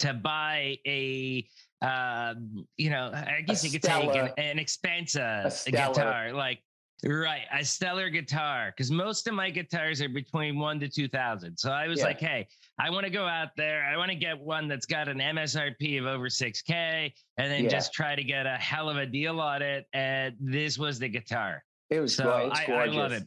to 0.00 0.12
buy 0.12 0.78
a 0.86 1.46
um, 1.82 2.66
you 2.76 2.90
know, 2.90 3.10
I 3.12 3.42
guess 3.46 3.64
you 3.64 3.70
could 3.70 3.82
take 3.82 4.14
an, 4.14 4.30
an 4.38 4.58
expensive 4.58 5.62
A 5.66 5.70
guitar, 5.70 6.32
like 6.32 6.60
right, 7.04 7.42
a 7.52 7.64
stellar 7.64 8.10
guitar. 8.10 8.72
Because 8.74 8.90
most 8.90 9.26
of 9.26 9.34
my 9.34 9.50
guitars 9.50 10.00
are 10.00 10.08
between 10.08 10.58
one 10.58 10.80
to 10.80 10.88
two 10.88 11.08
thousand. 11.08 11.56
So 11.56 11.70
I 11.70 11.86
was 11.88 12.00
Yeah. 12.00 12.06
like, 12.06 12.20
hey, 12.20 12.46
I 12.78 12.90
want 12.90 13.04
to 13.04 13.10
go 13.10 13.26
out 13.26 13.50
there. 13.56 13.84
I 13.84 13.96
want 13.96 14.10
to 14.10 14.16
get 14.16 14.38
one 14.38 14.68
that's 14.68 14.86
got 14.86 15.08
an 15.08 15.18
MSRP 15.18 15.98
of 15.98 16.06
over 16.06 16.28
six 16.30 16.62
K, 16.62 17.12
and 17.38 17.50
then 17.50 17.64
Yeah. 17.64 17.70
just 17.70 17.92
try 17.92 18.14
to 18.14 18.24
get 18.24 18.46
a 18.46 18.56
hell 18.56 18.88
of 18.88 18.96
a 18.96 19.06
deal 19.06 19.40
on 19.40 19.62
it. 19.62 19.86
And 19.92 20.36
this 20.40 20.78
was 20.78 20.98
the 20.98 21.08
guitar. 21.08 21.64
It 21.90 22.00
was 22.00 22.16
So 22.16 22.50
I, 22.52 22.64
I 22.64 22.86
love 22.86 23.12
it. 23.12 23.22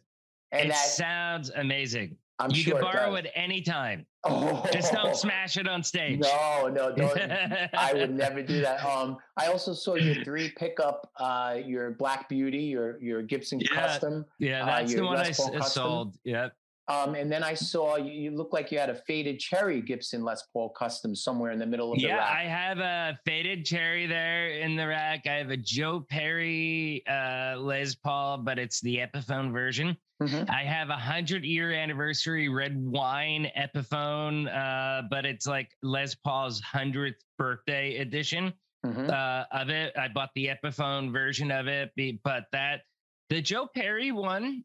And 0.52 0.66
it 0.66 0.70
that 0.70 0.76
sounds 0.78 1.52
amazing. 1.52 2.18
I'm 2.40 2.52
you 2.52 2.56
sure 2.58 2.74
can 2.76 2.82
borrow 2.84 3.16
does. 3.16 3.26
it 3.26 3.32
anytime. 3.36 4.06
Oh, 4.24 4.66
Just 4.74 4.94
don't 4.94 5.16
smash 5.16 5.58
it 5.58 5.68
on 5.68 5.84
stage. 5.84 6.20
No, 6.22 6.70
no, 6.74 6.94
don't. 6.96 7.18
I 7.74 7.94
would 7.94 8.12
never 8.16 8.42
do 8.42 8.62
that. 8.62 8.84
Um, 8.86 9.18
I 9.38 9.48
also 9.48 9.74
saw 9.74 9.96
your 9.96 10.24
three 10.24 10.50
pickup, 10.58 11.10
uh, 11.18 11.58
your 11.66 11.92
Black 11.92 12.30
Beauty, 12.30 12.60
your 12.64 13.02
your 13.02 13.22
Gibson 13.22 13.60
Yeah. 13.60 13.68
Custom. 13.74 14.26
Yeah, 14.40 14.64
Uh, 14.64 14.66
that's 14.68 14.92
the 14.92 14.98
your 14.98 15.06
one 15.06 15.18
I 15.18 15.24
Les 15.24 15.38
Paul 15.38 15.52
Custom? 15.52 15.64
sold. 15.84 16.16
Yep. 16.24 16.54
Um, 16.90 17.14
and 17.14 17.32
then 17.32 17.44
I 17.44 17.54
saw 17.54 17.98
you, 17.98 18.12
you 18.12 18.32
look 18.32 18.52
like 18.52 18.72
you 18.72 18.80
had 18.80 18.90
a 18.90 18.96
faded 18.96 19.40
cherry 19.40 19.80
Gibson 19.80 20.24
Les 20.24 20.42
Paul 20.52 20.70
custom 20.70 21.16
somewhere 21.16 21.52
in 21.52 21.60
the 21.60 21.66
middle 21.68 21.94
of 21.94 22.00
yeah, 22.00 22.08
the 22.08 22.14
rack. 22.16 22.30
Yeah, 22.32 22.40
I 22.40 22.44
have 22.46 22.78
a 22.80 23.20
faded 23.26 23.64
cherry 23.64 24.08
there 24.08 24.50
in 24.50 24.76
the 24.76 24.88
rack. 24.88 25.28
I 25.28 25.34
have 25.36 25.52
a 25.52 25.58
Joe 25.58 26.00
Perry 26.10 27.04
uh, 27.08 27.58
Les 27.60 27.94
Paul, 27.94 28.40
but 28.40 28.58
it's 28.58 28.82
the 28.82 28.98
Epiphone 28.98 29.52
version. 29.54 29.96
Mhm. 30.22 30.50
I 30.50 30.64
have 30.64 30.90
a 30.90 30.98
hundred 30.98 31.46
year 31.46 31.72
anniversary 31.72 32.50
red 32.50 32.76
wine 32.76 33.50
Epiphone, 33.56 34.48
uh, 34.54 35.04
but 35.10 35.26
it's 35.26 35.46
like 35.48 35.70
Les 35.84 36.16
Paul's 36.16 36.60
hundredth 36.60 37.24
birthday 37.38 37.98
edition 37.98 38.52
Mhm. 38.86 39.10
uh, 39.12 39.46
of 39.52 39.70
it. 39.70 39.96
I 39.98 40.08
bought 40.08 40.32
the 40.34 40.48
Epiphone 40.48 41.14
version 41.14 41.52
of 41.52 41.68
it, 41.68 41.92
but 42.24 42.48
that 42.52 42.82
the 43.30 43.42
Joe 43.42 43.68
Perry 43.68 44.12
one 44.12 44.64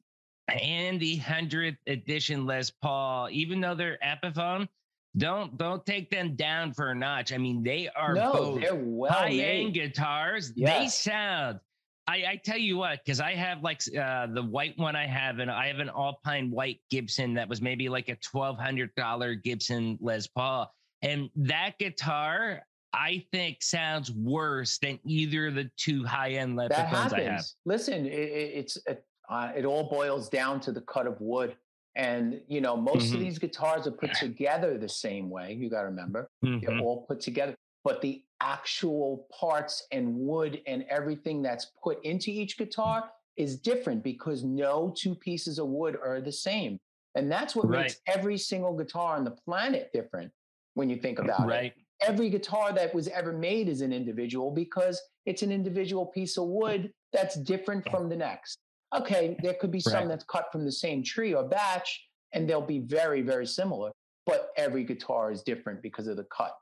and 0.48 1.00
the 1.00 1.16
hundredth 1.16 1.78
edition 1.86 2.46
Les 2.46 2.70
Paul, 2.70 3.28
even 3.30 3.60
though 3.60 3.74
they're 3.74 3.98
Epiphone, 4.04 4.68
don't 5.16 5.56
don't 5.56 5.84
take 5.86 6.10
them 6.10 6.34
down 6.36 6.72
for 6.72 6.90
a 6.90 6.94
notch. 6.94 7.32
I 7.32 7.38
mean, 7.38 7.62
they 7.62 7.88
are 7.96 8.14
No, 8.14 8.32
both 8.32 8.60
they're 8.60 8.74
well 8.74 9.12
high 9.12 9.28
made. 9.30 9.64
end 9.66 9.74
guitars. 9.74 10.52
They 10.52 10.88
sound. 10.88 11.60
I, 12.06 12.16
I 12.28 12.40
tell 12.44 12.58
you 12.58 12.76
what, 12.76 13.00
because 13.02 13.18
I 13.18 13.32
have 13.32 13.62
like 13.62 13.80
uh, 13.98 14.26
the 14.26 14.42
white 14.42 14.76
one 14.76 14.94
I 14.94 15.06
have, 15.06 15.38
and 15.38 15.50
I 15.50 15.68
have 15.68 15.78
an 15.78 15.88
Alpine 15.88 16.50
white 16.50 16.80
Gibson 16.90 17.32
that 17.34 17.48
was 17.48 17.62
maybe 17.62 17.88
like 17.88 18.08
a 18.10 18.16
twelve 18.16 18.58
hundred 18.58 18.94
dollar 18.94 19.34
Gibson 19.34 19.96
Les 20.02 20.26
Paul, 20.26 20.70
and 21.00 21.30
that 21.36 21.78
guitar 21.78 22.60
I 22.92 23.24
think 23.32 23.62
sounds 23.62 24.12
worse 24.12 24.78
than 24.78 25.00
either 25.04 25.46
of 25.46 25.54
the 25.54 25.70
two 25.78 26.04
high 26.04 26.32
end 26.32 26.56
Les 26.56 26.68
Pauls 26.68 27.12
I 27.14 27.22
have. 27.22 27.44
Listen, 27.64 28.04
it, 28.06 28.12
it, 28.12 28.52
it's 28.54 28.76
it, 28.86 29.04
uh, 29.28 29.52
it 29.56 29.64
all 29.64 29.88
boils 29.88 30.28
down 30.28 30.60
to 30.60 30.72
the 30.72 30.80
cut 30.82 31.06
of 31.06 31.20
wood, 31.20 31.56
and 31.96 32.40
you 32.48 32.60
know 32.60 32.76
most 32.76 33.10
Mhm. 33.10 33.14
of 33.14 33.20
these 33.20 33.38
guitars 33.38 33.86
are 33.86 33.92
put 33.92 34.12
together 34.14 34.76
the 34.78 34.88
same 34.88 35.30
way. 35.30 35.52
You 35.52 35.70
got 35.70 35.82
to 35.82 35.86
remember 35.88 36.28
they're 36.60 36.74
Mhm. 36.74 36.80
all 36.80 37.02
put 37.06 37.20
together, 37.20 37.54
but 37.84 38.00
the 38.00 38.24
actual 38.40 39.26
parts 39.30 39.86
and 39.92 40.14
wood 40.16 40.62
and 40.66 40.84
everything 40.84 41.42
that's 41.42 41.66
put 41.82 42.04
into 42.04 42.30
each 42.30 42.58
guitar 42.58 43.10
is 43.36 43.58
different 43.58 44.02
because 44.02 44.44
no 44.44 44.92
two 44.96 45.14
pieces 45.14 45.58
of 45.58 45.68
wood 45.68 45.96
are 45.96 46.20
the 46.20 46.32
same, 46.32 46.78
and 47.14 47.30
that's 47.30 47.54
what 47.56 47.68
makes 47.68 48.00
every 48.06 48.38
single 48.38 48.76
guitar 48.76 49.16
on 49.16 49.24
the 49.24 49.30
planet 49.30 49.90
different. 49.92 50.32
When 50.74 50.90
you 50.90 50.96
think 50.96 51.18
about 51.20 51.44
it, 51.44 51.46
Right. 51.48 51.74
every 52.00 52.28
guitar 52.30 52.72
that 52.72 52.92
was 52.94 53.06
ever 53.08 53.32
made 53.32 53.68
is 53.68 53.80
an 53.80 53.92
individual 53.92 54.50
because 54.50 55.00
it's 55.24 55.42
an 55.42 55.52
individual 55.52 56.06
piece 56.06 56.36
of 56.36 56.48
wood 56.48 56.92
that's 57.12 57.36
different 57.36 57.88
from 57.90 58.08
the 58.08 58.16
next. 58.16 58.58
Okay, 58.96 59.36
there 59.42 59.54
could 59.54 59.70
be 59.70 59.80
some 59.80 60.08
that's 60.08 60.24
cut 60.24 60.46
from 60.52 60.64
the 60.64 60.72
same 60.72 61.02
tree 61.02 61.34
or 61.34 61.44
batch, 61.44 62.06
and 62.32 62.48
they'll 62.48 62.60
be 62.60 62.80
very, 62.80 63.22
very 63.22 63.46
similar. 63.46 63.90
But 64.26 64.48
every 64.56 64.84
guitar 64.84 65.30
is 65.30 65.42
different 65.42 65.82
because 65.82 66.06
of 66.06 66.16
the 66.16 66.26
cut. 66.36 66.54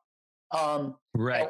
Um, 0.50 0.96
Right. 1.14 1.48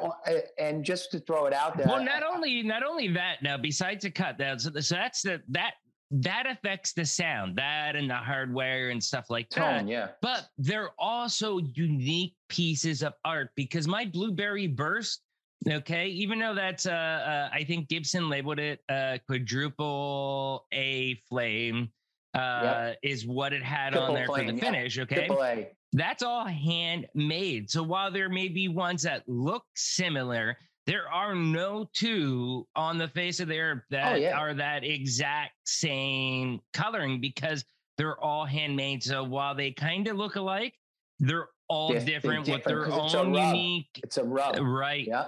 and- 0.57 0.83
just 0.85 1.11
to 1.11 1.19
throw 1.19 1.45
it 1.45 1.53
out 1.53 1.77
there, 1.77 1.87
Well, 1.87 2.03
not 2.03 2.23
only 2.23 2.63
not 2.63 2.83
only 2.83 3.07
that. 3.09 3.41
Now, 3.41 3.57
besides 3.57 4.03
the 4.03 4.11
cut, 4.11 4.37
that's 4.37 4.63
so 4.65 4.95
that's 4.95 5.21
the 5.21 5.41
that 5.49 5.73
that 6.11 6.45
affects 6.45 6.93
the 6.93 7.03
sound, 7.05 7.55
that 7.57 7.95
and 7.95 8.07
the 8.09 8.15
hardware 8.15 8.89
and 8.91 9.03
stuff 9.03 9.29
like 9.31 9.49
that. 9.49 9.87
yeah, 9.87 10.09
But 10.21 10.47
they're 10.59 10.91
also 10.99 11.57
unique 11.57 12.35
pieces 12.49 13.01
of 13.01 13.13
art 13.25 13.49
because 13.55 13.87
my 13.87 14.05
Blueberry 14.05 14.67
Burst, 14.67 15.21
okay, 15.69 16.07
even 16.07 16.39
though 16.39 16.53
that's 16.55 16.85
uh, 16.85 16.91
uh 16.91 17.49
I 17.53 17.63
think 17.63 17.87
Gibson 17.89 18.29
labeled 18.29 18.59
it 18.59 18.79
uh 18.89 19.17
quadruple 19.27 20.65
A 20.73 21.15
flame, 21.29 21.89
uh, 22.33 22.93
is 23.03 23.25
what 23.27 23.53
it 23.53 23.63
had 23.63 23.93
on 23.95 23.99
Triple 24.09 24.15
there 24.15 24.25
for 24.25 24.35
flame, 24.35 24.47
the 24.47 24.53
yeah. 24.55 24.59
finish. 24.71 24.99
Okay, 24.99 25.15
triple 25.27 25.43
A. 25.43 25.69
that's 25.93 26.23
all 26.23 26.45
handmade. 26.45 27.69
So 27.69 27.83
while 27.83 28.11
there 28.11 28.29
may 28.29 28.47
be 28.47 28.67
ones 28.67 29.03
that 29.03 29.23
look 29.27 29.63
similar, 29.75 30.57
there 30.85 31.07
are 31.09 31.35
no 31.35 31.89
two 31.93 32.67
on 32.75 32.97
the 32.97 33.07
face 33.07 33.39
of 33.39 33.47
the 33.47 33.59
earth 33.59 33.83
that 33.91 34.13
Oh, 34.13 34.15
yeah. 34.15 34.37
are 34.37 34.53
that 34.55 34.83
exact 34.83 35.53
same 35.65 36.59
coloring 36.73 37.21
because 37.21 37.63
they're 37.97 38.19
all 38.19 38.45
handmade. 38.45 39.03
So 39.03 39.23
while 39.23 39.53
they 39.55 39.71
kind 39.71 40.07
of 40.07 40.17
look 40.17 40.35
alike, 40.35 40.73
they're 41.19 41.47
all 41.69 41.89
they're 41.91 42.03
different 42.03 42.47
with 42.47 42.63
different 42.63 42.65
their 42.65 42.85
'cause 42.85 43.05
it's 43.05 43.13
a 43.13 43.19
own 43.19 43.33
unique. 43.33 43.99
It's 44.03 44.17
a 44.17 44.23
rub. 44.23 44.57
Right. 44.59 45.07
Yeah. 45.07 45.27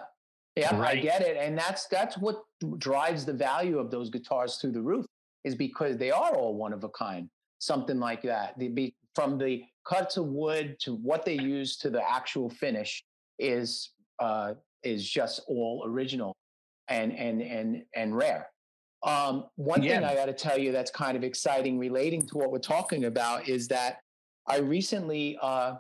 Yeah, 0.56 0.80
I 0.80 0.96
get 0.96 1.22
it. 1.22 1.38
And 1.38 1.58
that's 1.58 1.88
that's 1.88 2.18
what 2.18 2.44
drives 2.78 3.26
the 3.26 3.34
value 3.34 3.78
of 3.78 3.92
those 3.92 4.10
guitars 4.10 4.56
through 4.56 4.72
the 4.72 4.82
roof 4.82 5.06
is 5.44 5.54
because 5.54 5.98
they 5.98 6.12
are 6.12 6.36
all 6.36 6.56
one 6.56 6.72
of 6.74 6.84
a 6.84 6.90
kind. 6.90 7.30
Something 7.60 8.00
like 8.00 8.22
that. 8.24 8.58
Be 8.58 8.96
from 9.16 9.38
the 9.38 9.64
cuts 9.88 10.18
of 10.18 10.26
wood 10.28 10.78
to 10.82 10.96
what 10.96 11.26
they 11.26 11.36
use 11.36 11.78
to 11.78 11.90
the 11.90 12.02
actual 12.10 12.50
finish 12.50 13.04
is 13.38 13.92
uh 14.20 14.54
is 14.84 15.10
just 15.10 15.42
all 15.48 15.84
original 15.86 16.34
and 16.88 17.12
and 17.14 17.42
and 17.42 17.84
and 17.96 18.16
rare. 18.16 18.50
Um 19.04 19.46
one 19.56 19.82
thing 19.82 20.04
I 20.04 20.16
got 20.16 20.26
to 20.26 20.34
tell 20.34 20.58
you 20.58 20.72
that's 20.72 20.92
kind 20.92 21.18
of 21.18 21.24
exciting 21.24 21.78
relating 21.78 22.22
to 22.28 22.38
what 22.38 22.52
we're 22.52 22.60
talking 22.60 23.06
about 23.06 23.48
is 23.50 23.68
that 23.68 24.00
I 24.48 24.60
recently 24.60 25.38
uh 25.42 25.76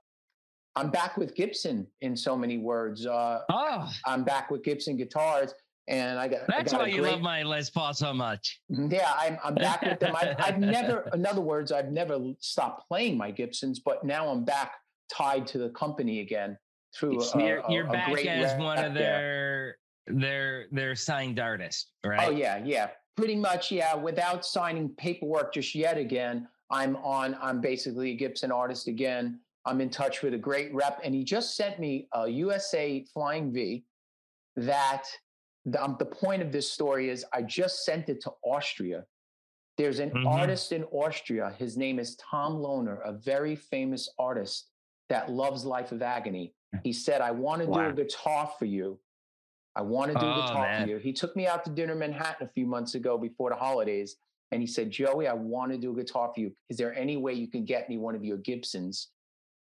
I'm 0.75 0.89
back 0.91 1.17
with 1.17 1.35
Gibson 1.35 1.87
in 2.01 2.15
so 2.17 2.35
many 2.35 2.57
words. 2.57 3.05
Uh 3.05 3.39
Oh, 3.49 3.89
I'm 4.05 4.23
back 4.23 4.51
with 4.51 4.63
Gibson 4.63 4.97
guitars, 4.97 5.53
and 5.87 6.19
I 6.19 6.27
got. 6.27 6.41
I 6.53 6.63
got 6.63 6.73
why 6.81 6.87
a 6.87 6.89
you 6.91 7.01
love 7.01 7.21
my 7.21 7.43
Les 7.43 7.69
Paul 7.69 7.93
so 7.93 8.13
much. 8.13 8.59
Yeah, 8.69 9.11
I'm, 9.17 9.37
I'm 9.43 9.55
back 9.55 9.81
with 9.81 9.99
them. 9.99 10.15
I've, 10.15 10.35
I've 10.39 10.59
never, 10.59 11.09
in 11.13 11.25
other 11.25 11.41
words, 11.41 11.71
I've 11.71 11.91
never 11.91 12.19
stopped 12.39 12.87
playing 12.87 13.17
my 13.17 13.31
Gibsons, 13.31 13.79
but 13.79 14.03
now 14.03 14.27
I'm 14.27 14.43
back 14.43 14.73
tied 15.11 15.47
to 15.47 15.57
the 15.59 15.69
company 15.69 16.19
again 16.21 16.57
through. 16.97 17.21
A, 17.21 17.39
you're 17.43 17.57
a- 17.59 17.71
you're 17.71 17.87
a 17.87 17.91
back 17.91 18.11
great 18.11 18.27
as 18.27 18.59
one 18.59 18.77
of 18.77 18.93
there. 18.93 19.77
their 20.07 20.19
their 20.19 20.65
their 20.71 20.95
signed 20.95 21.39
artists, 21.39 21.91
right? 22.05 22.27
Oh 22.27 22.31
yeah, 22.31 22.61
yeah, 22.65 22.89
pretty 23.15 23.35
much. 23.35 23.71
Yeah, 23.71 23.95
without 23.95 24.45
signing 24.45 24.89
paperwork 24.89 25.53
just 25.53 25.73
yet. 25.73 25.97
Again, 25.97 26.47
I'm 26.69 26.97
on. 26.97 27.37
I'm 27.41 27.61
basically 27.61 28.11
a 28.11 28.15
Gibson 28.15 28.51
artist 28.51 28.87
again. 28.89 29.39
I'm 29.65 29.81
in 29.81 29.89
touch 29.89 30.21
with 30.21 30.33
a 30.33 30.37
great 30.37 30.73
rep, 30.73 30.99
and 31.03 31.13
he 31.13 31.23
just 31.23 31.55
sent 31.55 31.79
me 31.79 32.07
a 32.13 32.27
USA 32.27 33.03
Flying 33.13 33.51
V. 33.51 33.83
That 34.55 35.03
the, 35.65 35.83
um, 35.83 35.95
the 35.97 36.05
point 36.05 36.41
of 36.41 36.51
this 36.51 36.71
story 36.71 37.09
is, 37.09 37.25
I 37.33 37.41
just 37.41 37.83
sent 37.83 38.07
it 38.09 38.21
to 38.21 38.31
Austria. 38.43 39.05
There's 39.77 39.99
an 39.99 40.11
Mhm. 40.11 40.25
artist 40.27 40.71
in 40.71 40.83
Austria. 40.85 41.49
His 41.57 41.75
name 41.75 41.99
is 41.99 42.15
Tom 42.17 42.57
Lohner, 42.57 42.99
a 43.03 43.11
very 43.11 43.55
famous 43.55 44.07
artist 44.19 44.69
that 45.09 45.31
loves 45.31 45.65
Life 45.65 45.91
of 45.91 46.01
Agony. 46.01 46.53
He 46.83 46.93
said, 46.93 47.21
"I 47.21 47.31
want 47.31 47.61
to 47.61 47.67
do 47.67 47.79
a 47.89 47.93
guitar 47.93 48.47
for 48.59 48.65
you. 48.65 48.99
I 49.75 49.81
want 49.81 50.11
to 50.13 50.17
do 50.19 50.25
a 50.25 50.31
Oh, 50.31 50.41
guitar 50.41 50.67
man. 50.67 50.83
for 50.83 50.89
you." 50.89 50.97
He 50.99 51.11
took 51.11 51.35
me 51.35 51.47
out 51.47 51.65
to 51.65 51.71
dinner 51.71 51.93
in 51.93 51.99
Manhattan 51.99 52.47
a 52.47 52.49
few 52.51 52.65
months 52.67 52.95
ago 52.95 53.17
before 53.17 53.49
the 53.49 53.55
holidays, 53.55 54.17
and 54.51 54.61
he 54.61 54.67
said, 54.67 54.91
"Joey, 54.91 55.27
I 55.27 55.33
want 55.33 55.71
to 55.71 55.77
do 55.77 55.91
a 55.91 55.95
guitar 55.95 56.31
for 56.33 56.39
you. 56.39 56.55
Is 56.69 56.77
there 56.77 56.93
any 56.93 57.17
way 57.17 57.33
you 57.33 57.47
can 57.47 57.65
get 57.65 57.89
me 57.89 57.97
one 57.97 58.15
of 58.15 58.23
your 58.23 58.37
Gibsons 58.37 59.11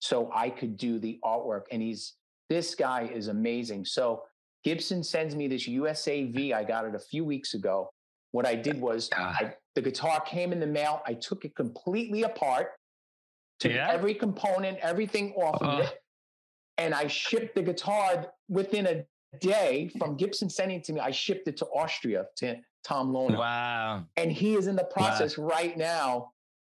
so 0.07 0.31
I 0.33 0.49
could 0.49 0.77
do 0.77 0.99
the 0.99 1.19
artwork?" 1.23 1.63
And 1.71 1.81
he's 1.81 2.13
this 2.49 2.75
guy 2.75 3.01
is 3.13 3.27
amazing. 3.27 3.85
So 3.85 4.23
Gibson 4.63 5.03
sends 5.03 5.35
me 5.35 5.47
this 5.47 5.67
USAV. 5.67 6.53
I 6.53 6.63
got 6.63 6.85
it 6.85 6.95
a 6.95 6.99
few 6.99 7.23
weeks 7.25 7.53
ago. 7.53 7.89
What 8.31 8.45
I 8.45 8.55
did 8.55 8.79
was. 8.81 9.09
I, 9.13 9.53
the 9.75 9.81
guitar 9.81 10.19
came 10.21 10.51
in 10.51 10.59
the 10.59 10.65
mail. 10.67 11.01
I 11.05 11.13
took 11.13 11.45
it 11.45 11.55
completely 11.55 12.23
apart, 12.23 12.71
took 13.59 13.71
Yeah. 13.73 13.91
every 13.91 14.15
component, 14.15 14.79
everything 14.79 15.33
off 15.33 15.61
of 15.61 15.79
Uh. 15.79 15.83
it, 15.83 16.01
and 16.79 16.93
I 16.95 17.05
shipped 17.07 17.53
the 17.55 17.61
guitar 17.61 18.33
within 18.49 18.87
a 18.87 19.05
day 19.39 19.89
from 19.99 20.15
Gibson 20.17 20.49
sending 20.49 20.77
it 20.79 20.83
to 20.85 20.93
me. 20.93 20.99
I 20.99 21.11
shipped 21.11 21.47
it 21.47 21.57
to 21.57 21.65
Austria 21.67 22.25
to 22.37 22.55
Tom 22.83 23.11
Lohner, 23.13 23.37
Wow. 23.37 24.05
and 24.15 24.31
he 24.31 24.55
is 24.55 24.65
in 24.67 24.75
the 24.75 24.85
process 24.85 25.37
right 25.37 25.77
now 25.77 26.31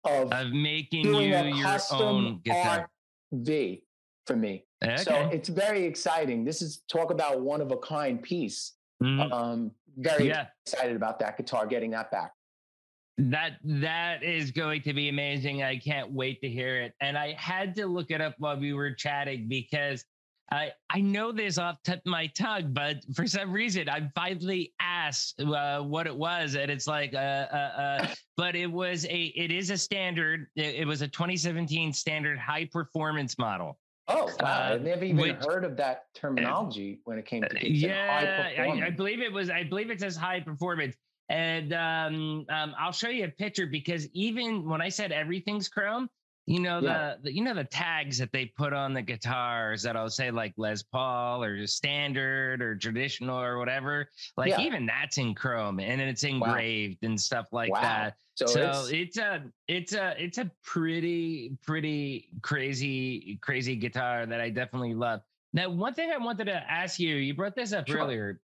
of 0.06 0.32
Of 0.32 0.52
making 0.54 1.06
you 1.06 1.20
your 1.20 1.52
custom 1.62 2.02
own 2.02 2.40
guitar. 2.44 2.80
art 2.80 2.90
V 3.32 3.84
for 4.26 4.36
me. 4.36 4.66
So 4.98 5.30
it's 5.32 5.50
very 5.50 5.84
exciting. 5.84 6.44
This 6.44 6.62
is 6.62 6.84
talk 6.88 7.12
about 7.12 7.42
one 7.42 7.62
of 7.62 7.72
a 7.72 7.78
kind 7.78 8.22
piece. 8.22 8.74
Mhm. 9.02 9.32
Um, 9.32 9.72
very 9.98 10.28
yeah. 10.28 10.48
excited 10.66 10.96
about 10.96 11.20
that 11.20 11.38
guitar, 11.38 11.66
getting 11.66 11.92
that 11.92 12.12
back. 12.12 12.32
That 13.18 13.58
that 13.63 14.22
is 14.22 14.52
going 14.52 14.84
to 14.84 14.94
be 14.94 15.10
amazing. 15.10 15.63
I 15.63 15.78
can't 15.78 16.12
wait 16.12 16.40
to 16.42 16.50
hear 16.50 16.80
it. 16.82 16.94
And 17.02 17.18
I 17.18 17.34
had 17.34 17.74
to 17.76 17.88
look 17.88 18.12
it 18.12 18.22
up 18.22 18.36
while 18.38 18.60
we 18.60 18.74
were 18.74 18.92
chatting 18.92 19.48
because 19.48 20.06
I 20.52 20.72
I 20.89 21.02
know 21.02 21.32
this 21.32 21.58
off 21.58 21.78
of 21.88 22.00
my 22.06 22.28
tongue, 22.28 22.72
but 22.74 22.98
for 23.14 23.28
some 23.28 23.52
reason 23.52 23.89
I 23.89 24.10
finally 24.16 24.74
asked 24.80 25.41
uh, 25.41 25.82
what 25.82 26.08
it 26.08 26.16
was, 26.16 26.56
and 26.56 26.72
it's 26.72 26.88
like 26.88 27.14
uh, 27.14 27.18
uh, 27.18 27.56
uh 27.56 28.08
but 28.38 28.56
it 28.56 28.72
was 28.72 29.06
a 29.06 29.34
it 29.36 29.52
is 29.52 29.70
a 29.72 29.78
standard. 29.78 30.48
It, 30.56 30.76
it 30.76 30.88
was 30.88 31.02
a 31.02 31.08
2017 31.08 31.91
standard 31.91 32.39
high 32.39 32.70
performance 32.72 33.38
model. 33.38 33.78
Oh, 34.10 34.32
wow. 34.39 34.48
Uh, 34.48 34.74
I've 34.76 34.82
never 34.84 35.04
even 35.04 35.18
which- 35.18 35.36
heard 35.45 35.66
of 35.66 35.76
that 35.78 36.06
terminology 36.14 37.02
when 37.04 37.18
it 37.18 37.26
came 37.26 37.41
to 37.41 37.50
Gibson. 37.50 37.89
yeah, 37.89 38.54
I, 38.58 38.86
I 38.86 38.89
believe 38.89 39.22
it 39.22 39.32
was. 39.32 39.50
I 39.50 39.64
believe 39.64 39.91
it 39.91 40.00
says 40.00 40.16
high 40.16 40.39
performance, 40.39 40.95
and 41.28 41.74
um, 41.74 42.45
um, 42.50 42.74
I'll 42.80 42.93
show 42.93 43.10
you 43.10 43.26
a 43.26 43.30
picture 43.30 43.68
because 43.68 44.08
even 44.14 44.68
when 44.68 44.82
I 44.82 44.88
said 44.88 45.12
everything's 45.12 45.68
chrome, 45.68 46.10
you 46.48 46.60
know 46.62 46.80
Yeah. 46.80 47.16
the, 47.18 47.24
the 47.24 47.36
you 47.36 47.43
know 47.43 47.54
the 47.54 47.66
tags 47.66 48.18
that 48.18 48.32
they 48.32 48.45
put 48.45 48.74
on 48.74 48.93
the 48.93 49.02
guitars 49.02 49.84
that'll 49.84 50.10
say 50.10 50.32
like 50.32 50.54
Les 50.58 50.82
Paul 50.82 51.43
or 51.43 51.68
standard 51.68 52.62
or 52.62 52.76
traditional 52.76 53.39
or 53.39 53.60
whatever. 53.60 54.10
Like 54.38 54.52
Yeah. 54.52 54.62
even 54.62 54.86
that's 54.86 55.18
in 55.18 55.36
chrome 55.36 55.80
and 55.80 56.02
it's 56.02 56.24
engraved 56.24 57.04
and 57.04 57.20
stuff 57.20 57.48
like 57.52 57.72
Wow. 57.72 57.82
that. 57.82 58.16
So, 58.36 58.45
So, 58.48 58.62
it's, 58.62 58.91
it's, 58.91 59.18
a 59.18 59.43
it's 59.68 59.93
a 59.93 60.16
it's 60.18 60.38
a 60.38 60.50
pretty 60.64 61.58
pretty 61.62 62.30
crazy 62.41 63.38
crazy 63.41 63.76
guitar 63.76 64.26
that 64.26 64.39
I 64.39 64.50
definitely 64.50 64.93
love. 64.95 65.22
Now, 65.54 65.70
one 65.70 65.93
thing 65.93 66.12
I 66.12 66.18
wanted 66.18 66.45
to 66.45 66.72
ask 66.72 67.00
you, 67.00 67.16
you 67.16 67.34
brought 67.34 67.56
this 67.56 67.74
up 67.74 67.88
Sure. 67.88 68.00
earlier. 68.02 68.41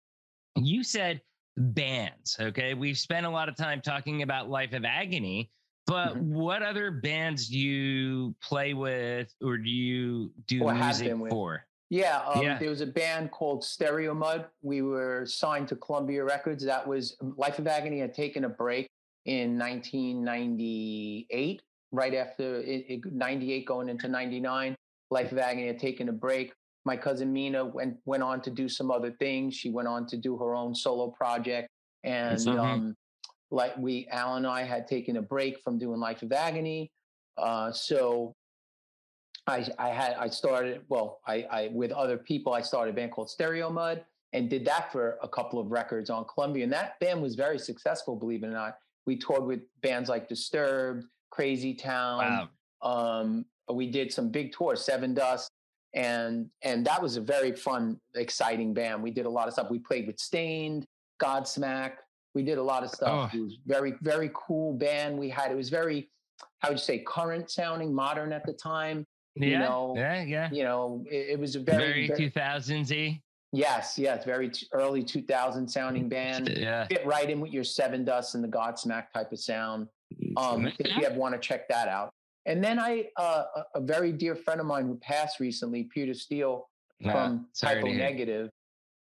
You 0.56 0.82
said 0.82 1.20
bands. 1.56 2.36
Okay, 2.40 2.72
we've 2.74 2.98
spent 2.98 3.26
a 3.26 3.30
lot 3.30 3.48
of 3.48 3.56
time 3.56 3.80
talking 3.82 4.22
about 4.22 4.48
Life 4.48 4.72
of 4.72 4.84
Agony, 4.84 5.50
but 5.90 6.14
Mhm. 6.16 6.22
what 6.28 6.62
other 6.62 6.90
bands 6.92 7.48
do 7.48 7.58
you 7.58 8.34
play 8.40 8.72
with 8.74 9.34
or 9.42 9.58
do 9.58 9.68
you 9.68 10.32
do 10.46 10.62
Or 10.64 10.72
have 10.72 11.00
music 11.00 11.18
with. 11.18 11.30
for? 11.32 11.66
yeah, 11.90 12.18
um, 12.26 12.42
yeah. 12.42 12.58
there 12.58 12.70
was 12.70 12.80
a 12.80 12.86
band 12.86 13.32
called 13.32 13.64
Stereo 13.64 14.14
Mud. 14.14 14.46
We 14.62 14.82
were 14.82 15.26
signed 15.26 15.66
to 15.68 15.76
Columbia 15.76 16.24
Records. 16.24 16.64
That 16.64 16.86
was 16.86 17.16
Life 17.20 17.58
of 17.58 17.66
Agony 17.66 17.98
had 17.98 18.14
taken 18.14 18.44
a 18.44 18.48
break 18.48 18.88
in 19.24 19.58
1998, 19.58 21.62
right 21.92 22.14
after 22.14 22.60
it, 22.60 22.84
it, 22.88 23.12
98 23.12 23.66
going 23.66 23.88
into 23.88 24.08
99. 24.08 24.76
Life 25.10 25.32
of 25.32 25.38
Agony 25.38 25.66
had 25.66 25.78
taken 25.80 26.08
a 26.08 26.12
break. 26.12 26.52
My 26.84 26.96
cousin 26.96 27.32
Mina 27.32 27.64
went 27.64 27.98
went 28.06 28.22
on 28.22 28.40
to 28.42 28.50
do 28.50 28.68
some 28.68 28.90
other 28.90 29.10
things. 29.10 29.54
She 29.54 29.70
went 29.70 29.88
on 29.88 30.06
to 30.06 30.16
do 30.16 30.36
her 30.38 30.54
own 30.54 30.74
solo 30.74 31.10
project, 31.10 31.68
and 32.04 32.40
um, 32.48 32.96
like 33.50 33.76
we, 33.76 34.06
Alan 34.10 34.44
and 34.44 34.52
I 34.52 34.62
had 34.62 34.86
taken 34.86 35.16
a 35.16 35.22
break 35.22 35.60
from 35.62 35.78
doing 35.78 35.98
Life 36.00 36.22
of 36.22 36.32
Agony. 36.32 36.90
Uh, 37.36 37.72
so 37.72 38.34
I, 39.46 39.66
I 39.78 39.88
had 39.88 40.14
I 40.14 40.28
started 40.28 40.82
well 40.88 41.20
I, 41.26 41.46
I 41.50 41.70
with 41.72 41.92
other 41.92 42.16
people 42.16 42.52
I 42.52 42.60
started 42.60 42.92
a 42.92 42.94
band 42.94 43.12
called 43.12 43.30
Stereo 43.30 43.70
Mud 43.70 44.04
and 44.32 44.48
did 44.48 44.64
that 44.66 44.92
for 44.92 45.18
a 45.22 45.28
couple 45.28 45.58
of 45.58 45.70
records 45.70 46.10
on 46.10 46.24
Columbia 46.32 46.64
and 46.64 46.72
that 46.72 47.00
band 47.00 47.20
was 47.22 47.34
very 47.34 47.58
successful 47.58 48.16
believe 48.16 48.42
it 48.44 48.48
or 48.48 48.50
not 48.50 48.76
we 49.06 49.16
toured 49.16 49.44
with 49.44 49.60
bands 49.82 50.08
like 50.08 50.28
Disturbed 50.28 51.04
Crazy 51.30 51.74
Town 51.74 52.48
Wow. 52.82 53.18
um, 53.20 53.44
we 53.72 53.86
did 53.90 54.12
some 54.12 54.28
big 54.30 54.52
tours 54.52 54.86
Sevendust 54.86 55.48
and 55.94 56.48
and 56.62 56.86
that 56.86 57.00
was 57.00 57.16
a 57.16 57.20
very 57.20 57.52
fun 57.52 57.98
exciting 58.14 58.74
band 58.74 59.02
we 59.02 59.10
did 59.10 59.26
a 59.26 59.30
lot 59.30 59.48
of 59.48 59.54
stuff 59.54 59.70
we 59.70 59.78
played 59.78 60.06
with 60.06 60.18
Staind 60.18 60.86
Godsmack 61.20 61.92
we 62.34 62.42
did 62.42 62.58
a 62.58 62.62
lot 62.62 62.82
of 62.82 62.90
stuff 62.90 63.30
Oh. 63.32 63.36
it 63.36 63.40
was 63.40 63.56
very 63.66 63.94
very 64.02 64.30
cool 64.34 64.72
band 64.74 65.18
we 65.18 65.28
had 65.28 65.50
it 65.50 65.56
was 65.56 65.68
very 65.70 66.10
how 66.60 66.68
would 66.68 66.78
you 66.78 66.82
say 66.84 66.98
current 67.00 67.50
sounding 67.50 67.92
modern 67.94 68.32
at 68.32 68.44
the 68.46 68.52
time 68.52 69.06
you 69.36 69.50
Yeah, 69.50 69.60
know, 69.60 69.94
yeah, 69.96 70.22
yeah. 70.24 70.48
you 70.50 70.64
know, 70.64 71.04
it, 71.08 71.30
it 71.30 71.38
was 71.38 71.54
a 71.54 71.60
Very, 71.60 72.06
very, 72.08 72.08
very 72.08 72.30
2000s 72.30 72.90
y. 72.90 73.22
yes, 73.52 73.96
yes, 73.96 74.24
very 74.24 74.50
t- 74.50 74.66
early 74.72 75.04
2000 75.04 75.68
sounding 75.68 76.08
band. 76.08 76.48
Yeah. 76.48 76.84
Fit 76.88 77.06
right 77.06 77.30
in 77.30 77.38
with 77.40 77.52
your 77.52 77.62
Sevendust 77.62 78.34
and 78.34 78.42
the 78.42 78.48
Godsmack 78.48 79.12
type 79.14 79.30
of 79.30 79.38
sound. 79.38 79.86
Um, 80.36 80.66
if 80.80 80.96
you 80.96 81.04
ever 81.06 81.14
want 81.16 81.34
to 81.34 81.38
check 81.40 81.68
that 81.68 81.86
out. 81.86 82.10
And 82.46 82.62
then 82.62 82.80
I, 82.80 83.06
uh, 83.16 83.44
a, 83.76 83.80
very 83.80 84.10
dear 84.10 84.34
friend 84.34 84.60
of 84.60 84.66
mine 84.66 84.86
who 84.86 84.96
passed 84.96 85.38
recently, 85.38 85.84
Peter 85.84 86.12
Steele 86.12 86.68
from 87.00 87.46
to 87.54 87.60
Type 87.66 87.84
O. 87.84 87.86
Negative. 87.86 88.50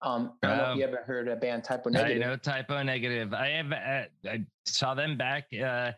Um, 0.03 0.33
I 0.41 0.47
don't 0.47 0.57
know 0.57 0.71
if 0.71 0.77
you 0.77 0.83
ever 0.83 1.03
heard 1.05 1.27
a 1.27 1.35
band 1.35 1.63
Type 1.63 1.83
O 1.85 1.89
Negative. 1.89 2.23
I 2.23 2.25
know 2.25 2.35
Type 2.35 2.71
O 2.71 2.81
negative. 2.81 3.33
I 3.33 3.47
have 3.49 3.71
uh, 3.71 4.29
I 4.29 4.45
saw 4.65 4.93
them 4.95 5.17
back. 5.17 5.45
Uh, 5.53 5.91
I 5.91 5.95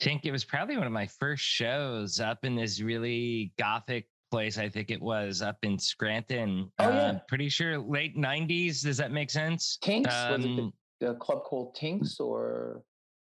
think 0.00 0.26
it 0.26 0.32
was 0.32 0.44
probably 0.44 0.76
one 0.76 0.86
of 0.86 0.92
my 0.92 1.06
first 1.06 1.42
shows 1.44 2.20
up 2.20 2.44
in 2.44 2.54
this 2.54 2.80
really 2.80 3.52
gothic 3.58 4.06
place. 4.30 4.58
I 4.58 4.68
think 4.68 4.90
it 4.90 5.00
was 5.00 5.40
up 5.40 5.58
in 5.62 5.78
Scranton. 5.78 6.70
Oh, 6.78 6.88
yeah. 6.88 6.94
Uh, 6.94 7.18
pretty 7.28 7.48
sure 7.48 7.78
late 7.78 8.16
'90s. 8.16 8.82
Does 8.82 8.98
that 8.98 9.12
make 9.12 9.30
sense? 9.30 9.78
Tinks 9.80 10.08
was 10.10 10.44
it 10.44 10.48
Um, 10.48 10.72
the, 11.00 11.06
the 11.06 11.14
club 11.14 11.44
called 11.44 11.74
Tinks 11.74 12.20
or 12.20 12.82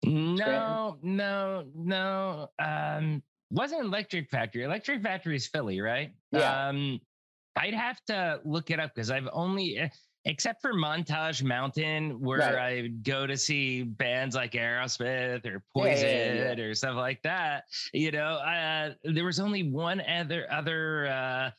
no, 0.04 0.98
no, 1.02 1.66
no. 1.76 2.50
Um, 2.60 3.22
wasn't 3.52 3.82
Electric 3.82 4.30
Factory. 4.30 4.64
Electric 4.64 5.02
Factory 5.02 5.36
is 5.36 5.48
Philly, 5.48 5.82
right? 5.82 6.14
Yeah. 6.32 6.68
Um, 6.68 7.02
I'd 7.60 7.74
have 7.74 8.04
to 8.06 8.40
look 8.46 8.72
it 8.72 8.80
up 8.80 8.96
because 8.96 9.12
I've 9.12 9.28
only, 9.34 9.78
eh, 9.78 9.90
except 10.26 10.62
for 10.62 10.74
Montage 10.74 11.44
Mountain, 11.44 12.20
where 12.22 12.40
Right. 12.40 12.56
I 12.84 12.88
go 12.88 13.28
to 13.28 13.36
see 13.38 13.84
bands 13.84 14.36
like 14.36 14.54
Aerosmith 14.54 15.46
or 15.46 15.52
Yeah, 15.54 15.60
Poison 15.76 16.08
yeah, 16.38 16.54
yeah, 16.56 16.64
or 16.64 16.74
stuff 16.74 16.96
like 16.96 17.22
that. 17.24 17.66
You 17.94 18.12
know, 18.12 18.36
uh, 18.36 18.94
there 19.04 19.26
was 19.26 19.40
only 19.40 19.70
one 19.70 20.02
other 20.02 20.48
other 20.52 21.08
uh, 21.08 21.52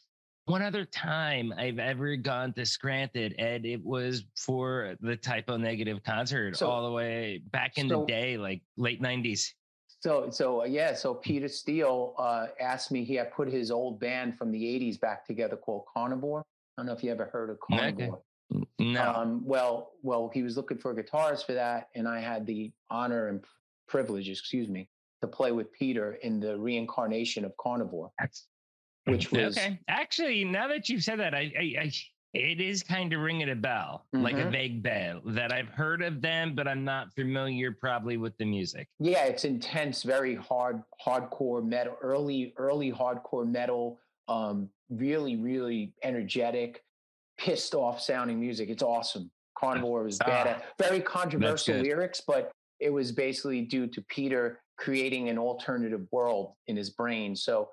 one 0.47 0.63
other 0.63 0.85
time 0.85 1.53
I've 1.57 1.79
ever 1.79 2.17
gone 2.17 2.53
to 2.55 2.65
Scranton, 2.67 3.35
and 3.39 3.65
it 3.67 3.85
was 3.85 4.25
for 4.37 4.97
the 5.01 5.17
Type 5.17 5.45
O 5.49 5.57
Negative 5.57 6.03
concert 6.03 6.57
So- 6.57 6.69
all 6.69 6.85
the 6.87 6.93
way 6.93 7.43
back 7.51 7.77
in 7.79 7.89
so- 7.89 8.01
the 8.01 8.07
day, 8.07 8.37
like 8.39 8.63
late 8.77 9.01
'90s. 9.03 9.55
So, 10.01 10.31
so 10.31 10.63
uh, 10.63 10.65
yeah, 10.65 10.95
so 10.95 11.15
Peter 11.15 11.49
Steele 11.49 12.15
uh, 12.19 12.47
asked 12.59 12.91
me. 12.91 13.05
He 13.05 13.15
had 13.15 13.33
put 13.33 13.49
his 13.49 13.71
old 13.71 14.01
band 14.01 14.37
from 14.39 14.51
the 14.51 14.63
'80s 14.63 14.99
back 14.99 15.27
together 15.27 15.57
called 15.57 15.85
Carnivore. 15.93 16.41
I 16.41 16.81
don't 16.81 16.87
know 16.87 16.93
if 16.95 17.05
you 17.05 17.11
ever 17.11 17.27
heard 17.27 17.51
of. 17.51 17.59
Carnivore. 17.61 18.23
No, 18.79 19.13
Um, 19.15 19.43
well, 19.45 19.93
well, 20.03 20.31
he 20.33 20.43
was 20.43 20.57
looking 20.57 20.79
for 20.79 20.91
a 20.91 20.95
guitarist 20.95 21.47
for 21.47 21.53
that, 21.53 21.89
and 21.95 22.09
I 22.09 22.19
had 22.19 22.47
the 22.47 22.73
honor 22.89 23.29
and 23.29 23.45
privilege, 23.87 24.29
excuse 24.29 24.69
me, 24.69 24.89
to 25.21 25.29
play 25.29 25.53
with 25.53 25.71
Peter 25.73 26.15
in 26.23 26.41
the 26.41 26.59
reincarnation 26.59 27.45
of 27.45 27.57
Carnivore, 27.59 28.11
which 29.05 29.31
was 29.33 29.57
okay. 29.57 29.79
Actually, 29.89 30.45
now 30.45 30.67
that 30.69 30.89
you've 30.89 31.05
said 31.05 31.21
that, 31.21 31.35
I, 31.35 31.53
I, 31.59 31.83
I 31.83 31.93
it 32.33 32.61
is 32.61 32.83
kind 32.83 33.13
of 33.13 33.21
ringing 33.21 33.51
a 33.51 33.55
bell, 33.57 34.07
like 34.13 34.35
a 34.35 34.45
Mhm. 34.45 34.53
vague 34.53 34.83
bell 34.83 35.21
that 35.27 35.53
I've 35.53 35.69
heard 35.69 36.01
of 36.03 36.21
them, 36.21 36.55
but 36.55 36.69
I'm 36.69 36.85
not 36.85 37.13
familiar 37.15 37.73
probably 37.73 38.17
with 38.17 38.37
the 38.37 38.45
music. 38.45 38.89
yeah, 39.01 39.25
it's 39.25 39.45
intense, 39.45 40.03
very 40.05 40.35
hard, 40.37 40.83
hardcore 41.05 41.65
metal, 41.65 41.97
early, 42.01 42.53
early 42.57 42.93
hardcore 42.93 43.49
metal. 43.49 43.99
Um, 44.29 44.71
really, 44.91 45.37
really 45.37 45.93
energetic, 46.05 46.85
pissed 47.37 47.75
off 47.75 48.01
sounding 48.01 48.39
music. 48.39 48.69
It's 48.69 48.83
awesome. 48.83 49.31
Carnivore 49.59 50.05
was 50.05 50.19
bad 50.19 50.63
Ah, 50.63 50.73
very 50.79 51.01
controversial 51.01 51.77
lyrics, 51.79 52.21
but 52.21 52.53
it 52.79 52.91
was 52.91 53.11
basically 53.13 53.63
due 53.63 53.87
to 53.89 54.01
Peter 54.03 54.63
creating 54.77 55.29
an 55.29 55.37
alternative 55.39 56.07
world 56.13 56.55
in 56.69 56.77
his 56.77 56.91
brain. 56.91 57.35
So 57.35 57.71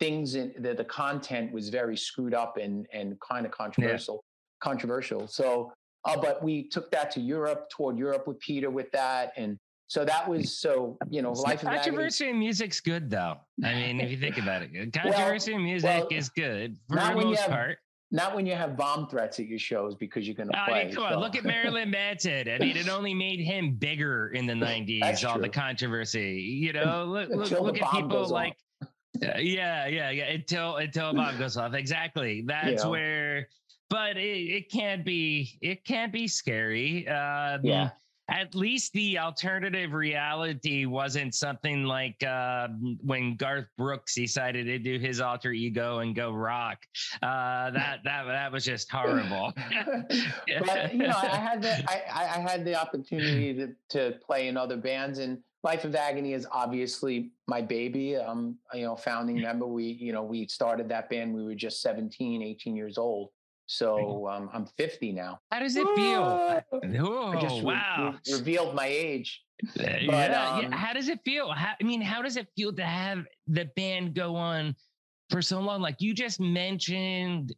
things 0.00 0.34
in 0.34 0.52
the, 0.58 0.74
the 0.74 0.84
content 0.84 1.52
was 1.52 1.68
very 1.68 1.96
screwed 1.96 2.34
up 2.34 2.56
and 2.56 2.86
and 2.92 3.18
kind 3.20 3.46
of 3.46 3.52
controversial 3.52 4.24
controversial 4.60 5.28
so 5.28 5.72
uh, 6.06 6.16
but 6.16 6.42
we 6.42 6.68
took 6.68 6.90
that 6.90 7.10
to 7.10 7.20
europe 7.20 7.68
toward 7.70 7.98
europe 7.98 8.26
with 8.26 8.40
peter 8.40 8.70
with 8.70 8.90
that 8.92 9.32
and 9.36 9.58
so 9.90 10.04
that 10.04 10.28
was 10.28 10.56
so 10.56 10.96
you 11.10 11.20
know 11.20 11.32
life 11.32 11.62
Controversy 11.62 12.28
in 12.28 12.38
music's 12.38 12.80
good 12.80 13.10
though. 13.10 13.34
I 13.64 13.74
mean, 13.74 14.00
if 14.00 14.08
you 14.08 14.18
think 14.18 14.38
about 14.42 14.62
it, 14.62 14.92
controversy 14.92 15.52
in 15.54 15.64
music 15.64 15.90
well, 15.90 16.08
is 16.12 16.28
good 16.28 16.78
for 16.88 16.94
not 16.94 17.10
the 17.10 17.16
when 17.16 17.26
you 17.26 17.32
most 17.32 17.40
have 17.40 17.50
part. 17.50 17.78
not 18.12 18.36
when 18.36 18.46
you 18.46 18.54
have 18.54 18.76
bomb 18.76 19.08
threats 19.08 19.40
at 19.40 19.46
your 19.46 19.58
shows 19.58 19.96
because 19.96 20.28
you're 20.28 20.36
going 20.36 20.48
to 20.48 20.56
I 20.56 20.68
play 20.68 20.84
mean, 20.84 20.94
come 20.94 21.02
on, 21.02 21.18
look 21.18 21.34
at 21.34 21.42
Marilyn 21.42 21.90
Manson. 21.90 22.48
I 22.48 22.58
mean, 22.58 22.76
it 22.76 22.88
only 22.96 23.14
made 23.14 23.40
him 23.40 23.74
bigger 23.74 24.28
in 24.28 24.46
the 24.46 24.52
'90s. 24.52 25.00
That's 25.00 25.24
all 25.24 25.40
the 25.40 25.48
controversy, 25.48 26.34
you 26.34 26.72
know. 26.72 27.04
Look, 27.04 27.30
look, 27.30 27.50
look 27.50 27.82
at 27.82 27.90
people 27.90 28.28
like, 28.28 28.56
yeah, 29.18 29.86
yeah, 29.86 30.10
yeah. 30.10 30.30
Until 30.30 30.76
until 30.76 31.10
a 31.10 31.14
bomb 31.14 31.38
goes 31.38 31.56
off. 31.56 31.74
Exactly. 31.74 32.44
That's 32.46 32.84
know. 32.84 32.90
where. 32.90 33.48
But 33.88 34.16
it, 34.16 34.20
it 34.20 34.70
can 34.70 35.02
be 35.02 35.58
it 35.60 35.84
can't 35.84 36.12
be 36.12 36.28
scary. 36.28 37.08
Um, 37.08 37.60
Yeah. 37.64 37.90
At 38.32 38.54
least 38.54 38.92
the 38.92 39.18
alternative 39.18 39.92
reality 39.92 40.86
wasn't 40.86 41.34
something 41.34 41.82
like 41.82 42.22
uh, 42.22 42.68
when 43.02 43.34
Garth 43.34 43.66
Brooks 43.76 44.14
decided 44.14 44.66
to 44.66 44.78
do 44.78 45.00
his 45.00 45.20
alter 45.20 45.50
ego 45.50 45.98
and 45.98 46.14
go 46.14 46.30
rock. 46.30 46.78
Uh, 47.20 47.72
that 47.72 47.98
that 48.04 48.26
that 48.28 48.52
was 48.52 48.64
just 48.64 48.88
horrible. 48.88 49.52
but 50.64 50.94
you 50.94 51.08
know, 51.08 51.16
I 51.16 51.36
had 51.36 51.60
the 51.60 51.90
I, 51.90 52.02
I 52.14 52.36
I 52.36 52.38
had 52.38 52.64
the 52.64 52.80
opportunity 52.80 53.52
to 53.54 53.74
to 53.88 54.16
play 54.24 54.46
in 54.46 54.56
other 54.56 54.76
bands, 54.76 55.18
and 55.18 55.42
Life 55.62 55.84
of 55.84 55.94
Agony 55.94 56.32
is 56.32 56.46
obviously 56.50 57.32
my 57.46 57.60
baby. 57.60 58.16
Um, 58.16 58.56
you 58.72 58.82
know, 58.82 58.96
founding 58.96 59.40
member. 59.40 59.66
We 59.66 59.84
you 59.84 60.12
know 60.12 60.22
we 60.22 60.46
started 60.48 60.88
that 60.88 61.10
band. 61.10 61.34
We 61.34 61.44
were 61.44 61.54
just 61.54 61.82
17, 61.82 62.42
18 62.42 62.76
years 62.76 62.96
old. 62.96 63.30
So 63.66 64.26
um, 64.26 64.50
I'm 64.52 64.66
50 64.66 65.12
now. 65.12 65.38
How 65.52 65.60
does 65.60 65.76
it 65.76 65.86
feel? 65.94 66.22
I 66.82 67.40
just 67.40 67.54
Oh, 67.56 67.58
re- 67.60 67.64
wow. 67.66 68.14
re- 68.26 68.34
revealed 68.34 68.74
my 68.74 68.86
age. 68.86 69.42
But, 69.76 70.02
yeah, 70.02 70.50
um, 70.54 70.62
yeah. 70.62 70.76
How 70.76 70.92
does 70.92 71.08
it 71.08 71.20
feel? 71.24 71.52
How, 71.52 71.74
I 71.80 71.84
mean, 71.84 72.00
how 72.00 72.20
does 72.22 72.36
it 72.36 72.48
feel 72.56 72.72
to 72.72 72.84
have 72.84 73.24
the 73.46 73.66
band 73.76 74.14
go 74.14 74.34
on 74.34 74.74
for 75.30 75.40
so 75.42 75.60
long? 75.60 75.82
Like 75.82 75.96
you 76.00 76.14
just 76.14 76.40
mentioned 76.40 77.54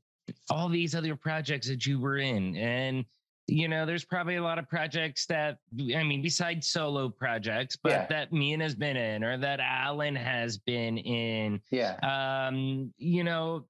all 0.51 0.69
these 0.69 0.95
other 0.95 1.17
projects 1.17 1.67
that 1.69 1.87
you 1.87 1.99
were 2.01 2.19
in, 2.19 2.57
and 2.57 3.05
you 3.49 3.69
know, 3.69 3.85
there's 3.85 4.05
probably 4.05 4.37
a 4.37 4.43
lot 4.43 4.59
of 4.59 4.69
projects 4.69 5.27
that 5.27 5.59
I 5.95 6.03
mean, 6.05 6.23
besides 6.23 6.69
solo 6.69 7.09
projects, 7.09 7.77
but 7.77 7.91
Yeah. 7.93 8.07
that 8.07 8.33
Mina's 8.33 8.75
been 8.75 8.97
in 8.97 9.25
or 9.25 9.37
that 9.39 9.61
Alan 9.61 10.15
has 10.15 10.59
been 10.59 10.99
in. 10.99 11.61
Yeah. 11.71 11.97
Um, 12.03 12.93
you 12.99 13.25
know, 13.25 13.67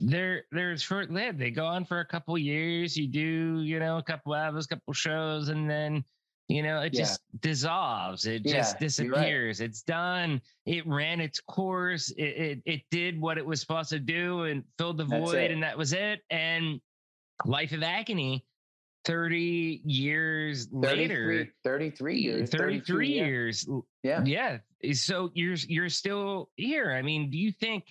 they're 0.00 0.44
they're 0.52 0.76
short 0.76 1.10
lived. 1.10 1.38
They 1.38 1.50
go 1.50 1.64
on 1.66 1.84
for 1.84 2.00
a 2.00 2.04
couple 2.04 2.36
years. 2.36 2.96
You 2.96 3.06
do, 3.08 3.62
you 3.62 3.78
know, 3.78 3.96
a 3.98 4.02
couple 4.02 4.34
albums, 4.34 4.66
couple 4.66 4.92
shows, 4.92 5.48
and 5.48 5.68
then 5.70 6.04
you 6.48 6.62
know, 6.62 6.82
it 6.82 6.92
Yeah. 6.92 7.00
just 7.00 7.22
dissolves. 7.40 8.26
It 8.26 8.42
Yeah, 8.44 8.56
just 8.56 8.72
you're 9.00 9.08
right. 9.10 9.16
disappears. 9.20 9.60
It's 9.62 9.82
done. 9.82 10.42
It 10.66 10.86
ran 10.86 11.22
its 11.22 11.40
course. 11.40 12.10
It, 12.10 12.22
it 12.22 12.62
it 12.66 12.82
did 12.90 13.18
what 13.18 13.38
it 13.38 13.46
was 13.46 13.60
supposed 13.62 13.88
to 13.90 13.98
do 13.98 14.42
and 14.44 14.62
filled 14.76 14.98
the 14.98 15.06
That's 15.06 15.24
void, 15.24 15.36
it. 15.44 15.50
and 15.52 15.62
that 15.62 15.78
was 15.78 15.94
it. 15.94 16.20
And 16.28 16.82
Life 17.46 17.72
of 17.72 17.82
Agony, 17.82 18.44
30 19.04 19.82
years 19.84 20.66
33, 20.66 20.96
later, 20.98 21.48
33 21.64 22.16
years. 22.18 22.50
33 22.50 22.80
32, 22.80 23.00
yeah. 23.00 23.24
years. 23.24 23.68
Yeah. 24.02 24.24
Yeah. 24.24 24.92
So 24.94 25.30
you're 25.34 25.56
you're 25.68 25.88
still 25.88 26.50
here. 26.56 26.92
I 26.92 27.02
mean, 27.02 27.30
do 27.30 27.38
you 27.38 27.52
think 27.52 27.84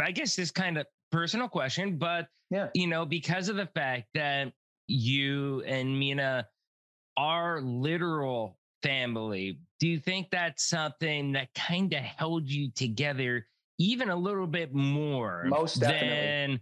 I 0.00 0.10
guess 0.12 0.36
this 0.36 0.50
kind 0.50 0.78
of 0.78 0.86
personal 1.10 1.48
question, 1.48 1.98
but 1.98 2.28
Yeah. 2.50 2.68
you 2.74 2.86
know, 2.86 3.04
because 3.04 3.48
of 3.48 3.56
the 3.56 3.66
fact 3.66 4.08
that 4.14 4.52
you 4.88 5.62
and 5.66 5.98
Mina 5.98 6.46
are 7.16 7.60
literal 7.60 8.58
family, 8.82 9.58
do 9.80 9.88
you 9.88 9.98
think 9.98 10.28
that's 10.30 10.64
something 10.64 11.32
that 11.32 11.52
kind 11.54 11.92
of 11.92 12.00
held 12.00 12.48
you 12.48 12.70
together 12.72 13.46
even 13.78 14.10
a 14.10 14.16
little 14.16 14.46
bit 14.46 14.72
more 14.74 15.44
Most 15.46 15.80
definitely. 15.80 16.08
than 16.08 16.60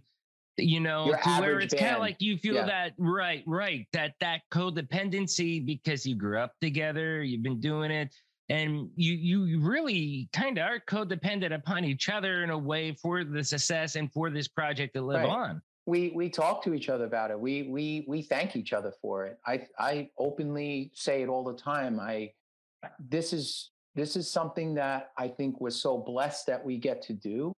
you 0.57 0.79
know, 0.79 1.13
to 1.23 1.29
where 1.39 1.59
it's 1.59 1.73
kind 1.73 1.95
of 1.95 1.99
like 2.01 2.17
you 2.19 2.37
feel 2.37 2.55
Yeah. 2.55 2.65
that 2.65 2.93
right, 2.97 3.43
right, 3.47 3.87
that 3.93 4.13
that 4.19 4.41
codependency 4.51 5.65
because 5.65 6.05
you 6.05 6.15
grew 6.15 6.39
up 6.39 6.53
together, 6.61 7.23
you've 7.23 7.43
been 7.43 7.59
doing 7.59 7.91
it, 7.91 8.13
and 8.49 8.89
you 8.95 9.13
you 9.13 9.59
really 9.61 10.29
kind 10.33 10.57
of 10.57 10.65
are 10.65 10.79
codependent 10.79 11.53
upon 11.53 11.85
each 11.85 12.09
other 12.09 12.43
in 12.43 12.49
a 12.49 12.57
way 12.57 12.93
for 12.93 13.23
the 13.23 13.43
success 13.43 13.95
and 13.95 14.11
for 14.11 14.29
this 14.29 14.47
project 14.47 14.93
to 14.95 15.01
live 15.01 15.21
Right. 15.21 15.29
on. 15.29 15.61
we 15.87 16.09
we 16.13 16.29
talk 16.29 16.63
to 16.63 16.73
each 16.73 16.89
other 16.89 17.05
about 17.05 17.31
it. 17.31 17.39
We 17.39 17.63
we 17.63 18.05
we 18.07 18.21
thank 18.21 18.55
each 18.55 18.73
other 18.73 18.91
for 19.01 19.25
it. 19.25 19.39
I 19.45 19.67
I 19.79 20.09
openly 20.17 20.91
say 20.93 21.21
it 21.23 21.29
all 21.29 21.43
the 21.43 21.55
time. 21.55 21.99
I 21.99 22.33
this 22.99 23.31
is 23.33 23.71
this 23.95 24.15
is 24.15 24.29
something 24.29 24.73
that 24.75 25.11
I 25.17 25.27
think 25.27 25.59
we're 25.59 25.69
so 25.69 25.97
blessed 25.97 26.45
that 26.47 26.63
we 26.63 26.77
get 26.77 27.01
to 27.03 27.13
do, 27.13 27.51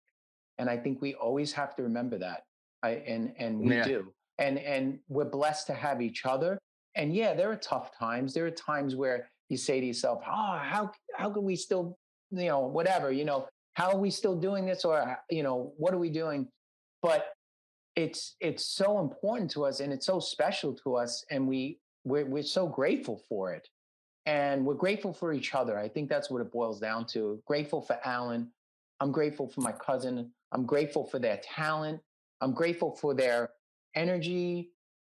and 0.57 0.69
I 0.69 0.77
think 0.77 1.01
we 1.01 1.13
always 1.15 1.51
have 1.53 1.75
to 1.77 1.83
remember 1.83 2.17
that. 2.19 2.43
I 2.83 2.89
and 3.07 3.33
and 3.37 3.59
we 3.59 3.75
Yeah. 3.75 3.83
do, 3.83 4.13
and 4.37 4.57
and 4.59 4.99
we're 5.07 5.25
blessed 5.25 5.67
to 5.67 5.73
have 5.73 6.01
each 6.01 6.25
other. 6.25 6.57
And 6.95 7.15
yeah, 7.15 7.33
there 7.33 7.51
are 7.51 7.55
tough 7.57 7.97
times. 7.97 8.33
There 8.33 8.45
are 8.45 8.51
times 8.51 8.95
where 8.95 9.29
you 9.49 9.57
say 9.57 9.79
to 9.79 9.85
yourself, 9.85 10.23
"Oh, 10.27 10.57
how 10.57 10.91
how 11.15 11.29
can 11.31 11.43
we 11.43 11.55
still, 11.55 11.97
you 12.31 12.47
know, 12.47 12.61
whatever, 12.61 13.11
you 13.11 13.25
know, 13.25 13.47
how 13.73 13.91
are 13.91 13.97
we 13.97 14.09
still 14.09 14.35
doing 14.35 14.65
this, 14.65 14.83
or 14.83 14.99
uh, 14.99 15.15
you 15.29 15.43
know, 15.43 15.73
what 15.77 15.93
are 15.93 15.99
we 15.99 16.09
doing?" 16.09 16.49
But 17.01 17.33
it's 17.95 18.35
it's 18.39 18.65
so 18.65 18.99
important 18.99 19.51
to 19.51 19.65
us 19.65 19.81
and 19.81 19.91
it's 19.91 20.05
so 20.05 20.19
special 20.19 20.73
to 20.73 20.95
us 20.95 21.25
and 21.29 21.45
we 21.47 21.77
we're, 22.05 22.25
we're 22.25 22.43
so 22.43 22.65
grateful 22.67 23.21
for 23.27 23.53
it 23.53 23.67
and 24.25 24.65
we're 24.65 24.73
grateful 24.75 25.13
for 25.13 25.33
each 25.33 25.53
other 25.53 25.77
i 25.77 25.89
think 25.89 26.07
that's 26.07 26.29
what 26.29 26.41
it 26.41 26.49
boils 26.53 26.79
down 26.79 27.05
to 27.05 27.41
grateful 27.45 27.81
for 27.81 27.99
alan 28.05 28.49
i'm 29.01 29.11
grateful 29.11 29.45
for 29.45 29.59
my 29.59 29.73
cousin 29.73 30.31
i'm 30.53 30.65
grateful 30.65 31.05
for 31.05 31.19
their 31.19 31.37
talent 31.43 31.99
i'm 32.41 32.53
grateful 32.53 32.91
for 32.95 33.13
their 33.13 33.49
energy 33.95 34.71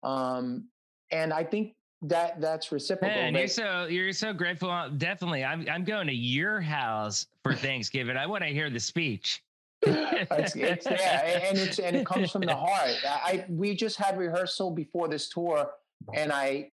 um 0.03 0.65
and 1.11 1.33
i 1.33 1.43
think 1.43 1.75
that 2.01 2.41
that's 2.41 2.71
reciprocal 2.71 3.15
Man, 3.15 3.35
you're 3.35 3.47
so 3.47 3.85
you're 3.85 4.13
so 4.13 4.33
grateful. 4.33 4.71
Uh, 4.71 4.89
Definitely, 4.89 5.43
I'm 5.43 5.67
I'm 5.69 5.83
going 5.83 6.07
to 6.07 6.13
your 6.13 6.59
house 6.59 7.27
for 7.43 7.53
Thanksgiving. 7.53 8.17
I 8.17 8.25
want 8.25 8.43
to 8.43 8.49
hear 8.49 8.71
the 8.71 8.79
speech. 8.79 9.43
it's, 9.83 10.55
it's 10.55 10.85
yeah, 10.85 11.47
and 11.47 11.57
it's 11.57 11.79
and 11.79 11.95
it 11.95 12.05
comes 12.05 12.31
from 12.31 12.41
the 12.41 12.55
heart. 12.55 12.91
I, 13.07 13.19
I 13.23 13.45
we 13.49 13.75
just 13.75 13.97
had 13.97 14.17
rehearsal 14.17 14.71
before 14.71 15.07
this 15.07 15.29
tour, 15.29 15.69
and 16.13 16.31
I 16.31 16.71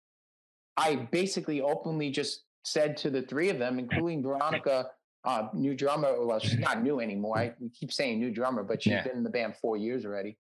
I 0.77 0.95
basically 0.95 1.61
openly 1.61 2.11
just 2.11 2.43
said 2.63 2.97
to 2.97 3.09
the 3.09 3.21
three 3.21 3.49
of 3.49 3.57
them, 3.57 3.79
including 3.79 4.21
Veronica, 4.21 4.91
uh, 5.26 5.49
new 5.53 5.76
drummer. 5.76 6.26
Well, 6.26 6.39
she's 6.39 6.59
not 6.59 6.82
new 6.84 6.99
anymore. 6.99 7.38
I 7.38 7.53
we 7.59 7.69
keep 7.69 7.91
saying 7.91 8.19
new 8.19 8.32
drummer, 8.32 8.63
but 8.63 8.82
she's 8.84 8.93
Yeah. 8.93 9.03
been 9.03 9.17
in 9.17 9.23
the 9.23 9.30
band 9.30 9.55
four 9.57 9.78
years 9.78 10.05
already. 10.05 10.38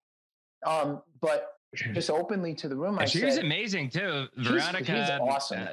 Um, 0.65 1.01
but 1.21 1.49
just 1.93 2.09
openly 2.09 2.53
to 2.55 2.67
the 2.69 2.75
room, 2.75 2.97
I 2.99 3.05
she 3.05 3.23
was 3.23 3.35
said, 3.35 3.45
amazing 3.45 3.89
too, 3.89 4.27
Veronica. 4.37 4.85
she's 5.01 5.09
um, 5.09 5.21
awesome. 5.21 5.59
uh, 5.63 5.67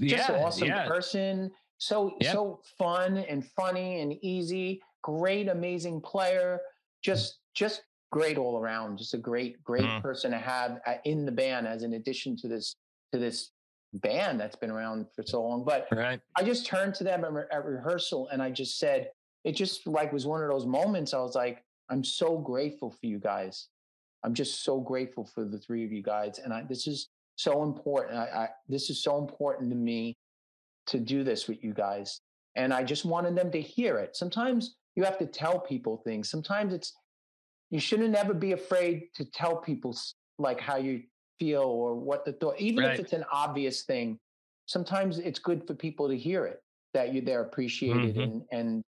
just 0.00 0.28
yeah, 0.28 0.32
an 0.32 0.42
awesome 0.44 0.68
yeah. 0.68 0.86
person. 0.86 1.50
So 1.78 2.16
Yep. 2.20 2.32
so 2.32 2.60
fun 2.78 3.18
and 3.18 3.44
funny 3.44 4.00
and 4.00 4.12
easy. 4.22 4.82
Great, 5.02 5.48
amazing 5.48 6.00
player. 6.02 6.60
Just 7.02 7.38
just 7.54 7.82
great 8.12 8.36
all 8.36 8.58
around. 8.58 8.98
Just 8.98 9.14
a 9.14 9.18
great 9.18 9.62
great 9.64 9.84
Mm. 9.84 10.02
person 10.02 10.30
to 10.32 10.38
have 10.38 10.80
uh, 10.86 10.96
in 11.04 11.24
the 11.24 11.32
band 11.32 11.66
as 11.66 11.82
an 11.82 11.94
addition 11.94 12.36
to 12.36 12.48
this 12.48 12.76
to 13.12 13.18
this 13.18 13.52
band 13.94 14.38
that's 14.38 14.56
been 14.56 14.70
around 14.70 15.06
for 15.14 15.22
so 15.22 15.42
long. 15.42 15.64
But 15.64 15.88
Right. 15.90 16.20
I 16.36 16.42
just 16.42 16.66
turned 16.66 16.94
to 16.96 17.04
them 17.04 17.24
at, 17.24 17.32
re- 17.32 17.44
at 17.50 17.64
rehearsal 17.64 18.28
and 18.28 18.42
I 18.42 18.50
just 18.50 18.78
said, 18.78 19.10
it 19.44 19.52
just 19.52 19.86
like 19.86 20.12
was 20.12 20.26
one 20.26 20.42
of 20.42 20.48
those 20.48 20.66
moments. 20.66 21.14
I 21.14 21.18
was 21.20 21.34
like, 21.34 21.64
I'm 21.88 22.04
so 22.04 22.38
grateful 22.38 22.90
for 22.90 23.06
you 23.06 23.18
guys. 23.18 23.68
I'm 24.22 24.34
just 24.34 24.62
so 24.64 24.80
grateful 24.80 25.24
for 25.24 25.44
the 25.44 25.58
three 25.58 25.84
of 25.84 25.92
you 25.92 26.02
guys. 26.02 26.38
And 26.38 26.52
I, 26.52 26.62
this 26.62 26.86
is 26.86 27.08
so 27.36 27.62
important. 27.62 28.18
I, 28.18 28.24
I, 28.24 28.48
this 28.68 28.90
is 28.90 29.02
so 29.02 29.18
important 29.18 29.70
to 29.70 29.76
me 29.76 30.16
to 30.88 31.00
do 31.00 31.24
this 31.24 31.48
with 31.48 31.64
you 31.64 31.72
guys. 31.72 32.20
And 32.54 32.72
I 32.74 32.84
just 32.84 33.04
wanted 33.04 33.34
them 33.34 33.50
to 33.52 33.60
hear 33.60 33.98
it. 33.98 34.14
Sometimes 34.16 34.76
you 34.94 35.04
have 35.04 35.18
to 35.18 35.26
tell 35.26 35.58
people 35.58 36.02
things. 36.04 36.30
Sometimes 36.30 36.74
it's, 36.74 36.92
you 37.70 37.80
shouldn't 37.80 38.14
ever 38.14 38.34
be 38.34 38.52
afraid 38.52 39.04
to 39.14 39.24
tell 39.24 39.56
people 39.56 39.96
like 40.38 40.60
how 40.60 40.76
you 40.76 41.02
feel 41.40 41.62
or 41.62 41.94
what 41.96 42.24
the 42.24 42.32
thought, 42.34 42.60
even 42.60 42.84
Right. 42.84 42.94
if 42.94 43.00
it's 43.00 43.12
an 43.14 43.24
obvious 43.32 43.82
thing. 43.82 44.18
Sometimes 44.66 45.18
it's 45.18 45.40
good 45.40 45.66
for 45.66 45.74
people 45.74 46.08
to 46.08 46.16
hear 46.16 46.46
it 46.46 46.62
that 46.92 47.12
you 47.12 47.20
they're 47.22 47.42
appreciated 47.42 48.14
Mhm. 48.16 48.22
and 48.22 48.46
and 48.52 48.82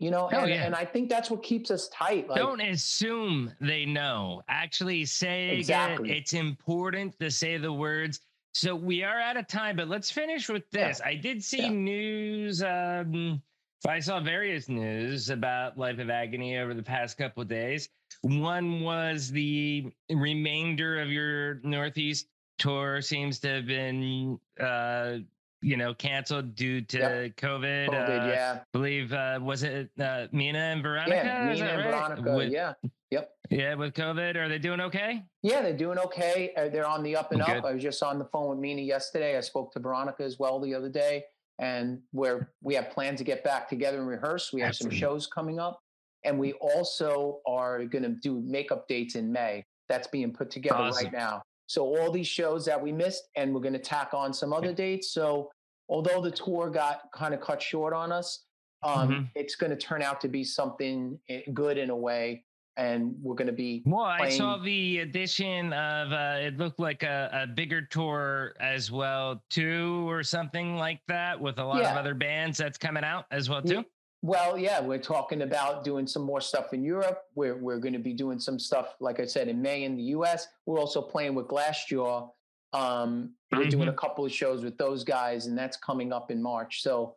you 0.00 0.12
know, 0.12 0.28
Oh, 0.32 0.42
and, 0.42 0.48
yeah. 0.50 0.64
and 0.64 0.76
I 0.76 0.84
think 0.84 1.08
that's 1.08 1.28
what 1.28 1.42
keeps 1.42 1.72
us 1.72 1.88
tight. 1.88 2.28
Like, 2.28 2.38
Don't 2.38 2.60
assume 2.60 3.52
they 3.60 3.84
know. 3.84 4.42
Actually, 4.46 5.04
say 5.06 5.56
Exactly. 5.56 6.10
it. 6.12 6.18
It's 6.18 6.34
important 6.34 7.18
to 7.18 7.32
say 7.32 7.56
the 7.56 7.72
words. 7.72 8.20
So 8.54 8.76
we 8.76 9.02
are 9.02 9.18
out 9.18 9.36
of 9.36 9.48
time, 9.48 9.74
but 9.74 9.88
let's 9.88 10.08
finish 10.08 10.48
with 10.48 10.70
this. 10.70 11.00
I 11.04 11.16
did 11.16 11.42
see 11.42 11.62
Yeah. 11.62 11.70
news. 11.70 12.62
Um, 12.62 13.42
I 13.88 13.98
saw 13.98 14.20
various 14.20 14.68
news 14.68 15.30
about 15.30 15.76
Life 15.76 15.98
of 15.98 16.10
Agony 16.10 16.58
over 16.58 16.74
the 16.74 16.82
past 16.82 17.18
couple 17.18 17.42
of 17.42 17.48
days. 17.48 17.88
One 18.22 18.80
was 18.80 19.30
the 19.30 19.92
remainder 20.10 21.00
of 21.00 21.10
your 21.10 21.60
Northeast 21.62 22.28
tour 22.58 23.00
seems 23.00 23.38
to 23.40 23.48
have 23.48 23.66
been, 23.66 24.38
uh, 24.60 25.18
you 25.60 25.76
know, 25.76 25.94
canceled 25.94 26.54
due 26.54 26.80
to 26.82 26.98
Yep. 26.98 27.36
COVID. 27.36 27.88
COVID, 27.88 28.22
uh, 28.24 28.26
yeah, 28.28 28.60
believe 28.72 29.12
uh 29.12 29.38
was 29.42 29.62
it 29.62 29.90
uh 30.00 30.26
Mina 30.32 30.58
and 30.58 30.82
Veronica? 30.82 31.16
yeah, 31.16 31.54
that 31.54 31.60
and 31.60 31.84
right? 31.84 31.92
Veronica, 31.92 32.36
With, 32.36 32.52
yeah, 32.52 32.72
yep. 33.10 33.30
yeah, 33.50 33.74
with 33.74 33.94
COVID. 33.94 34.36
Are 34.36 34.48
they 34.48 34.58
doing 34.58 34.80
okay? 34.80 35.24
Yeah, 35.42 35.62
they're 35.62 35.76
doing 35.76 35.98
okay. 35.98 36.52
Uh, 36.56 36.68
they're 36.68 36.86
on 36.86 37.02
the 37.02 37.16
up 37.16 37.32
and 37.32 37.40
Good. 37.44 37.58
up. 37.58 37.64
I 37.64 37.72
was 37.74 37.82
just 37.82 38.02
on 38.02 38.18
the 38.18 38.24
phone 38.26 38.50
with 38.50 38.58
Mina 38.58 38.82
yesterday. 38.82 39.36
I 39.36 39.40
spoke 39.40 39.72
to 39.72 39.80
Veronica 39.80 40.22
as 40.22 40.38
well 40.38 40.60
the 40.60 40.74
other 40.74 40.88
day, 40.88 41.24
and 41.58 42.00
we're 42.12 42.50
we 42.62 42.74
have 42.74 42.90
plans 42.90 43.18
to 43.18 43.24
get 43.24 43.42
back 43.44 43.68
together 43.68 43.98
and 43.98 44.06
rehearse. 44.08 44.52
We 44.52 44.60
have 44.62 44.76
some 44.76 44.90
shows 44.90 45.26
coming 45.26 45.58
up, 45.58 45.80
and 46.28 46.38
we 46.38 46.52
also 46.54 47.40
are 47.46 47.84
going 47.86 48.02
to 48.02 48.10
do 48.10 48.40
makeup 48.44 48.86
dates 48.86 49.14
in 49.14 49.32
May. 49.32 49.64
That's 49.88 50.06
being 50.08 50.30
put 50.32 50.50
together 50.50 50.76
Awesome. 50.84 51.06
right 51.06 51.12
now. 51.12 51.42
So 51.66 51.96
all 51.96 52.10
these 52.12 52.26
shows 52.26 52.66
that 52.66 52.80
we 52.80 52.92
missed, 52.92 53.24
and 53.34 53.54
we're 53.54 53.62
going 53.62 53.72
to 53.72 53.78
tack 53.78 54.12
on 54.12 54.34
some 54.34 54.52
other 54.52 54.74
dates. 54.74 55.10
So 55.12 55.50
although 55.88 56.20
the 56.20 56.30
tour 56.30 56.68
got 56.70 57.00
kind 57.14 57.32
of 57.32 57.40
cut 57.40 57.62
short 57.62 57.94
on 57.94 58.12
us, 58.12 58.44
um, 58.82 59.08
Mhm. 59.08 59.30
it's 59.34 59.54
going 59.56 59.70
to 59.70 59.76
turn 59.76 60.02
out 60.02 60.20
to 60.20 60.28
be 60.28 60.44
something 60.44 61.18
eh, 61.30 61.40
good 61.54 61.78
in 61.78 61.88
a 61.88 61.96
way, 61.96 62.44
and 62.76 63.16
we're 63.22 63.34
going 63.34 63.46
to 63.48 63.52
be 63.52 63.82
Well, 63.86 64.04
I 64.04 64.28
saw 64.28 64.58
the 64.58 64.98
addition 65.00 65.72
of 65.72 66.12
uh 66.12 66.36
it 66.40 66.58
looked 66.58 66.78
like 66.78 67.02
a, 67.02 67.30
a 67.32 67.46
bigger 67.46 67.80
tour 67.82 68.54
as 68.60 68.92
well 68.92 69.42
too, 69.48 70.08
or 70.08 70.22
something 70.22 70.76
like 70.76 71.00
that, 71.08 71.40
with 71.40 71.58
a 71.58 71.64
lot 71.64 71.80
of 71.82 71.96
other 71.96 72.14
bands 72.14 72.58
that's 72.58 72.76
coming 72.78 73.02
out 73.04 73.24
as 73.30 73.48
well 73.48 73.62
too. 73.62 73.84
Well, 74.22 74.58
yeah, 74.58 74.80
we're 74.80 74.98
talking 74.98 75.42
about 75.42 75.84
doing 75.84 76.06
some 76.06 76.22
more 76.22 76.40
stuff 76.40 76.74
in 76.74 76.82
Europe. 76.82 77.22
We're 77.36 77.56
we're 77.56 77.78
going 77.78 77.92
to 77.92 78.00
be 78.00 78.12
doing 78.12 78.40
some 78.40 78.58
stuff, 78.58 78.96
like 79.00 79.20
I 79.20 79.24
said, 79.24 79.48
in 79.48 79.62
May 79.62 79.84
in 79.84 79.96
the 79.96 80.02
U.S. 80.04 80.48
We're 80.66 80.80
also 80.80 81.00
playing 81.00 81.34
with 81.34 81.46
Glassjaw. 81.46 82.28
Um, 82.72 83.34
we're 83.52 83.68
doing 83.68 83.88
a 83.88 83.92
couple 83.92 84.24
of 84.24 84.32
shows 84.32 84.64
with 84.64 84.76
those 84.76 85.04
guys, 85.04 85.46
and 85.46 85.56
that's 85.56 85.76
coming 85.76 86.12
up 86.12 86.30
in 86.32 86.42
March. 86.42 86.82
So, 86.82 87.14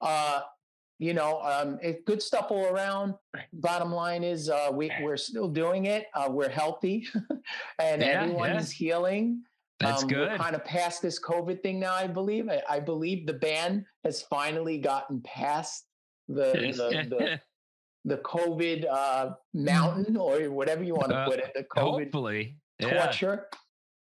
uh, 0.00 0.42
you 1.00 1.12
know, 1.12 1.40
um, 1.42 1.78
it, 1.82 2.04
good 2.06 2.22
stuff 2.22 2.46
all 2.50 2.66
around. 2.66 3.14
Bottom 3.52 3.92
line 3.92 4.22
is, 4.22 4.48
uh, 4.48 4.70
we 4.72 4.92
we're 5.02 5.16
still 5.16 5.48
doing 5.48 5.86
it. 5.86 6.06
Uh, 6.14 6.28
we're 6.30 6.48
healthy, 6.48 7.08
and 7.80 8.00
Yeah, 8.00 8.22
everyone's 8.22 8.70
healing. 8.70 9.42
That's 9.80 10.04
um, 10.04 10.08
good. 10.08 10.38
Kind 10.38 10.54
of 10.54 10.64
past 10.64 11.02
this 11.02 11.20
COVID 11.20 11.62
thing 11.64 11.80
now. 11.80 11.94
I 11.94 12.06
believe. 12.06 12.48
I, 12.48 12.62
I 12.70 12.78
believe 12.78 13.26
the 13.26 13.34
band 13.34 13.84
has 14.04 14.22
finally 14.22 14.78
gotten 14.78 15.20
past 15.22 15.86
the 16.28 16.52
the, 16.52 17.06
the, 17.08 17.40
the 18.04 18.16
COVID 18.18 18.86
uh, 18.90 19.30
mountain 19.52 20.16
or 20.16 20.50
whatever 20.50 20.82
you 20.84 20.94
want 20.94 21.10
to 21.10 21.16
Uh, 21.16 21.28
put 21.28 21.38
it. 21.38 21.52
The 21.54 21.64
COVID 21.64 22.04
Hopefully. 22.04 22.56
Yeah. 22.78 23.04
torture. 23.06 23.48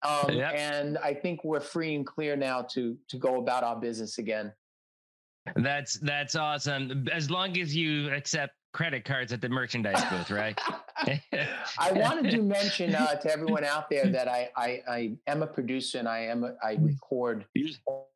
Um, 0.03 0.31
Yep. 0.31 0.53
And 0.55 0.97
I 0.97 1.13
think 1.13 1.43
we're 1.43 1.59
free 1.61 1.95
and 1.95 2.05
clear 2.05 2.35
now 2.35 2.61
to 2.73 2.97
to 3.09 3.17
go 3.17 3.39
about 3.39 3.63
our 3.63 3.79
business 3.79 4.17
again. 4.17 4.51
That's 5.55 5.99
that's 5.99 6.35
awesome. 6.35 7.07
As 7.11 7.29
long 7.29 7.57
as 7.57 7.75
you 7.75 8.09
accept 8.13 8.53
credit 8.73 9.05
cards 9.05 9.31
at 9.31 9.39
the 9.41 9.49
merchandise 9.49 10.03
booth, 10.09 10.31
right? 10.31 10.59
I 11.79 11.91
wanted 11.91 12.31
to 12.31 12.41
mention 12.59 12.95
uh, 12.95 13.15
to 13.15 13.31
everyone 13.31 13.63
out 13.63 13.89
there 13.89 14.07
that 14.07 14.27
I, 14.27 14.49
I 14.57 14.81
I 14.89 15.17
am 15.27 15.43
a 15.43 15.47
producer 15.47 15.99
and 15.99 16.07
I 16.07 16.19
am 16.19 16.43
a, 16.43 16.55
I 16.63 16.77
record 16.79 17.45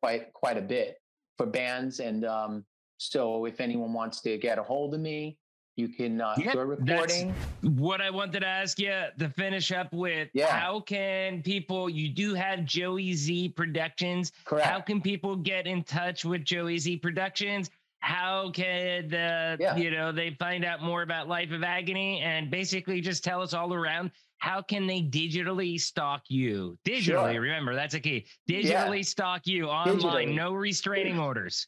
quite 0.00 0.32
quite 0.32 0.56
a 0.56 0.62
bit 0.62 0.96
for 1.36 1.46
bands 1.46 2.00
and 2.00 2.24
um, 2.24 2.64
so 3.02 3.46
if 3.46 3.60
anyone 3.60 3.92
wants 3.92 4.20
to 4.22 4.36
get 4.36 4.58
a 4.58 4.62
hold 4.62 4.92
of 4.92 5.00
me, 5.00 5.38
you 5.76 5.88
can 5.88 6.20
uh, 6.20 6.34
Yep, 6.36 6.52
do 6.54 6.58
a 6.58 6.66
recording. 6.66 7.32
what 7.62 8.00
I 8.00 8.10
wanted 8.10 8.40
to 8.40 8.46
ask 8.46 8.80
you 8.80 8.92
to 9.18 9.28
finish 9.30 9.70
up 9.70 9.92
with 9.92 10.28
Yeah. 10.34 10.48
how 10.48 10.80
can 10.80 11.40
people 11.40 11.88
you 11.88 12.08
do 12.08 12.34
have 12.34 12.64
Joey 12.64 13.14
Z 13.14 13.50
Productions 13.50 14.32
Correct. 14.44 14.66
how 14.66 14.80
can 14.80 15.00
people 15.00 15.36
get 15.36 15.68
in 15.68 15.84
touch 15.84 16.24
with 16.24 16.44
Joey 16.44 16.78
Z 16.78 16.96
Productions 16.96 17.70
how 18.00 18.50
can 18.50 19.14
uh, 19.14 19.56
Yeah. 19.60 19.76
you 19.76 19.92
know 19.92 20.10
they 20.10 20.30
find 20.40 20.64
out 20.64 20.82
more 20.82 21.02
about 21.02 21.28
Life 21.28 21.52
of 21.52 21.62
Agony 21.62 22.20
and 22.22 22.50
basically 22.50 23.00
just 23.00 23.22
tell 23.22 23.40
us 23.40 23.54
all 23.54 23.72
around 23.72 24.10
how 24.38 24.62
can 24.62 24.86
they 24.86 25.02
digitally 25.02 25.80
stalk 25.80 26.22
you 26.28 26.78
digitally 26.86 27.32
Sure. 27.32 27.40
remember 27.40 27.74
that's 27.74 27.94
a 27.94 28.00
key 28.00 28.26
Yeah. 28.46 28.86
digitally 28.86 29.04
stalk 29.04 29.46
you 29.46 29.66
online 29.66 29.98
Digitally. 30.28 30.34
no 30.34 30.52
restraining 30.52 31.18
orders 31.28 31.66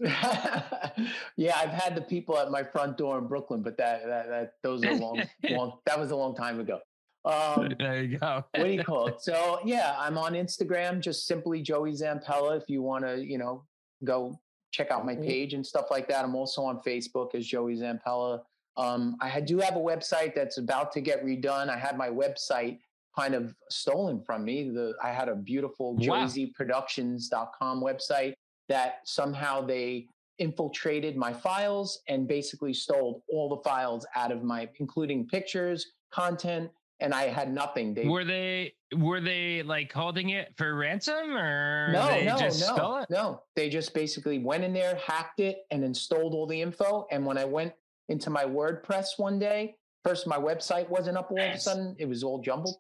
yeah, 1.37 1.57
I've 1.57 1.71
had 1.71 1.95
the 1.95 2.03
people 2.03 2.39
at 2.39 2.51
my 2.51 2.63
front 2.63 2.97
door 2.99 3.19
in 3.19 3.27
Brooklyn, 3.27 3.63
but 3.63 3.77
that 3.79 4.05
that, 4.07 4.29
that 4.29 4.53
those 4.63 4.85
are 4.85 4.95
long, 4.95 5.23
long 5.51 5.79
that 5.87 5.99
was 5.99 6.11
a 6.11 6.17
long 6.17 6.35
time 6.35 6.61
ago. 6.61 6.81
Um, 7.25 7.73
there 7.79 8.03
you 8.03 8.19
go 8.19 8.45
what 8.55 8.65
do 8.65 8.71
you 8.71 8.83
call 8.85 9.07
it? 9.09 9.17
So 9.21 9.61
yeah, 9.65 9.95
I'm 9.99 10.17
on 10.19 10.33
Instagram, 10.33 11.01
just 11.01 11.27
simply 11.27 11.63
Joey 11.63 11.93
Zampella. 11.93 12.57
If 12.61 12.69
you 12.69 12.83
want 12.83 13.05
to, 13.05 13.23
you 13.25 13.39
know, 13.39 13.65
go 14.05 14.39
check 14.73 14.91
out 14.91 15.05
my 15.05 15.15
page 15.17 15.53
and 15.55 15.67
stuff 15.67 15.87
like 15.91 16.09
that. 16.09 16.25
I'm 16.25 16.35
also 16.35 16.63
on 16.63 16.81
Facebook 16.87 17.35
as 17.35 17.47
Joey 17.47 17.77
Zampella. 17.77 18.41
Um, 18.77 19.17
I 19.21 19.41
do 19.41 19.59
have 19.59 19.77
a 19.77 19.81
website 19.81 20.35
that's 20.35 20.59
about 20.59 20.93
to 20.93 21.01
get 21.01 21.25
redone. 21.25 21.69
I 21.69 21.77
had 21.77 21.99
my 21.99 22.09
website 22.09 22.79
kind 23.17 23.35
of 23.35 23.55
stolen 23.69 24.23
from 24.23 24.45
me. 24.45 24.71
The 24.71 24.95
I 25.03 25.11
had 25.11 25.29
a 25.29 25.35
beautiful 25.35 25.95
Wow. 25.97 26.27
joeyzproductions.com 26.27 27.83
website 27.83 28.35
that 28.69 29.01
somehow 29.05 29.61
they 29.61 30.07
infiltrated 30.39 31.17
my 31.17 31.33
files 31.33 32.01
and 32.09 32.27
basically 32.27 32.73
stole 32.73 33.23
all 33.29 33.49
the 33.49 33.63
files 33.69 34.07
out 34.15 34.33
of 34.33 34.43
my, 34.43 34.69
including 34.79 35.27
pictures, 35.27 35.93
content, 36.11 36.71
and 37.01 37.13
I 37.13 37.25
had 37.25 37.53
nothing. 37.53 37.93
They 37.95 38.07
were 38.07 38.25
they 38.25 38.75
were 38.97 39.21
they 39.21 39.63
like 39.63 39.93
holding 39.93 40.31
it 40.31 40.55
for 40.57 40.75
ransom 40.75 41.37
or 41.37 41.91
no, 41.93 42.07
they 42.09 42.25
no, 42.27 42.39
just 42.39 42.61
no, 42.61 42.75
stole 42.75 42.97
it? 42.99 43.11
no. 43.11 43.43
They 43.57 43.69
just 43.69 43.93
basically 43.93 44.39
went 44.39 44.65
in 44.65 44.73
there, 44.73 44.95
hacked 44.97 45.41
it, 45.41 45.67
and 45.71 45.83
then 45.83 45.95
stole 45.95 46.35
all 46.35 46.47
the 46.47 46.61
info. 46.61 47.07
And 47.11 47.27
when 47.27 47.37
I 47.39 47.45
went 47.45 47.73
into 48.11 48.29
my 48.29 48.45
WordPress 48.45 49.19
one 49.19 49.39
day, 49.39 49.77
first 50.05 50.27
my 50.27 50.37
website 50.37 50.89
wasn't 50.91 51.17
up 51.17 51.31
all 51.31 51.41
of 51.41 51.55
a 51.55 51.59
sudden; 51.59 51.97
it 51.99 52.07
was 52.07 52.23
all 52.23 52.41
jumbled. 52.43 52.77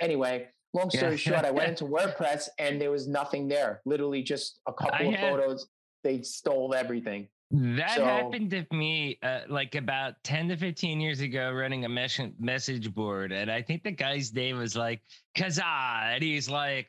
Anyway, 0.00 0.48
long 0.74 0.90
story 0.90 1.12
Yeah. 1.12 1.16
short, 1.16 1.44
I 1.44 1.50
went 1.50 1.68
into 1.80 1.84
WordPress 1.84 2.48
and 2.58 2.80
there 2.80 2.90
was 2.90 3.06
nothing 3.06 3.46
there. 3.48 3.80
Literally, 3.84 4.22
just 4.22 4.58
a 4.66 4.72
couple 4.72 4.94
I 4.94 5.02
of 5.10 5.14
had- 5.14 5.30
photos. 5.30 5.68
They 6.04 6.22
stole 6.22 6.74
everything. 6.74 7.28
That 7.52 7.96
So- 7.96 8.04
happened 8.04 8.50
to 8.50 8.66
me 8.74 9.18
uh, 9.22 9.42
like 9.48 9.74
about 9.76 10.14
10 10.24 10.48
to 10.48 10.56
15 10.56 11.00
years 11.00 11.20
ago 11.20 11.52
running 11.52 11.84
a 11.84 11.88
mes- 11.88 12.32
message 12.40 12.92
board. 12.92 13.30
And 13.30 13.50
I 13.50 13.60
think 13.62 13.84
the 13.84 13.92
guy's 13.92 14.32
name 14.32 14.56
was 14.58 14.74
like 14.74 15.02
Kazaa. 15.36 16.14
And 16.14 16.22
he's 16.22 16.48
like, 16.50 16.88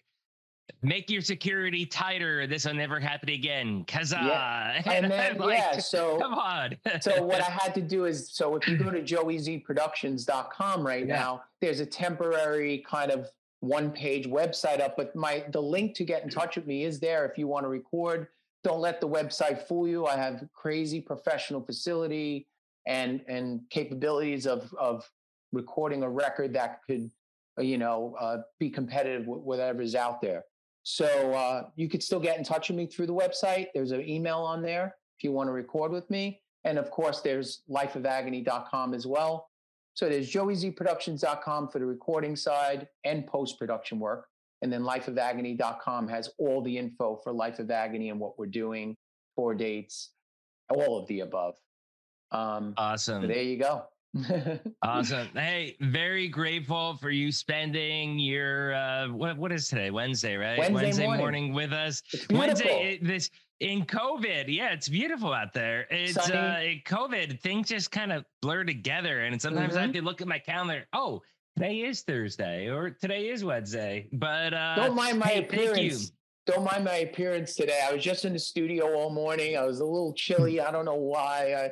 make 0.82 1.09
your 1.09 1.22
security 1.22 1.86
tighter. 1.86 2.45
This 2.47 2.66
will 2.66 2.74
never 2.74 2.99
happen 2.99 3.30
again. 3.30 3.86
Kazaa. 3.86 4.86
And 4.88 5.05
I'm 5.05 5.09
then 5.09 5.38
like, 5.39 5.57
yeah, 5.57 5.80
so 5.80 6.18
come 6.22 6.34
on. 6.34 6.76
so 7.01 7.24
what 7.24 7.41
I 7.41 7.49
had 7.49 7.74
to 7.76 7.82
do 7.82 8.05
is 8.05 8.30
so 8.34 8.55
if 8.55 8.68
you 8.68 8.78
go 8.78 8.89
to 8.91 9.01
joeyzproductions.com 9.01 10.86
right 10.86 11.07
Yeah. 11.07 11.16
now, 11.16 11.43
there's 11.61 11.80
a 11.80 11.86
temporary 11.86 12.84
kind 12.88 13.11
of 13.11 13.30
one 13.59 13.91
page 13.91 14.28
website 14.28 14.82
up, 14.82 14.97
but 14.97 15.16
my 15.16 15.45
the 15.51 15.61
link 15.61 15.95
to 15.95 16.03
get 16.03 16.24
in 16.24 16.30
touch 16.30 16.55
with 16.57 16.68
me 16.68 16.84
is 16.84 16.99
there 16.99 17.26
if 17.26 17.38
you 17.38 17.47
want 17.47 17.64
to 17.64 17.70
record. 17.70 18.28
Don't 18.64 18.80
let 18.80 19.01
the 19.01 19.07
website 19.07 19.68
fool 19.68 19.88
you. 19.88 20.05
I 20.05 20.16
have 20.18 20.43
crazy 20.53 20.99
professional 21.01 21.61
facility 21.61 22.47
and 22.88 23.22
and 23.28 23.61
capabilities 23.70 24.45
of 24.47 24.74
of 24.78 25.09
recording 25.53 26.03
a 26.03 26.09
record 26.09 26.53
that 26.53 26.80
could 26.86 27.09
you 27.57 27.78
know 27.78 28.16
uh, 28.20 28.38
be 28.59 28.70
competitive 28.70 29.28
with 29.28 29.41
whatever's 29.41 29.95
out 29.95 30.22
there. 30.22 30.43
So 30.84 31.34
uh, 31.34 31.69
you 31.75 31.89
could 31.89 32.03
still 32.03 32.19
get 32.19 32.38
in 32.38 32.43
touch 32.43 32.69
with 32.69 32.77
me 32.77 32.86
through 32.86 33.07
the 33.07 33.13
website. 33.13 33.67
There's 33.73 33.91
an 33.91 34.07
email 34.07 34.39
on 34.39 34.61
there 34.61 34.95
if 35.17 35.23
you 35.23 35.31
want 35.31 35.47
to 35.47 35.53
record 35.53 35.91
with 35.91 36.09
me. 36.09 36.41
And 36.65 36.77
of 36.77 36.91
course, 36.91 37.21
there's 37.21 37.61
lifeofagony.com 37.69 38.93
as 38.93 39.07
well. 39.07 39.49
So 39.95 40.09
there's 40.09 40.31
joeyzproductions.com 40.31 41.69
for 41.69 41.79
the 41.79 41.86
recording 41.86 42.36
side 42.36 42.88
and 43.03 43.25
post 43.27 43.59
production 43.59 43.99
work. 43.99 44.27
And 44.61 44.71
then 44.71 44.81
lifeofagony.com 44.81 46.07
has 46.07 46.29
all 46.38 46.61
the 46.61 46.77
info 46.77 47.19
for 47.23 47.34
Life 47.34 47.59
of 47.59 47.69
Agony 47.69 48.09
and 48.09 48.19
what 48.19 48.39
we're 48.39 48.45
doing, 48.45 48.95
tour 49.38 49.53
dates, 49.53 50.11
all 50.69 50.97
of 50.97 51.07
the 51.07 51.21
above. 51.21 51.55
Um, 52.31 52.73
so 52.77 52.84
awesome. 52.84 53.27
there 53.27 53.41
you 53.41 53.57
go. 53.57 53.84
Awesome. 54.84 55.28
Hey, 55.34 55.76
very 55.82 56.28
grateful 56.28 56.97
for 56.97 57.09
you 57.09 57.32
spending 57.32 58.20
your 58.20 58.74
uh 58.76 59.07
what 59.09 59.38
what 59.38 59.51
is 59.51 59.68
today? 59.68 59.89
Wednesday, 59.89 60.36
right? 60.36 60.72
Wednesday 60.72 61.07
morning. 61.07 61.53
with 61.53 61.74
us. 61.74 62.01
Wednesday 62.30 62.93
it- 62.93 63.03
this 63.03 63.30
in 63.59 63.86
COVID. 63.86 64.45
Yeah, 64.47 64.72
it's 64.72 64.89
beautiful 64.89 65.34
out 65.34 65.53
there. 65.53 65.88
It's 65.89 66.14
Sunny. 66.14 66.38
uh 66.38 66.72
in 66.74 66.82
COVID, 66.86 67.39
things 67.41 67.70
just 67.70 67.91
kind 67.91 68.11
of 68.11 68.24
blur 68.41 68.64
together. 68.66 69.22
And 69.22 69.41
sometimes 69.41 69.76
I 69.76 69.82
have 69.82 69.89
Mhm. 69.91 69.93
to 69.95 70.01
look 70.03 70.22
at 70.22 70.28
my 70.28 70.39
calendar. 70.39 70.86
Oh, 70.93 71.22
today 71.57 71.78
is 71.82 72.01
Thursday 72.01 72.70
or 72.70 72.91
today 72.91 73.30
is 73.30 73.43
Wednesday. 73.43 74.09
But 74.14 74.53
uh 74.53 74.76
Don't 74.76 74.95
mind 74.95 75.18
my 75.20 75.28
hey, 75.28 75.39
appearance. 75.39 76.11
Don't 76.45 76.66
mind 76.66 76.84
my 76.84 76.97
appearance 76.97 77.55
today. 77.55 77.80
I 77.89 77.93
was 77.93 78.03
just 78.03 78.26
in 78.26 78.34
the 78.34 78.39
studio 78.39 78.93
all 78.95 79.09
morning. 79.09 79.57
I 79.57 79.64
was 79.64 79.80
a 79.80 79.86
little 79.86 80.14
chilly. 80.14 80.59
I 80.59 80.72
don't 80.72 80.86
know 80.86 80.95
why. 80.95 81.72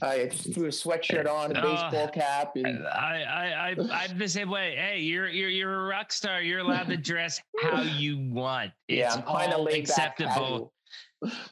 I 0.00 0.28
threw 0.28 0.66
a 0.66 0.68
sweatshirt 0.68 1.28
on, 1.28 1.56
a 1.56 1.62
baseball 1.62 2.08
cap, 2.08 2.52
and 2.56 2.86
I, 2.86 3.22
I, 3.22 3.70
I, 3.70 4.04
I'm 4.04 4.18
the 4.18 4.28
same 4.28 4.48
way. 4.48 4.76
Hey, 4.76 5.00
you're, 5.00 5.28
you're, 5.28 5.48
you're 5.48 5.86
a 5.86 5.88
rock 5.88 6.12
star. 6.12 6.40
You're 6.40 6.60
allowed 6.60 6.88
to 6.88 6.96
dress 6.96 7.40
how 7.60 7.82
you 7.82 8.18
want. 8.18 8.70
yeah, 8.88 9.06
It's 9.06 9.16
I'm 9.16 9.22
kind 9.22 9.52
all 9.52 9.66
acceptable. 9.66 10.72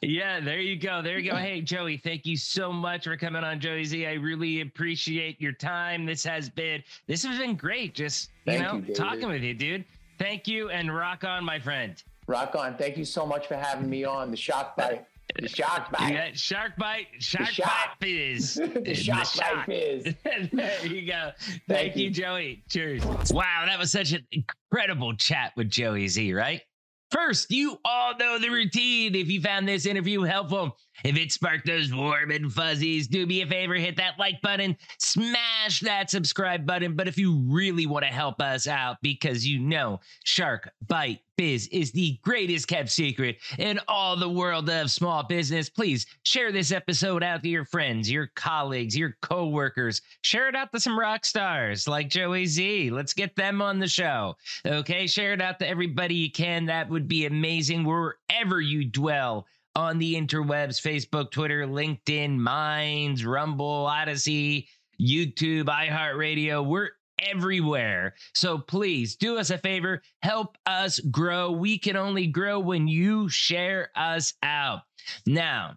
Yeah, 0.02 0.40
there 0.40 0.60
you 0.60 0.76
go. 0.76 1.02
There 1.02 1.18
you 1.18 1.30
go. 1.30 1.36
Hey, 1.36 1.60
Joey, 1.62 1.96
thank 1.96 2.26
you 2.26 2.36
so 2.36 2.72
much 2.72 3.04
for 3.04 3.16
coming 3.16 3.44
on 3.44 3.60
Joey 3.60 3.84
Z. 3.84 4.06
I 4.06 4.14
really 4.14 4.60
appreciate 4.60 5.40
your 5.40 5.52
time. 5.52 6.06
This 6.06 6.24
has 6.24 6.48
been 6.48 6.82
this 7.06 7.24
has 7.24 7.38
been 7.38 7.56
great. 7.56 7.94
Just 7.94 8.30
you 8.46 8.58
Thank 8.58 8.62
know, 8.62 8.82
you, 8.86 8.94
talking 8.94 9.28
with 9.28 9.42
you, 9.42 9.54
dude. 9.54 9.84
Thank 10.18 10.48
you 10.48 10.70
and 10.70 10.94
rock 10.94 11.24
on, 11.24 11.44
my 11.44 11.58
friend. 11.58 12.02
Rock 12.26 12.54
on. 12.54 12.76
Thank 12.76 12.96
you 12.96 13.04
so 13.04 13.24
much 13.24 13.46
for 13.46 13.56
having 13.56 13.88
me 13.88 14.04
on 14.04 14.30
the 14.30 14.36
shock 14.36 14.76
bite. 14.76 15.06
The 15.38 15.48
shock 15.48 15.92
bite. 15.92 16.38
Shark 16.38 16.76
bite, 16.78 17.06
shark 17.18 17.48
shark. 17.48 17.68
bite 17.68 18.06
fizz. 18.06 18.54
the 18.84 18.94
shock 18.94 19.26
shark. 19.26 19.66
bite 19.66 19.74
is. 19.74 20.04
there 20.52 20.86
you 20.86 21.06
go. 21.06 21.30
Thank, 21.38 21.62
Thank 21.68 21.96
you, 21.96 22.04
you. 22.04 22.10
Joey. 22.10 22.62
Cheers. 22.68 23.02
Wow, 23.32 23.64
that 23.66 23.78
was 23.78 23.92
such 23.92 24.12
an 24.12 24.26
incredible 24.32 25.14
chat 25.16 25.52
with 25.56 25.70
Joey 25.70 26.08
Z, 26.08 26.32
right? 26.32 26.62
First, 27.10 27.50
you 27.50 27.76
all 27.84 28.16
know 28.16 28.38
the 28.38 28.50
routine. 28.50 29.16
If 29.16 29.28
you 29.28 29.40
found 29.40 29.66
this 29.66 29.84
interview 29.84 30.22
helpful, 30.22 30.76
if 31.04 31.16
it 31.16 31.32
sparked 31.32 31.66
those 31.66 31.94
warm 31.94 32.30
and 32.30 32.52
fuzzies, 32.52 33.08
do 33.08 33.26
me 33.26 33.42
a 33.42 33.46
favor, 33.46 33.74
hit 33.74 33.96
that 33.96 34.18
like 34.18 34.40
button, 34.42 34.76
smash 34.98 35.80
that 35.80 36.10
subscribe 36.10 36.66
button. 36.66 36.94
But 36.94 37.08
if 37.08 37.18
you 37.18 37.42
really 37.46 37.86
want 37.86 38.04
to 38.04 38.10
help 38.10 38.40
us 38.40 38.66
out, 38.66 38.98
because 39.02 39.46
you 39.46 39.58
know 39.58 40.00
Shark 40.24 40.70
Bite 40.86 41.20
Biz 41.36 41.68
is 41.68 41.90
the 41.92 42.18
greatest 42.22 42.68
kept 42.68 42.90
secret 42.90 43.38
in 43.58 43.80
all 43.88 44.14
the 44.14 44.28
world 44.28 44.68
of 44.68 44.90
small 44.90 45.22
business, 45.22 45.70
please 45.70 46.04
share 46.22 46.52
this 46.52 46.70
episode 46.70 47.22
out 47.22 47.42
to 47.42 47.48
your 47.48 47.64
friends, 47.64 48.10
your 48.10 48.30
colleagues, 48.36 48.94
your 48.94 49.16
coworkers. 49.22 50.02
Share 50.20 50.50
it 50.50 50.54
out 50.54 50.70
to 50.72 50.80
some 50.80 50.98
rock 50.98 51.24
stars 51.24 51.88
like 51.88 52.10
Joey 52.10 52.44
Z. 52.44 52.90
Let's 52.90 53.14
get 53.14 53.36
them 53.36 53.62
on 53.62 53.78
the 53.78 53.88
show. 53.88 54.36
Okay, 54.66 55.06
share 55.06 55.32
it 55.32 55.40
out 55.40 55.58
to 55.60 55.66
everybody 55.66 56.14
you 56.14 56.30
can. 56.30 56.66
That 56.66 56.90
would 56.90 57.08
be 57.08 57.24
amazing 57.24 57.84
wherever 57.84 58.60
you 58.60 58.84
dwell 58.84 59.46
on 59.74 59.98
the 59.98 60.14
interwebs 60.14 60.80
Facebook, 60.80 61.30
Twitter, 61.30 61.66
LinkedIn, 61.66 62.36
Minds, 62.36 63.24
Rumble, 63.24 63.86
Odysee, 63.86 64.68
YouTube, 65.00 65.64
iHeartRadio, 65.64 66.64
We're 66.66 66.90
everywhere. 67.20 68.14
So 68.34 68.58
please 68.58 69.16
do 69.16 69.38
us 69.38 69.50
a 69.50 69.58
favor, 69.58 70.02
help 70.22 70.56
us 70.66 70.98
grow. 70.98 71.52
We 71.52 71.78
can 71.78 71.96
only 71.96 72.26
grow 72.26 72.58
when 72.58 72.88
you 72.88 73.28
share 73.28 73.90
us 73.94 74.34
out. 74.42 74.80
Now, 75.26 75.76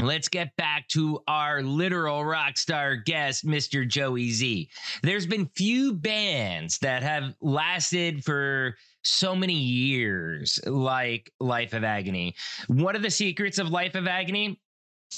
Let's 0.00 0.28
get 0.28 0.54
back 0.54 0.86
to 0.88 1.24
our 1.26 1.60
literal 1.60 2.24
rock 2.24 2.56
star 2.56 2.94
guest, 2.94 3.44
Mr. 3.44 3.88
Joey 3.88 4.30
Z. 4.30 4.70
There's 5.02 5.26
been 5.26 5.50
few 5.56 5.92
bands 5.92 6.78
that 6.78 7.02
have 7.02 7.34
lasted 7.40 8.24
for 8.24 8.76
so 9.08 9.34
many 9.34 9.54
years 9.54 10.60
like 10.66 11.32
Life 11.40 11.72
of 11.72 11.84
Agony. 11.84 12.34
One 12.68 12.96
of 12.96 13.02
the 13.02 13.10
secrets 13.10 13.58
of 13.58 13.70
Life 13.70 13.94
of 13.94 14.06
Agony 14.06 14.60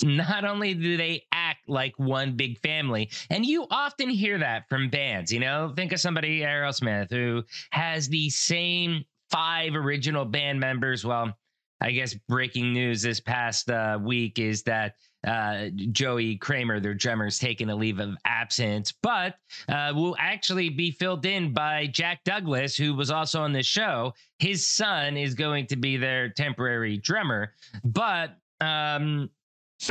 not 0.04 0.44
only 0.44 0.74
do 0.74 0.96
they 0.96 1.24
act 1.32 1.68
like 1.68 1.98
one 1.98 2.36
big 2.36 2.58
family, 2.60 3.10
and 3.28 3.44
you 3.44 3.66
often 3.70 4.08
hear 4.08 4.38
that 4.38 4.68
from 4.68 4.88
bands, 4.88 5.32
you 5.32 5.40
know, 5.40 5.72
think 5.74 5.92
of 5.92 6.00
somebody, 6.00 6.40
Aerosmith, 6.40 7.10
who 7.10 7.42
has 7.72 8.08
the 8.08 8.30
same 8.30 9.04
five 9.30 9.74
original 9.74 10.24
band 10.24 10.60
members. 10.60 11.04
Well, 11.04 11.36
I 11.80 11.90
guess 11.92 12.14
breaking 12.28 12.72
news 12.72 13.02
this 13.02 13.20
past 13.20 13.70
uh, 13.70 13.98
week 14.00 14.38
is 14.38 14.62
that 14.64 14.94
uh, 15.26 15.66
Joey 15.92 16.36
Kramer, 16.36 16.80
their 16.80 16.94
drummer, 16.94 17.26
is 17.26 17.38
taking 17.38 17.70
a 17.70 17.76
leave 17.76 17.98
of 17.98 18.16
absence, 18.24 18.92
but 19.02 19.34
uh, 19.68 19.92
will 19.94 20.16
actually 20.18 20.70
be 20.70 20.90
filled 20.90 21.26
in 21.26 21.52
by 21.52 21.86
Jack 21.86 22.24
Douglas, 22.24 22.76
who 22.76 22.94
was 22.94 23.10
also 23.10 23.42
on 23.42 23.52
the 23.52 23.62
show. 23.62 24.14
His 24.38 24.66
son 24.66 25.16
is 25.16 25.34
going 25.34 25.66
to 25.68 25.76
be 25.76 25.96
their 25.96 26.30
temporary 26.30 26.96
drummer, 26.96 27.52
but 27.84 28.36
um, 28.60 29.30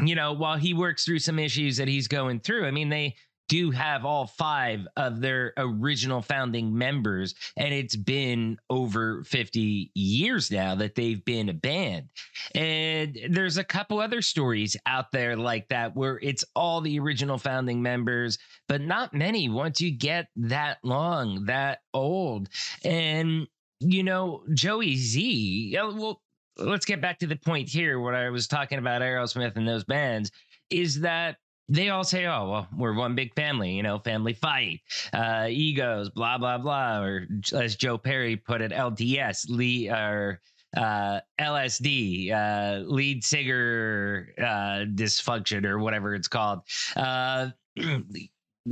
you 0.04 0.16
know, 0.16 0.34
while 0.34 0.58
he 0.58 0.74
works 0.74 1.04
through 1.06 1.20
some 1.20 1.40
issues 1.40 1.78
that 1.78 1.88
he's 1.88 2.08
going 2.08 2.40
through, 2.40 2.66
I 2.66 2.72
mean, 2.72 2.90
they 2.90 3.16
do 3.50 3.72
have 3.72 4.06
all 4.06 4.28
five 4.28 4.88
of 4.96 5.20
their 5.20 5.54
original 5.58 6.22
founding 6.22 6.78
members, 6.78 7.36
and 7.58 7.74
it's 7.74 7.96
been 7.96 8.58
over 8.70 9.24
50 9.26 9.92
years 9.94 10.50
now 10.52 10.76
that 10.76 10.96
they've 10.96 11.26
been 11.26 11.50
a 11.50 11.54
band. 11.54 12.10
And 12.56 13.18
there's 13.30 13.58
a 13.58 13.64
couple 13.64 14.00
other 14.00 14.22
stories 14.22 14.78
out 14.86 15.12
there 15.12 15.36
like 15.36 15.68
that 15.70 15.96
where 15.96 16.20
it's 16.22 16.46
all 16.56 16.80
the 16.80 17.00
original 17.00 17.38
founding 17.38 17.82
members, 17.82 18.38
but 18.68 18.82
not 18.82 19.14
many 19.14 19.50
once 19.50 19.82
you 19.82 19.92
get 19.92 20.28
that 20.38 20.78
long, 20.84 21.46
that 21.46 21.80
old. 21.94 22.48
And 22.86 23.48
you 23.82 24.04
know, 24.04 24.44
Joey 24.54 24.96
Z, 24.96 25.74
well, 25.74 26.22
let's 26.58 26.86
get 26.86 27.02
back 27.02 27.20
to 27.20 27.28
the 27.28 27.36
point 27.38 27.70
here 27.70 28.00
what 28.00 28.14
I 28.14 28.30
was 28.30 28.48
talking 28.48 28.78
about 28.78 29.02
Aerosmith 29.02 29.56
and 29.56 29.68
those 29.68 29.86
bands 29.86 30.32
is 30.70 31.00
that 31.02 31.38
they 31.70 31.90
all 31.90 32.04
say, 32.04 32.26
"Oh, 32.26 32.50
well, 32.50 32.68
we're 32.76 32.94
one 32.94 33.16
big 33.16 33.34
family, 33.36 33.72
you 33.72 33.84
know, 33.84 34.00
family 34.00 34.34
fight, 34.34 34.82
uh, 35.14 35.48
egos, 35.50 36.10
blah 36.10 36.38
blah 36.38 36.58
blah," 36.58 37.02
or 37.02 37.28
as 37.54 37.76
Joe 37.76 37.98
Perry 37.98 38.36
put 38.36 38.62
it, 38.62 38.72
LDS, 38.72 39.50
Lee 39.50 39.90
or 39.90 40.42
uh, 40.76 41.20
LSD, 41.40 42.32
uh, 42.32 42.80
lead 42.88 43.24
singer 43.24 44.34
uh, 44.38 44.86
dysfunction 44.94 45.66
or 45.66 45.80
whatever 45.80 46.16
it's 46.16 46.28
called. 46.28 46.62
Uh, 46.96 47.50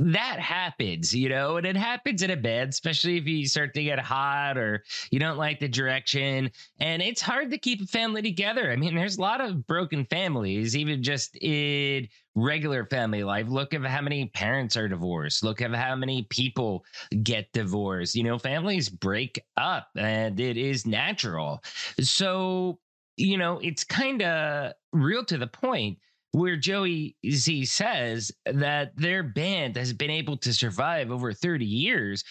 that 0.00 0.38
happens, 0.38 1.12
you 1.12 1.28
know, 1.28 1.56
and 1.56 1.66
it 1.66 1.76
happens 1.76 2.22
in 2.22 2.30
a 2.30 2.36
bed, 2.36 2.68
especially 2.68 3.16
if 3.16 3.26
you 3.26 3.46
start 3.48 3.74
to 3.74 3.82
get 3.82 3.98
hot 3.98 4.56
or 4.56 4.84
you 5.10 5.18
don't 5.18 5.38
like 5.38 5.58
the 5.58 5.66
direction. 5.66 6.50
And 6.78 7.02
it's 7.02 7.20
hard 7.20 7.50
to 7.50 7.58
keep 7.58 7.82
a 7.82 7.86
family 7.86 8.22
together. 8.22 8.70
I 8.70 8.76
mean, 8.76 8.94
there's 8.94 9.18
a 9.18 9.20
lot 9.20 9.40
of 9.40 9.66
broken 9.66 10.04
families, 10.04 10.76
even 10.76 11.02
just 11.02 11.36
in 11.42 12.06
regular 12.36 12.86
family 12.86 13.24
life. 13.24 13.48
Look 13.48 13.74
at 13.74 13.84
how 13.84 14.00
many 14.00 14.26
parents 14.26 14.76
are 14.76 14.86
divorced. 14.86 15.42
Look 15.42 15.60
at 15.60 15.74
how 15.74 15.96
many 15.96 16.22
people 16.30 16.84
get 17.24 17.52
divorced. 17.52 18.14
You 18.14 18.22
know, 18.22 18.38
families 18.38 18.88
break 18.88 19.44
up 19.56 19.88
and 19.96 20.38
it 20.38 20.56
is 20.56 20.86
natural. 20.86 21.60
So, 22.00 22.78
you 23.16 23.36
know, 23.36 23.58
it's 23.64 23.82
kind 23.82 24.22
of 24.22 24.74
real 24.92 25.24
to 25.24 25.38
the 25.38 25.48
point 25.48 25.98
where 26.32 26.56
Joey 26.56 27.16
Z 27.28 27.64
says 27.66 28.30
that 28.44 28.92
their 28.96 29.22
band 29.22 29.76
has 29.76 29.92
been 29.92 30.10
able 30.10 30.36
to 30.38 30.52
survive 30.52 31.10
over 31.10 31.32
30 31.32 31.64
years 31.64 32.24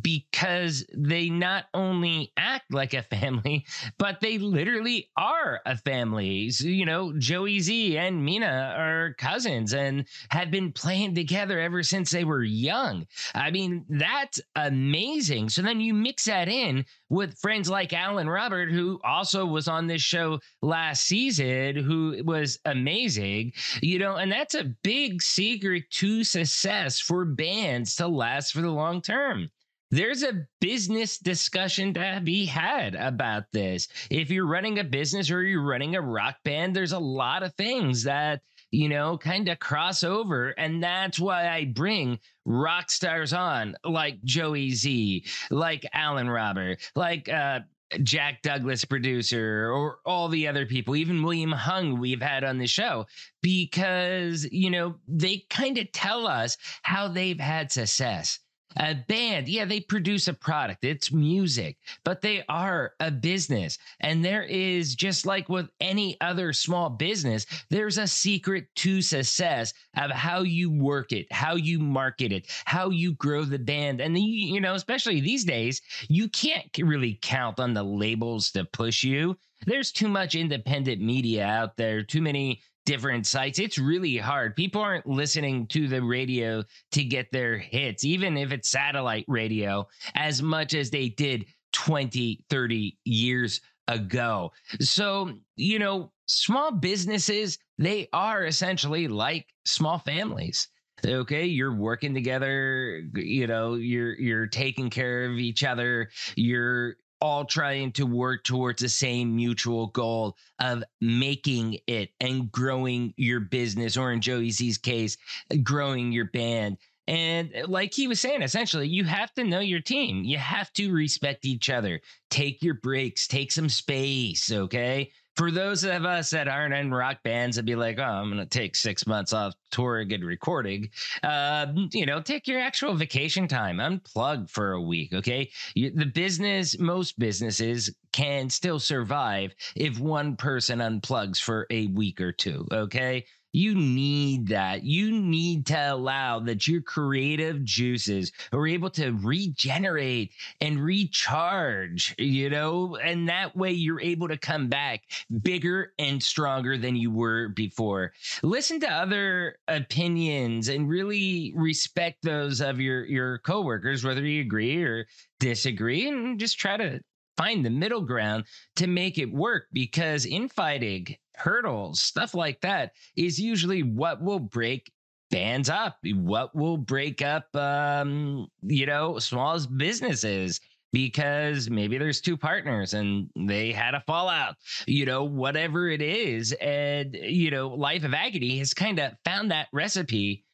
because 0.00 0.86
they 0.96 1.28
not 1.28 1.64
only 1.74 2.32
act 2.36 2.72
like 2.72 2.94
a 2.94 3.02
family, 3.02 3.66
but 3.98 4.20
they 4.20 4.38
literally 4.38 5.10
are 5.16 5.60
a 5.66 5.76
family. 5.76 6.50
So, 6.50 6.66
you 6.66 6.86
know, 6.86 7.12
Joey 7.18 7.60
Z 7.60 7.98
and 7.98 8.24
Mina 8.24 8.74
are 8.78 9.14
cousins 9.18 9.74
and 9.74 10.06
have 10.30 10.50
been 10.50 10.72
playing 10.72 11.14
together 11.14 11.58
ever 11.58 11.82
since 11.82 12.10
they 12.10 12.24
were 12.24 12.44
young. 12.44 13.06
I 13.34 13.50
mean, 13.50 13.84
that's 13.88 14.40
amazing. 14.54 15.48
So 15.48 15.62
then 15.62 15.80
you 15.80 15.94
mix 15.94 16.26
that 16.26 16.48
in 16.48 16.84
with 17.12 17.38
friends 17.38 17.68
like 17.68 17.92
Alan 17.92 18.28
Robert, 18.28 18.72
who 18.72 18.98
also 19.04 19.44
was 19.44 19.68
on 19.68 19.86
this 19.86 20.00
show 20.00 20.40
last 20.62 21.04
season, 21.04 21.76
who 21.76 22.22
was 22.24 22.58
amazing, 22.64 23.52
you 23.82 23.98
know, 23.98 24.16
and 24.16 24.32
that's 24.32 24.54
a 24.54 24.72
big 24.82 25.20
secret 25.20 25.84
to 25.90 26.24
success 26.24 26.98
for 26.98 27.26
bands 27.26 27.96
to 27.96 28.08
last 28.08 28.52
for 28.52 28.62
the 28.62 28.70
long 28.70 29.02
term. 29.02 29.50
There's 29.90 30.22
a 30.22 30.46
business 30.58 31.18
discussion 31.18 31.92
to 31.92 32.22
be 32.24 32.46
had 32.46 32.94
about 32.94 33.44
this. 33.52 33.88
If 34.08 34.30
you're 34.30 34.46
running 34.46 34.78
a 34.78 34.84
business 34.84 35.30
or 35.30 35.42
you're 35.42 35.62
running 35.62 35.96
a 35.96 36.00
rock 36.00 36.36
band, 36.46 36.74
there's 36.74 36.92
a 36.92 36.98
lot 36.98 37.42
of 37.42 37.54
things 37.56 38.04
that 38.04 38.40
you 38.72 38.88
know, 38.88 39.16
kind 39.18 39.48
of 39.48 39.60
cross 39.60 40.02
over. 40.02 40.48
And 40.50 40.82
that's 40.82 41.20
why 41.20 41.48
I 41.48 41.66
bring 41.66 42.18
rock 42.44 42.90
stars 42.90 43.32
on 43.32 43.76
like 43.84 44.22
Joey 44.24 44.70
Z, 44.70 45.26
like 45.50 45.86
Alan 45.92 46.28
Robert, 46.28 46.80
like 46.96 47.28
uh, 47.28 47.60
Jack 48.02 48.40
Douglas, 48.40 48.86
producer, 48.86 49.70
or 49.70 49.98
all 50.06 50.28
the 50.28 50.48
other 50.48 50.64
people, 50.64 50.96
even 50.96 51.22
William 51.22 51.52
Hung, 51.52 52.00
we've 52.00 52.22
had 52.22 52.42
on 52.42 52.56
the 52.56 52.66
show, 52.66 53.06
because, 53.42 54.48
you 54.50 54.70
know, 54.70 54.96
they 55.06 55.44
kind 55.50 55.76
of 55.76 55.92
tell 55.92 56.26
us 56.26 56.56
how 56.82 57.08
they've 57.08 57.38
had 57.38 57.70
success. 57.70 58.38
A 58.76 58.94
band, 58.94 59.48
yeah, 59.48 59.64
they 59.64 59.80
produce 59.80 60.28
a 60.28 60.34
product, 60.34 60.84
it's 60.84 61.12
music, 61.12 61.76
but 62.04 62.20
they 62.20 62.44
are 62.48 62.94
a 63.00 63.10
business. 63.10 63.78
And 64.00 64.24
there 64.24 64.44
is, 64.44 64.94
just 64.94 65.26
like 65.26 65.48
with 65.48 65.68
any 65.80 66.20
other 66.20 66.52
small 66.52 66.90
business, 66.90 67.46
there's 67.70 67.98
a 67.98 68.06
secret 68.06 68.66
to 68.76 69.02
success 69.02 69.72
of 69.96 70.10
how 70.10 70.42
you 70.42 70.70
work 70.70 71.12
it, 71.12 71.30
how 71.32 71.56
you 71.56 71.78
market 71.78 72.32
it, 72.32 72.46
how 72.64 72.90
you 72.90 73.14
grow 73.14 73.44
the 73.44 73.58
band. 73.58 74.00
And, 74.00 74.16
the, 74.16 74.20
you 74.20 74.60
know, 74.60 74.74
especially 74.74 75.20
these 75.20 75.44
days, 75.44 75.80
you 76.08 76.28
can't 76.28 76.66
really 76.78 77.18
count 77.22 77.60
on 77.60 77.74
the 77.74 77.82
labels 77.82 78.50
to 78.52 78.64
push 78.64 79.04
you. 79.04 79.36
There's 79.64 79.92
too 79.92 80.08
much 80.08 80.34
independent 80.34 81.00
media 81.00 81.44
out 81.46 81.76
there, 81.76 82.02
too 82.02 82.20
many 82.20 82.60
different 82.84 83.26
sites. 83.26 83.58
It's 83.58 83.78
really 83.78 84.16
hard. 84.16 84.56
People 84.56 84.82
aren't 84.82 85.06
listening 85.06 85.66
to 85.68 85.88
the 85.88 86.02
radio 86.02 86.64
to 86.92 87.04
get 87.04 87.30
their 87.32 87.58
hits, 87.58 88.04
even 88.04 88.36
if 88.36 88.52
it's 88.52 88.68
satellite 88.68 89.24
radio, 89.28 89.86
as 90.14 90.42
much 90.42 90.74
as 90.74 90.90
they 90.90 91.08
did 91.10 91.46
20, 91.72 92.44
30 92.50 92.98
years 93.04 93.60
ago. 93.88 94.52
So, 94.80 95.32
you 95.56 95.78
know, 95.78 96.12
small 96.26 96.72
businesses, 96.72 97.58
they 97.78 98.08
are 98.12 98.44
essentially 98.44 99.08
like 99.08 99.46
small 99.64 99.98
families 99.98 100.68
okay 101.04 101.44
you're 101.44 101.74
working 101.74 102.14
together 102.14 103.02
you 103.14 103.46
know 103.46 103.74
you're 103.74 104.14
you're 104.20 104.46
taking 104.46 104.88
care 104.88 105.24
of 105.24 105.38
each 105.38 105.64
other 105.64 106.08
you're 106.36 106.96
all 107.22 107.44
trying 107.44 107.92
to 107.92 108.04
work 108.04 108.42
towards 108.42 108.82
the 108.82 108.88
same 108.88 109.36
mutual 109.36 109.86
goal 109.86 110.36
of 110.58 110.82
making 111.00 111.78
it 111.86 112.10
and 112.20 112.50
growing 112.50 113.14
your 113.16 113.38
business, 113.38 113.96
or 113.96 114.10
in 114.12 114.20
Joey 114.20 114.50
Z's 114.50 114.76
case, 114.76 115.16
growing 115.62 116.10
your 116.10 116.24
band. 116.24 116.78
And 117.06 117.50
eh, 117.54 117.64
like 117.68 117.94
he 117.94 118.08
was 118.08 118.18
saying, 118.18 118.42
essentially, 118.42 118.88
you 118.88 119.04
have 119.04 119.32
to 119.34 119.44
know 119.44 119.60
your 119.60 119.80
team. 119.80 120.24
You 120.24 120.38
have 120.38 120.72
to 120.72 120.92
respect 120.92 121.44
each 121.44 121.70
other. 121.70 122.00
Take 122.28 122.60
your 122.60 122.74
breaks, 122.74 123.28
take 123.28 123.52
some 123.52 123.68
space, 123.68 124.50
okay? 124.50 125.12
For 125.36 125.50
those 125.50 125.84
of 125.84 126.04
us 126.04 126.30
that 126.30 126.48
aren't 126.48 126.74
in 126.74 126.92
rock 126.92 127.18
bands 127.22 127.56
and 127.56 127.66
be 127.66 127.74
like, 127.74 127.98
oh, 127.98 128.02
I'm 128.02 128.30
going 128.30 128.38
to 128.38 128.46
take 128.46 128.76
six 128.76 129.06
months 129.06 129.32
off 129.32 129.54
touring 129.70 130.12
and 130.12 130.24
recording, 130.24 130.90
uh, 131.22 131.66
you 131.92 132.06
know, 132.06 132.20
take 132.20 132.46
your 132.46 132.60
actual 132.60 132.94
vacation 132.94 133.48
time, 133.48 133.78
unplug 133.78 134.50
for 134.50 134.72
a 134.72 134.80
week. 134.80 135.12
Okay. 135.14 135.50
You, 135.74 135.90
the 135.90 136.06
business, 136.06 136.78
most 136.78 137.18
businesses 137.18 137.94
can 138.12 138.50
still 138.50 138.78
survive 138.78 139.54
if 139.74 139.98
one 139.98 140.36
person 140.36 140.80
unplugs 140.80 141.40
for 141.40 141.66
a 141.70 141.86
week 141.88 142.20
or 142.20 142.32
two. 142.32 142.66
Okay. 142.70 143.24
You 143.52 143.74
need 143.74 144.48
that. 144.48 144.82
You 144.82 145.10
need 145.12 145.66
to 145.66 145.92
allow 145.92 146.40
that 146.40 146.66
your 146.66 146.80
creative 146.80 147.62
juices 147.64 148.32
are 148.52 148.66
able 148.66 148.90
to 148.90 149.10
regenerate 149.10 150.32
and 150.60 150.82
recharge, 150.82 152.14
you 152.18 152.48
know, 152.48 152.96
and 152.96 153.28
that 153.28 153.54
way 153.54 153.72
you're 153.72 154.00
able 154.00 154.28
to 154.28 154.38
come 154.38 154.68
back 154.68 155.02
bigger 155.42 155.92
and 155.98 156.22
stronger 156.22 156.78
than 156.78 156.96
you 156.96 157.10
were 157.10 157.48
before. 157.48 158.12
Listen 158.42 158.80
to 158.80 158.90
other 158.90 159.56
opinions 159.68 160.68
and 160.68 160.88
really 160.88 161.52
respect 161.54 162.22
those 162.22 162.60
of 162.60 162.80
your 162.80 163.04
your 163.04 163.38
coworkers 163.38 164.04
whether 164.04 164.24
you 164.24 164.40
agree 164.40 164.82
or 164.82 165.06
disagree 165.38 166.08
and 166.08 166.38
just 166.38 166.58
try 166.58 166.76
to 166.76 167.00
find 167.36 167.64
the 167.64 167.70
middle 167.70 168.02
ground 168.02 168.44
to 168.76 168.86
make 168.86 169.18
it 169.18 169.32
work 169.32 169.66
because 169.72 170.26
infighting 170.26 171.06
hurdles 171.36 172.00
stuff 172.00 172.34
like 172.34 172.60
that 172.60 172.92
is 173.16 173.40
usually 173.40 173.82
what 173.82 174.22
will 174.22 174.38
break 174.38 174.92
bands 175.30 175.70
up 175.70 175.96
what 176.04 176.54
will 176.54 176.76
break 176.76 177.22
up 177.22 177.54
um 177.56 178.46
you 178.62 178.84
know 178.84 179.18
small 179.18 179.58
businesses 179.76 180.60
because 180.92 181.70
maybe 181.70 181.98
there's 181.98 182.20
two 182.20 182.36
partners 182.36 182.94
and 182.94 183.28
they 183.34 183.72
had 183.72 183.94
a 183.94 184.04
fallout, 184.06 184.56
you 184.86 185.06
know, 185.06 185.24
whatever 185.24 185.88
it 185.88 186.02
is. 186.02 186.52
And, 186.60 187.14
you 187.14 187.50
know, 187.50 187.68
Life 187.68 188.04
of 188.04 188.14
Agony 188.14 188.58
has 188.58 188.74
kind 188.74 188.98
of 188.98 189.12
found 189.24 189.50
that 189.50 189.68
recipe 189.72 190.44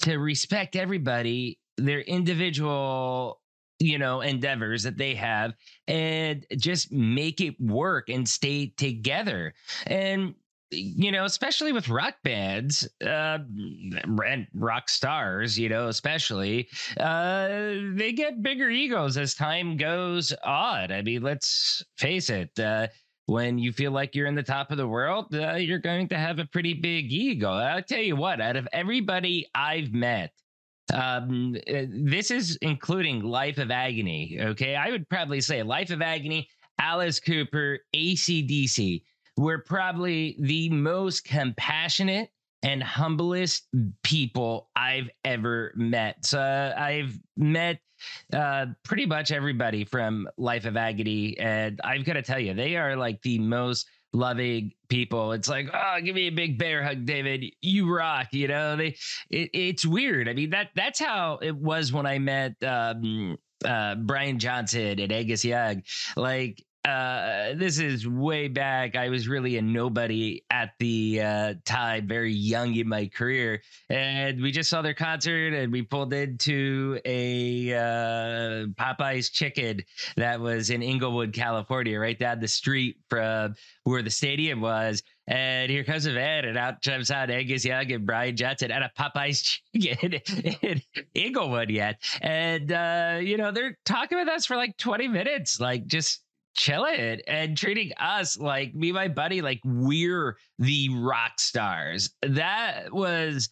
to 0.00 0.16
respect 0.16 0.76
everybody, 0.76 1.58
their 1.76 2.00
individual, 2.00 3.41
you 3.82 3.98
know, 3.98 4.20
endeavors 4.20 4.82
that 4.84 4.96
they 4.96 5.14
have 5.14 5.54
and 5.88 6.46
just 6.56 6.92
make 6.92 7.40
it 7.40 7.60
work 7.60 8.08
and 8.08 8.28
stay 8.28 8.72
together. 8.76 9.54
And 9.86 10.34
you 10.74 11.12
know, 11.12 11.26
especially 11.26 11.72
with 11.72 11.90
rock 11.90 12.14
bands 12.24 12.88
uh, 13.04 13.38
and 14.26 14.46
rock 14.54 14.88
stars, 14.88 15.58
you 15.58 15.68
know, 15.68 15.88
especially, 15.88 16.66
uh, 16.98 17.48
they 17.92 18.12
get 18.16 18.42
bigger 18.42 18.70
egos 18.70 19.18
as 19.18 19.34
time 19.34 19.76
goes 19.76 20.32
on. 20.44 20.90
I 20.90 21.02
mean, 21.02 21.20
let's 21.20 21.84
face 21.98 22.30
it. 22.30 22.58
Uh, 22.58 22.88
when 23.26 23.58
you 23.58 23.72
feel 23.72 23.92
like 23.92 24.14
you're 24.14 24.26
in 24.26 24.34
the 24.34 24.42
top 24.42 24.70
of 24.70 24.78
the 24.78 24.88
world, 24.88 25.34
uh, 25.34 25.54
you're 25.54 25.78
going 25.78 26.08
to 26.08 26.16
have 26.16 26.38
a 26.38 26.46
pretty 26.46 26.74
big 26.74 27.12
ego. 27.12 27.50
I'll 27.50 27.82
tell 27.82 28.00
you 28.00 28.16
what, 28.16 28.40
out 28.40 28.56
of 28.56 28.66
everybody 28.72 29.46
I've 29.54 29.92
met, 29.92 30.32
um, 30.92 31.56
uh, 31.68 31.82
this 31.88 32.30
is 32.30 32.58
including 32.62 33.22
Life 33.22 33.58
of 33.58 33.70
Agony. 33.70 34.38
Okay. 34.40 34.76
I 34.76 34.90
would 34.90 35.08
probably 35.08 35.40
say 35.40 35.62
Life 35.62 35.90
of 35.90 36.02
Agony, 36.02 36.48
Alice 36.78 37.20
Cooper, 37.20 37.78
ACDC 37.94 39.02
we're 39.36 39.62
probably 39.62 40.36
the 40.40 40.68
most 40.68 41.24
compassionate 41.24 42.30
and 42.62 42.82
humblest 42.82 43.66
people 44.02 44.68
I've 44.76 45.10
ever 45.24 45.72
met. 45.74 46.24
So 46.24 46.40
uh, 46.40 46.74
I've 46.78 47.18
met 47.36 47.80
uh, 48.32 48.66
pretty 48.84 49.06
much 49.06 49.32
everybody 49.32 49.84
from 49.84 50.28
Life 50.36 50.64
of 50.64 50.76
Agony, 50.76 51.36
and 51.38 51.80
I've 51.82 52.04
got 52.04 52.14
to 52.14 52.22
tell 52.22 52.38
you, 52.38 52.54
they 52.54 52.76
are 52.76 52.96
like 52.96 53.20
the 53.22 53.38
most 53.38 53.88
loving 54.12 54.72
people. 54.88 55.32
It's 55.32 55.48
like, 55.48 55.68
oh, 55.72 56.00
give 56.02 56.14
me 56.14 56.28
a 56.28 56.32
big 56.32 56.58
bear 56.58 56.82
hug, 56.82 57.06
David. 57.06 57.44
You 57.60 57.94
rock. 57.94 58.28
You 58.32 58.48
know, 58.48 58.76
they. 58.76 58.96
It, 59.30 59.50
it's 59.52 59.86
weird. 59.86 60.28
I 60.28 60.34
mean 60.34 60.50
that 60.50 60.68
that's 60.74 61.00
how 61.00 61.38
it 61.42 61.56
was 61.56 61.92
when 61.92 62.06
I 62.06 62.18
met 62.18 62.62
um, 62.62 63.36
uh, 63.64 63.96
Brian 63.96 64.38
Johnson 64.38 64.98
and 64.98 65.12
Angus 65.12 65.44
Young. 65.44 65.82
Like 66.16 66.62
uh, 66.84 67.54
this 67.54 67.78
is 67.78 68.08
way 68.08 68.48
back. 68.48 68.96
I 68.96 69.08
was 69.08 69.28
really 69.28 69.56
a 69.56 69.62
nobody 69.62 70.42
at 70.50 70.72
the 70.80 71.20
uh, 71.20 71.54
time, 71.64 72.08
very 72.08 72.32
young 72.32 72.74
in 72.74 72.88
my 72.88 73.06
career, 73.06 73.62
and 73.88 74.42
we 74.42 74.50
just 74.50 74.68
saw 74.68 74.82
their 74.82 74.94
concert, 74.94 75.54
and 75.54 75.70
we 75.70 75.82
pulled 75.82 76.12
into 76.12 76.98
a 77.04 77.72
uh, 77.72 78.66
Popeyes 78.74 79.30
Chicken 79.30 79.82
that 80.16 80.40
was 80.40 80.70
in 80.70 80.82
Inglewood, 80.82 81.32
California, 81.32 82.00
right 82.00 82.18
down 82.18 82.40
the 82.40 82.48
street 82.48 82.96
from 83.08 83.54
where 83.84 84.02
the 84.02 84.10
stadium 84.10 84.60
was. 84.60 85.04
And 85.28 85.70
here 85.70 85.84
comes 85.84 86.06
a 86.06 86.12
van, 86.12 86.44
and 86.46 86.58
out 86.58 86.82
jumps 86.82 87.12
out 87.12 87.30
Angus 87.30 87.64
Young 87.64 87.92
and 87.92 88.04
Brian 88.04 88.36
Johnson 88.36 88.72
at 88.72 88.82
a 88.82 88.90
Popeyes 88.98 89.60
chicken 89.80 90.14
in 90.62 90.82
Inglewood 91.14 91.70
yet. 91.70 92.02
And, 92.20 92.72
uh, 92.72 93.18
you 93.22 93.36
know, 93.36 93.52
they're 93.52 93.78
talking 93.84 94.18
with 94.18 94.26
us 94.26 94.46
for 94.46 94.56
like 94.56 94.76
20 94.78 95.06
minutes, 95.06 95.60
like 95.60 95.86
just 95.86 96.21
chilling 96.54 97.20
and 97.26 97.56
treating 97.56 97.92
us 97.98 98.38
like 98.38 98.74
me, 98.74 98.92
my 98.92 99.08
buddy, 99.08 99.42
like 99.42 99.60
we're 99.64 100.36
the 100.58 100.88
rock 100.90 101.38
stars. 101.38 102.10
That 102.22 102.92
was 102.92 103.48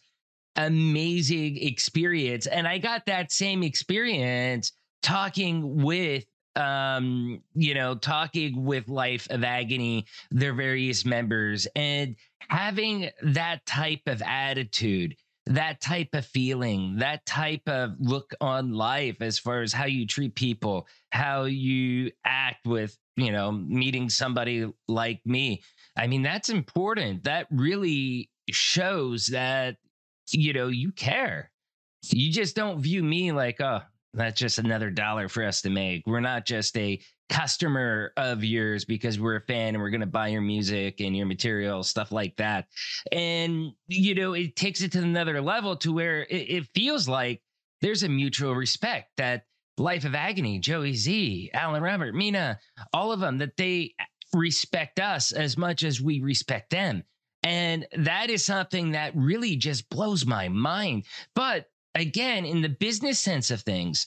amazing 0.55 1.57
experience. 1.57 2.45
And 2.47 2.67
I 2.67 2.77
got 2.77 3.05
that 3.05 3.31
same 3.31 3.63
experience 3.63 4.71
talking 5.01 5.81
with 5.81 6.25
um 6.57 7.41
you 7.53 7.73
know 7.73 7.95
talking 7.95 8.65
with 8.65 8.89
life 8.89 9.25
of 9.29 9.41
agony 9.41 10.05
their 10.31 10.53
various 10.53 11.05
members 11.05 11.65
and 11.77 12.13
having 12.49 13.09
that 13.23 13.65
type 13.65 14.01
of 14.05 14.21
attitude 14.21 15.15
that 15.47 15.81
type 15.81 16.09
of 16.13 16.25
feeling, 16.25 16.97
that 16.97 17.25
type 17.25 17.67
of 17.67 17.91
look 17.99 18.33
on 18.41 18.73
life 18.73 19.17
as 19.21 19.39
far 19.39 19.61
as 19.61 19.73
how 19.73 19.85
you 19.85 20.05
treat 20.05 20.35
people, 20.35 20.87
how 21.11 21.43
you 21.45 22.11
act 22.25 22.65
with, 22.65 22.97
you 23.15 23.31
know, 23.31 23.51
meeting 23.51 24.09
somebody 24.09 24.71
like 24.87 25.19
me. 25.25 25.61
I 25.97 26.07
mean, 26.07 26.21
that's 26.21 26.49
important. 26.49 27.23
That 27.23 27.47
really 27.51 28.29
shows 28.49 29.27
that, 29.27 29.77
you 30.31 30.53
know, 30.53 30.67
you 30.67 30.91
care. 30.91 31.51
You 32.09 32.31
just 32.31 32.55
don't 32.55 32.81
view 32.81 33.03
me 33.03 33.31
like, 33.31 33.59
oh, 33.61 33.81
that's 34.13 34.39
just 34.39 34.59
another 34.59 34.89
dollar 34.89 35.27
for 35.27 35.43
us 35.43 35.61
to 35.61 35.69
make. 35.69 36.03
We're 36.05 36.19
not 36.19 36.45
just 36.45 36.77
a 36.77 37.01
customer 37.31 38.11
of 38.17 38.43
yours 38.43 38.83
because 38.85 39.19
we're 39.19 39.37
a 39.37 39.41
fan 39.41 39.73
and 39.73 39.81
we're 39.81 39.89
going 39.89 40.01
to 40.01 40.05
buy 40.05 40.27
your 40.27 40.41
music 40.41 40.99
and 40.99 41.15
your 41.15 41.25
material, 41.25 41.81
stuff 41.81 42.11
like 42.11 42.35
that. 42.35 42.67
And, 43.11 43.71
you 43.87 44.13
know, 44.13 44.33
it 44.33 44.55
takes 44.55 44.81
it 44.81 44.91
to 44.91 44.99
another 44.99 45.41
level 45.41 45.77
to 45.77 45.93
where 45.93 46.23
it, 46.23 46.49
it 46.49 46.67
feels 46.75 47.07
like 47.07 47.41
there's 47.81 48.03
a 48.03 48.09
mutual 48.09 48.53
respect 48.53 49.11
that 49.17 49.45
Life 49.77 50.03
of 50.03 50.13
Agony, 50.13 50.59
Joey 50.59 50.93
Z, 50.93 51.49
Alan 51.53 51.81
Robert, 51.81 52.13
Mina, 52.13 52.59
all 52.93 53.11
of 53.11 53.21
them, 53.21 53.37
that 53.37 53.57
they 53.57 53.95
respect 54.33 54.99
us 54.99 55.31
as 55.31 55.57
much 55.57 55.83
as 55.83 56.01
we 56.01 56.19
respect 56.19 56.69
them. 56.69 57.01
And 57.43 57.87
that 57.97 58.29
is 58.29 58.43
something 58.43 58.91
that 58.91 59.15
really 59.15 59.55
just 59.55 59.89
blows 59.89 60.25
my 60.25 60.49
mind. 60.49 61.05
But 61.33 61.67
again, 61.95 62.45
in 62.45 62.61
the 62.61 62.69
business 62.69 63.19
sense 63.19 63.49
of 63.49 63.61
things, 63.61 64.05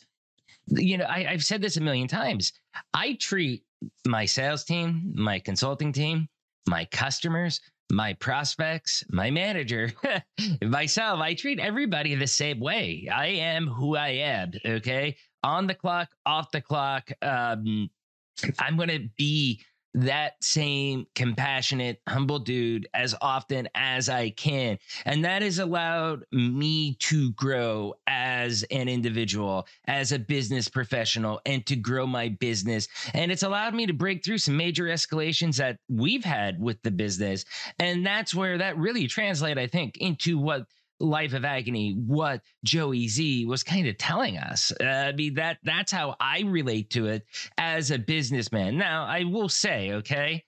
you 0.68 0.99
know, 0.99 1.05
I, 1.05 1.27
I've 1.31 1.45
said 1.45 1.62
this 1.62 1.77
a 1.79 1.81
million 1.81 2.07
times. 2.07 2.53
I 2.93 3.14
treat 3.14 3.64
my 4.07 4.25
sales 4.25 4.64
team, 4.64 5.12
my 5.14 5.39
consulting 5.39 5.93
team, 5.93 6.29
my 6.66 6.85
customers, 6.87 7.61
my 7.91 8.14
prospects, 8.14 9.05
my 9.11 9.31
manager, 9.31 9.93
myself, 10.62 11.20
I 11.20 11.35
treat 11.35 11.61
everybody 11.61 12.14
the 12.14 12.27
same 12.27 12.61
way. 12.61 13.09
I 13.12 13.27
am 13.27 13.66
who 13.66 13.97
I 13.97 14.09
am. 14.09 14.53
Okay. 14.64 15.16
On 15.43 15.66
the 15.66 15.75
clock, 15.75 16.09
off 16.25 16.51
the 16.51 16.61
clock. 16.61 17.11
Um, 17.20 17.91
I'm 18.59 18.77
going 18.77 18.89
to 18.89 19.09
be 19.16 19.62
that 19.95 20.42
same 20.42 21.07
compassionate, 21.14 22.01
humble 22.09 22.38
dude 22.38 22.88
as 22.95 23.14
often 23.20 23.68
as 23.74 24.09
I 24.09 24.30
can. 24.30 24.78
And 25.05 25.24
that 25.24 25.42
has 25.42 25.59
allowed 25.59 26.24
me 26.32 26.97
to 27.01 27.32
grow 27.32 27.95
as 28.07 28.64
an 28.70 28.88
individual, 28.88 29.66
as 29.86 30.12
a 30.12 30.18
business 30.18 30.68
professional, 30.68 31.40
and 31.47 31.64
to 31.66 31.76
grow 31.76 32.07
my 32.07 32.28
business. 32.28 32.88
And 33.14 33.30
it's 33.30 33.45
allowed 33.45 33.74
me 33.74 33.86
to 33.86 33.92
break 33.92 34.24
through 34.24 34.38
some 34.38 34.57
major 34.57 34.84
escalations 34.84 35.57
that 35.57 35.78
we've 35.88 36.24
had 36.24 36.61
with 36.61 36.82
the 36.82 36.90
business. 36.90 37.45
And 37.78 38.05
that's 38.05 38.34
where 38.34 38.59
that 38.59 38.76
really 38.76 39.07
translate, 39.07 39.59
I 39.59 39.66
think, 39.66 39.97
into 39.99 40.38
what 40.38 40.66
life 41.01 41.32
of 41.32 41.45
agony 41.45 41.92
what 42.07 42.40
joey 42.64 43.09
z 43.09 43.45
was 43.47 43.62
kind 43.62 43.86
of 43.86 43.97
telling 43.99 44.38
us. 44.38 44.72
Uh, 44.80 44.84
i 44.84 45.12
mean 45.12 45.34
that 45.34 45.59
that's 45.62 45.92
how 45.92 46.14
i 46.20 46.40
relate 46.42 46.90
to 46.90 47.07
it 47.07 47.24
as 47.59 47.90
a 47.90 47.99
businessman. 47.99 48.76
Now 48.76 49.05
i 49.05 49.24
will 49.24 49.49
say 49.49 49.92
okay 49.92 50.45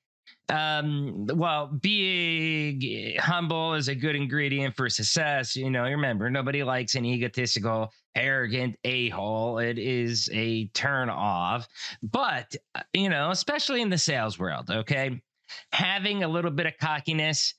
um 0.49 1.27
well 1.35 1.67
being 1.67 3.17
humble 3.19 3.75
is 3.75 3.89
a 3.89 3.95
good 3.95 4.15
ingredient 4.15 4.77
for 4.77 4.89
success 4.89 5.57
you 5.57 5.69
know 5.71 5.83
remember 5.83 6.31
nobody 6.31 6.63
likes 6.63 6.95
an 6.95 7.05
egotistical 7.05 7.91
arrogant 8.15 8.77
a-hole. 8.85 9.59
It 9.59 9.79
is 9.79 10.31
a 10.33 10.69
turn 10.69 11.11
off. 11.11 11.69
But 12.03 12.57
uh, 12.75 12.83
you 12.93 13.09
know 13.09 13.31
especially 13.31 13.83
in 13.83 13.91
the 13.91 13.99
sales 13.99 14.39
world 14.39 14.71
okay 14.71 15.21
having 15.73 16.25
a 16.25 16.29
little 16.29 16.51
bit 16.51 16.67
of 16.67 16.73
cockiness 16.81 17.55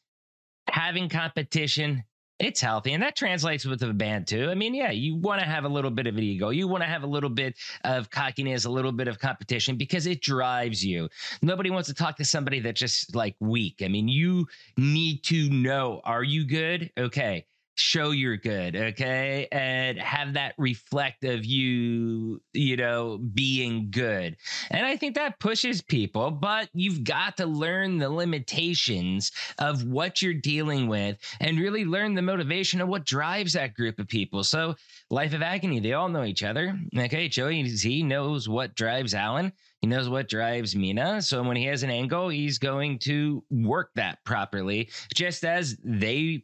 having 0.69 1.09
competition 1.09 2.03
it's 2.39 2.61
healthy 2.61 2.93
and 2.93 3.01
that 3.01 3.15
translates 3.15 3.65
with 3.65 3.79
the 3.79 3.93
band 3.93 4.27
too. 4.27 4.49
I 4.49 4.55
mean 4.55 4.73
yeah 4.73 4.91
you 4.91 5.15
want 5.15 5.41
to 5.41 5.47
have 5.47 5.65
a 5.65 5.69
little 5.69 5.91
bit 5.91 6.07
of 6.07 6.17
an 6.17 6.23
ego. 6.23 6.49
You 6.49 6.67
want 6.67 6.83
to 6.83 6.87
have 6.87 7.03
a 7.03 7.07
little 7.07 7.29
bit 7.29 7.57
of 7.83 8.09
cockiness 8.09 8.65
a 8.65 8.69
little 8.69 8.91
bit 8.91 9.07
of 9.07 9.19
competition 9.19 9.75
because 9.75 10.05
it 10.05 10.21
drives 10.21 10.85
you. 10.85 11.09
Nobody 11.41 11.69
wants 11.69 11.87
to 11.87 11.93
talk 11.93 12.17
to 12.17 12.25
somebody 12.25 12.59
that's 12.59 12.79
just 12.79 13.15
like 13.15 13.35
weak. 13.39 13.81
I 13.83 13.87
mean 13.87 14.07
you 14.07 14.47
need 14.77 15.23
to 15.25 15.49
know 15.49 16.01
are 16.03 16.23
you 16.23 16.45
good? 16.45 16.91
Okay 16.97 17.45
show 17.77 18.11
you're 18.11 18.37
good, 18.37 18.75
okay? 18.75 19.47
And 19.51 19.99
have 19.99 20.33
that 20.33 20.55
reflect 20.57 21.23
of 21.23 21.45
you, 21.45 22.41
you 22.53 22.75
know, 22.75 23.17
being 23.17 23.89
good. 23.91 24.35
And 24.71 24.85
I 24.85 24.97
think 24.97 25.15
that 25.15 25.39
pushes 25.39 25.81
people, 25.81 26.31
but 26.31 26.69
you've 26.73 27.03
got 27.03 27.37
to 27.37 27.45
learn 27.45 27.97
the 27.97 28.09
limitations 28.09 29.31
of 29.59 29.83
what 29.83 30.21
you're 30.21 30.33
dealing 30.33 30.87
with 30.87 31.17
and 31.39 31.59
really 31.59 31.85
learn 31.85 32.15
the 32.15 32.21
motivation 32.21 32.81
of 32.81 32.87
what 32.87 33.05
drives 33.05 33.53
that 33.53 33.75
group 33.75 33.99
of 33.99 34.07
people. 34.07 34.43
So, 34.43 34.75
Life 35.09 35.33
of 35.33 35.41
Agony, 35.41 35.79
they 35.79 35.93
all 35.93 36.09
know 36.09 36.25
each 36.25 36.43
other. 36.43 36.77
Okay, 36.97 37.29
Joey 37.29 37.67
Z 37.69 38.03
knows 38.03 38.49
what 38.49 38.75
drives 38.75 39.13
Alan. 39.13 39.53
He 39.81 39.87
knows 39.87 40.09
what 40.09 40.27
drives 40.27 40.75
Mina. 40.75 41.21
So 41.21 41.43
when 41.43 41.55
he 41.55 41.65
has 41.65 41.83
an 41.83 41.91
angle, 41.91 42.29
he's 42.29 42.57
going 42.57 42.97
to 42.99 43.43
work 43.51 43.91
that 43.95 44.23
properly, 44.25 44.89
just 45.13 45.45
as 45.45 45.77
they 45.83 46.43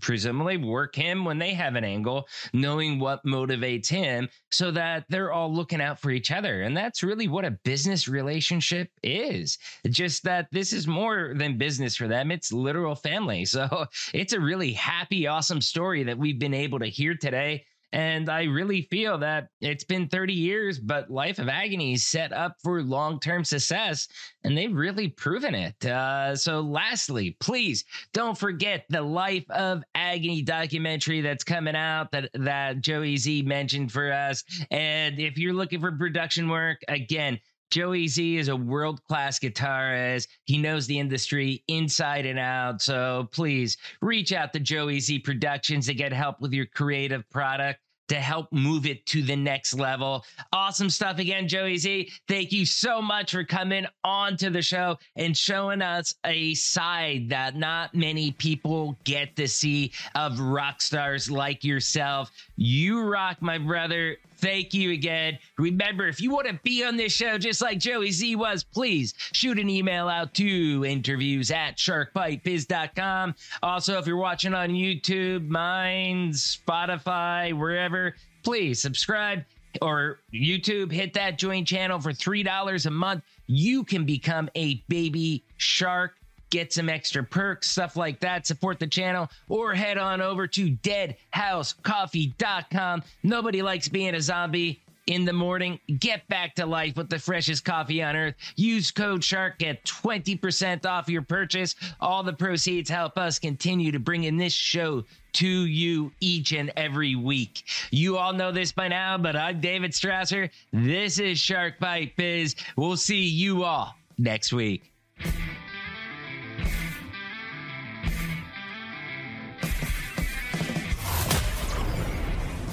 presumably 0.00 0.56
work 0.56 0.94
him 0.94 1.24
when 1.24 1.38
they 1.38 1.54
have 1.54 1.76
an 1.76 1.84
angle, 1.84 2.26
knowing 2.52 2.98
what 2.98 3.24
motivates 3.24 3.88
him 3.88 4.28
so 4.50 4.70
that 4.70 5.04
they're 5.08 5.32
all 5.32 5.52
looking 5.52 5.80
out 5.80 6.00
for 6.00 6.10
each 6.10 6.30
other. 6.30 6.62
And 6.62 6.76
that's 6.76 7.02
really 7.02 7.28
what 7.28 7.44
a 7.44 7.58
business 7.64 8.08
relationship 8.08 8.88
is. 9.02 9.58
Just 9.88 10.24
that 10.24 10.48
this 10.52 10.72
is 10.72 10.86
more 10.86 11.34
than 11.36 11.58
business 11.58 11.96
for 11.96 12.08
them, 12.08 12.30
it's 12.30 12.52
literal 12.52 12.94
family. 12.94 13.46
So 13.52 13.86
it's 14.14 14.32
a 14.32 14.40
really 14.40 14.72
happy, 14.72 15.26
awesome 15.26 15.60
story 15.60 16.04
that 16.04 16.16
we've 16.16 16.38
been 16.38 16.54
able 16.54 16.78
to 16.78 16.86
hear 16.86 17.14
today. 17.14 17.66
And 17.92 18.30
I 18.30 18.44
really 18.44 18.82
feel 18.82 19.18
that 19.18 19.48
it's 19.60 19.84
been 19.84 20.08
30 20.08 20.32
years, 20.32 20.78
but 20.78 21.10
Life 21.10 21.38
of 21.38 21.48
Agony 21.48 21.92
is 21.92 22.04
set 22.04 22.32
up 22.32 22.56
for 22.62 22.82
long 22.82 23.20
term 23.20 23.44
success, 23.44 24.08
and 24.44 24.56
they've 24.56 24.74
really 24.74 25.08
proven 25.08 25.54
it. 25.54 25.84
Uh, 25.84 26.34
so, 26.34 26.60
lastly, 26.60 27.36
please 27.40 27.84
don't 28.12 28.36
forget 28.36 28.84
the 28.88 29.02
Life 29.02 29.48
of 29.50 29.82
Agony 29.94 30.42
documentary 30.42 31.20
that's 31.20 31.44
coming 31.44 31.76
out 31.76 32.10
that, 32.12 32.30
that 32.34 32.80
Joey 32.80 33.16
Z 33.16 33.42
mentioned 33.42 33.92
for 33.92 34.10
us. 34.12 34.42
And 34.70 35.18
if 35.18 35.36
you're 35.38 35.52
looking 35.52 35.80
for 35.80 35.92
production 35.92 36.48
work, 36.48 36.82
again, 36.88 37.38
Joey 37.72 38.06
Z 38.06 38.36
is 38.36 38.48
a 38.48 38.54
world 38.54 39.02
class 39.04 39.38
guitarist. 39.38 40.28
He 40.44 40.58
knows 40.58 40.86
the 40.86 40.98
industry 40.98 41.64
inside 41.68 42.26
and 42.26 42.38
out. 42.38 42.82
So 42.82 43.30
please 43.32 43.78
reach 44.02 44.34
out 44.34 44.52
to 44.52 44.60
Joey 44.60 45.00
Z 45.00 45.20
Productions 45.20 45.86
to 45.86 45.94
get 45.94 46.12
help 46.12 46.38
with 46.42 46.52
your 46.52 46.66
creative 46.66 47.26
product 47.30 47.80
to 48.08 48.16
help 48.16 48.52
move 48.52 48.84
it 48.84 49.06
to 49.06 49.22
the 49.22 49.34
next 49.34 49.72
level. 49.72 50.22
Awesome 50.52 50.90
stuff 50.90 51.18
again, 51.18 51.48
Joey 51.48 51.78
Z. 51.78 52.10
Thank 52.28 52.52
you 52.52 52.66
so 52.66 53.00
much 53.00 53.32
for 53.32 53.42
coming 53.42 53.86
on 54.04 54.36
to 54.36 54.50
the 54.50 54.60
show 54.60 54.98
and 55.16 55.34
showing 55.34 55.80
us 55.80 56.14
a 56.26 56.52
side 56.52 57.30
that 57.30 57.56
not 57.56 57.94
many 57.94 58.32
people 58.32 58.98
get 59.04 59.34
to 59.36 59.48
see 59.48 59.92
of 60.14 60.38
rock 60.38 60.82
stars 60.82 61.30
like 61.30 61.64
yourself. 61.64 62.30
You 62.56 63.00
rock, 63.00 63.40
my 63.40 63.56
brother. 63.56 64.18
Thank 64.42 64.74
you 64.74 64.90
again. 64.90 65.38
Remember, 65.56 66.08
if 66.08 66.20
you 66.20 66.32
want 66.32 66.48
to 66.48 66.58
be 66.64 66.84
on 66.84 66.96
this 66.96 67.12
show 67.12 67.38
just 67.38 67.62
like 67.62 67.78
Joey 67.78 68.10
Z 68.10 68.34
was, 68.34 68.64
please 68.64 69.14
shoot 69.32 69.56
an 69.56 69.70
email 69.70 70.08
out 70.08 70.34
to 70.34 70.84
interviews 70.84 71.52
at 71.52 71.76
sharkbitebiz.com. 71.76 73.36
Also, 73.62 73.98
if 73.98 74.06
you're 74.08 74.16
watching 74.16 74.52
on 74.52 74.70
YouTube, 74.70 75.46
mine, 75.46 76.32
Spotify, 76.32 77.56
wherever, 77.56 78.16
please 78.42 78.82
subscribe 78.82 79.44
or 79.80 80.18
YouTube, 80.34 80.90
hit 80.90 81.14
that 81.14 81.38
join 81.38 81.64
channel 81.64 82.00
for 82.00 82.12
$3 82.12 82.86
a 82.86 82.90
month. 82.90 83.22
You 83.46 83.84
can 83.84 84.04
become 84.04 84.50
a 84.56 84.82
baby 84.88 85.44
shark 85.56 86.16
get 86.52 86.72
some 86.72 86.88
extra 86.88 87.24
perks, 87.24 87.68
stuff 87.70 87.96
like 87.96 88.20
that, 88.20 88.46
support 88.46 88.78
the 88.78 88.86
channel, 88.86 89.28
or 89.48 89.74
head 89.74 89.98
on 89.98 90.20
over 90.20 90.46
to 90.46 90.70
deadhousecoffee.com. 90.70 93.02
Nobody 93.24 93.62
likes 93.62 93.88
being 93.88 94.14
a 94.14 94.20
zombie 94.20 94.80
in 95.06 95.24
the 95.24 95.32
morning. 95.32 95.80
Get 95.98 96.28
back 96.28 96.54
to 96.56 96.66
life 96.66 96.94
with 96.96 97.08
the 97.08 97.18
freshest 97.18 97.64
coffee 97.64 98.02
on 98.02 98.14
earth. 98.14 98.34
Use 98.54 98.90
code 98.90 99.24
SHARK, 99.24 99.56
get 99.58 99.82
20% 99.84 100.84
off 100.86 101.08
your 101.08 101.22
purchase. 101.22 101.74
All 102.00 102.22
the 102.22 102.34
proceeds 102.34 102.90
help 102.90 103.18
us 103.18 103.38
continue 103.38 103.90
to 103.90 103.98
bring 103.98 104.24
in 104.24 104.36
this 104.36 104.52
show 104.52 105.04
to 105.32 105.48
you 105.48 106.12
each 106.20 106.52
and 106.52 106.70
every 106.76 107.16
week. 107.16 107.64
You 107.90 108.18
all 108.18 108.34
know 108.34 108.52
this 108.52 108.72
by 108.72 108.88
now, 108.88 109.16
but 109.16 109.34
I'm 109.34 109.58
David 109.60 109.92
Strausser. 109.92 110.50
This 110.70 111.18
is 111.18 111.38
Shark 111.38 111.78
Bite 111.80 112.14
Biz. 112.16 112.56
We'll 112.76 112.98
see 112.98 113.24
you 113.24 113.64
all 113.64 113.96
next 114.18 114.52
week. 114.52 114.92